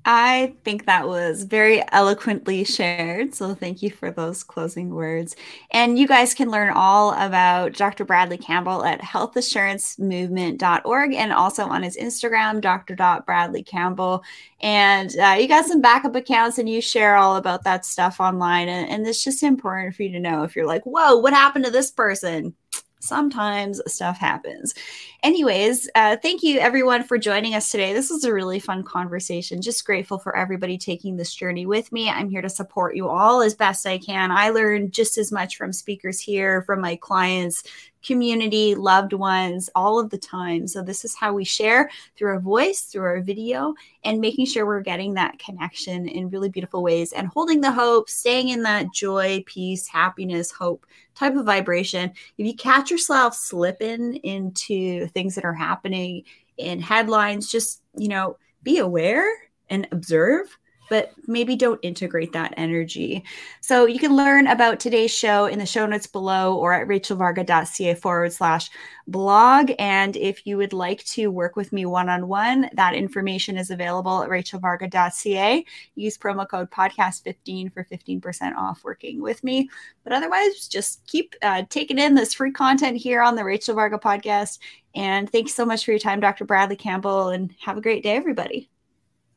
I 0.04 0.54
think 0.64 0.86
that 0.86 1.06
was 1.06 1.44
very 1.44 1.84
eloquently 1.92 2.64
shared. 2.64 3.32
So 3.34 3.54
thank 3.54 3.82
you 3.82 3.90
for 3.90 4.10
those 4.10 4.42
closing 4.42 4.94
words. 4.94 5.36
And 5.72 5.98
you 5.98 6.08
guys 6.08 6.32
can 6.32 6.50
learn 6.50 6.72
all 6.74 7.12
about 7.12 7.74
Dr. 7.74 8.06
Bradley 8.06 8.38
Campbell 8.38 8.82
at 8.84 9.02
healthassurancemovement.org 9.02 11.12
and 11.12 11.34
also 11.34 11.64
on 11.64 11.82
his 11.82 11.98
Instagram, 11.98 12.62
Dr. 12.62 12.96
Bradley 13.26 13.62
Campbell. 13.62 14.24
And 14.60 15.14
uh, 15.18 15.36
you 15.38 15.46
got 15.46 15.66
some 15.66 15.82
backup 15.82 16.16
accounts 16.16 16.56
and 16.58 16.66
you 16.68 16.80
share 16.80 17.16
all 17.16 17.36
about 17.36 17.64
that 17.64 17.84
stuff 17.84 18.20
online. 18.20 18.70
And, 18.70 18.90
and 18.90 19.06
it's 19.06 19.22
just 19.22 19.42
important 19.42 19.96
for 19.96 20.02
you 20.02 20.12
to 20.12 20.20
know 20.20 20.44
if 20.44 20.56
you're 20.56 20.66
like, 20.66 20.84
whoa, 20.84 21.18
what 21.18 21.34
happened 21.34 21.66
to 21.66 21.70
this 21.70 21.90
person? 21.90 22.54
sometimes 23.00 23.80
stuff 23.86 24.18
happens. 24.18 24.74
Anyways, 25.22 25.88
uh, 25.94 26.16
thank 26.16 26.42
you 26.42 26.58
everyone 26.58 27.02
for 27.02 27.18
joining 27.18 27.54
us 27.54 27.70
today. 27.70 27.92
This 27.92 28.10
was 28.10 28.24
a 28.24 28.32
really 28.32 28.58
fun 28.58 28.82
conversation. 28.82 29.60
Just 29.60 29.84
grateful 29.84 30.18
for 30.18 30.36
everybody 30.36 30.78
taking 30.78 31.16
this 31.16 31.34
journey 31.34 31.66
with 31.66 31.90
me. 31.92 32.08
I'm 32.08 32.30
here 32.30 32.42
to 32.42 32.48
support 32.48 32.96
you 32.96 33.08
all 33.08 33.42
as 33.42 33.54
best 33.54 33.86
I 33.86 33.98
can. 33.98 34.30
I 34.30 34.50
learned 34.50 34.92
just 34.92 35.18
as 35.18 35.30
much 35.30 35.56
from 35.56 35.72
speakers 35.72 36.20
here, 36.20 36.62
from 36.62 36.80
my 36.80 36.96
clients, 36.96 37.62
community, 38.02 38.74
loved 38.74 39.12
ones, 39.12 39.68
all 39.74 39.98
of 39.98 40.10
the 40.10 40.18
time. 40.18 40.66
So, 40.66 40.82
this 40.82 41.04
is 41.04 41.14
how 41.14 41.32
we 41.32 41.44
share 41.44 41.90
through 42.16 42.30
our 42.30 42.40
voice, 42.40 42.82
through 42.82 43.04
our 43.04 43.20
video, 43.20 43.74
and 44.04 44.20
making 44.20 44.46
sure 44.46 44.66
we're 44.66 44.80
getting 44.80 45.14
that 45.14 45.38
connection 45.38 46.08
in 46.08 46.30
really 46.30 46.48
beautiful 46.48 46.82
ways 46.82 47.12
and 47.12 47.28
holding 47.28 47.60
the 47.60 47.72
hope, 47.72 48.08
staying 48.08 48.48
in 48.48 48.62
that 48.62 48.92
joy, 48.92 49.42
peace, 49.46 49.86
happiness, 49.86 50.50
hope 50.50 50.86
type 51.14 51.36
of 51.36 51.44
vibration. 51.44 52.10
If 52.38 52.46
you 52.46 52.54
catch 52.54 52.90
yourself 52.90 53.34
slipping 53.34 54.16
into 54.16 55.08
things 55.10 55.34
that 55.34 55.44
are 55.44 55.54
happening 55.54 56.24
in 56.56 56.80
headlines, 56.80 57.50
just, 57.50 57.82
you 57.96 58.08
know, 58.08 58.36
be 58.62 58.78
aware 58.78 59.26
and 59.68 59.88
observe 59.92 60.58
but 60.90 61.12
maybe 61.26 61.56
don't 61.56 61.78
integrate 61.82 62.32
that 62.32 62.52
energy. 62.56 63.24
So 63.60 63.86
you 63.86 64.00
can 64.00 64.16
learn 64.16 64.48
about 64.48 64.80
today's 64.80 65.14
show 65.14 65.46
in 65.46 65.60
the 65.60 65.64
show 65.64 65.86
notes 65.86 66.08
below 66.08 66.56
or 66.56 66.74
at 66.74 66.88
rachelvarga.ca 66.88 67.94
forward 67.94 68.32
slash 68.32 68.68
blog. 69.06 69.70
And 69.78 70.16
if 70.16 70.46
you 70.46 70.56
would 70.56 70.72
like 70.72 71.04
to 71.04 71.28
work 71.28 71.54
with 71.54 71.72
me 71.72 71.86
one 71.86 72.08
on 72.08 72.26
one, 72.26 72.68
that 72.74 72.94
information 72.94 73.56
is 73.56 73.70
available 73.70 74.22
at 74.22 74.28
rachelvarga.ca. 74.28 75.64
Use 75.94 76.18
promo 76.18 76.48
code 76.48 76.70
podcast15 76.72 77.72
for 77.72 77.84
15% 77.84 78.56
off 78.56 78.82
working 78.82 79.22
with 79.22 79.42
me. 79.44 79.70
But 80.02 80.12
otherwise, 80.12 80.66
just 80.66 81.06
keep 81.06 81.36
uh, 81.42 81.62
taking 81.70 81.98
in 81.98 82.16
this 82.16 82.34
free 82.34 82.52
content 82.52 82.96
here 82.96 83.22
on 83.22 83.36
the 83.36 83.44
Rachel 83.44 83.76
Varga 83.76 83.98
podcast. 83.98 84.58
And 84.96 85.30
thanks 85.30 85.54
so 85.54 85.64
much 85.64 85.84
for 85.84 85.92
your 85.92 86.00
time, 86.00 86.18
Dr. 86.18 86.44
Bradley 86.44 86.74
Campbell, 86.74 87.28
and 87.28 87.54
have 87.60 87.78
a 87.78 87.80
great 87.80 88.02
day, 88.02 88.16
everybody. 88.16 88.68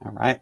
All 0.03 0.11
right. 0.11 0.41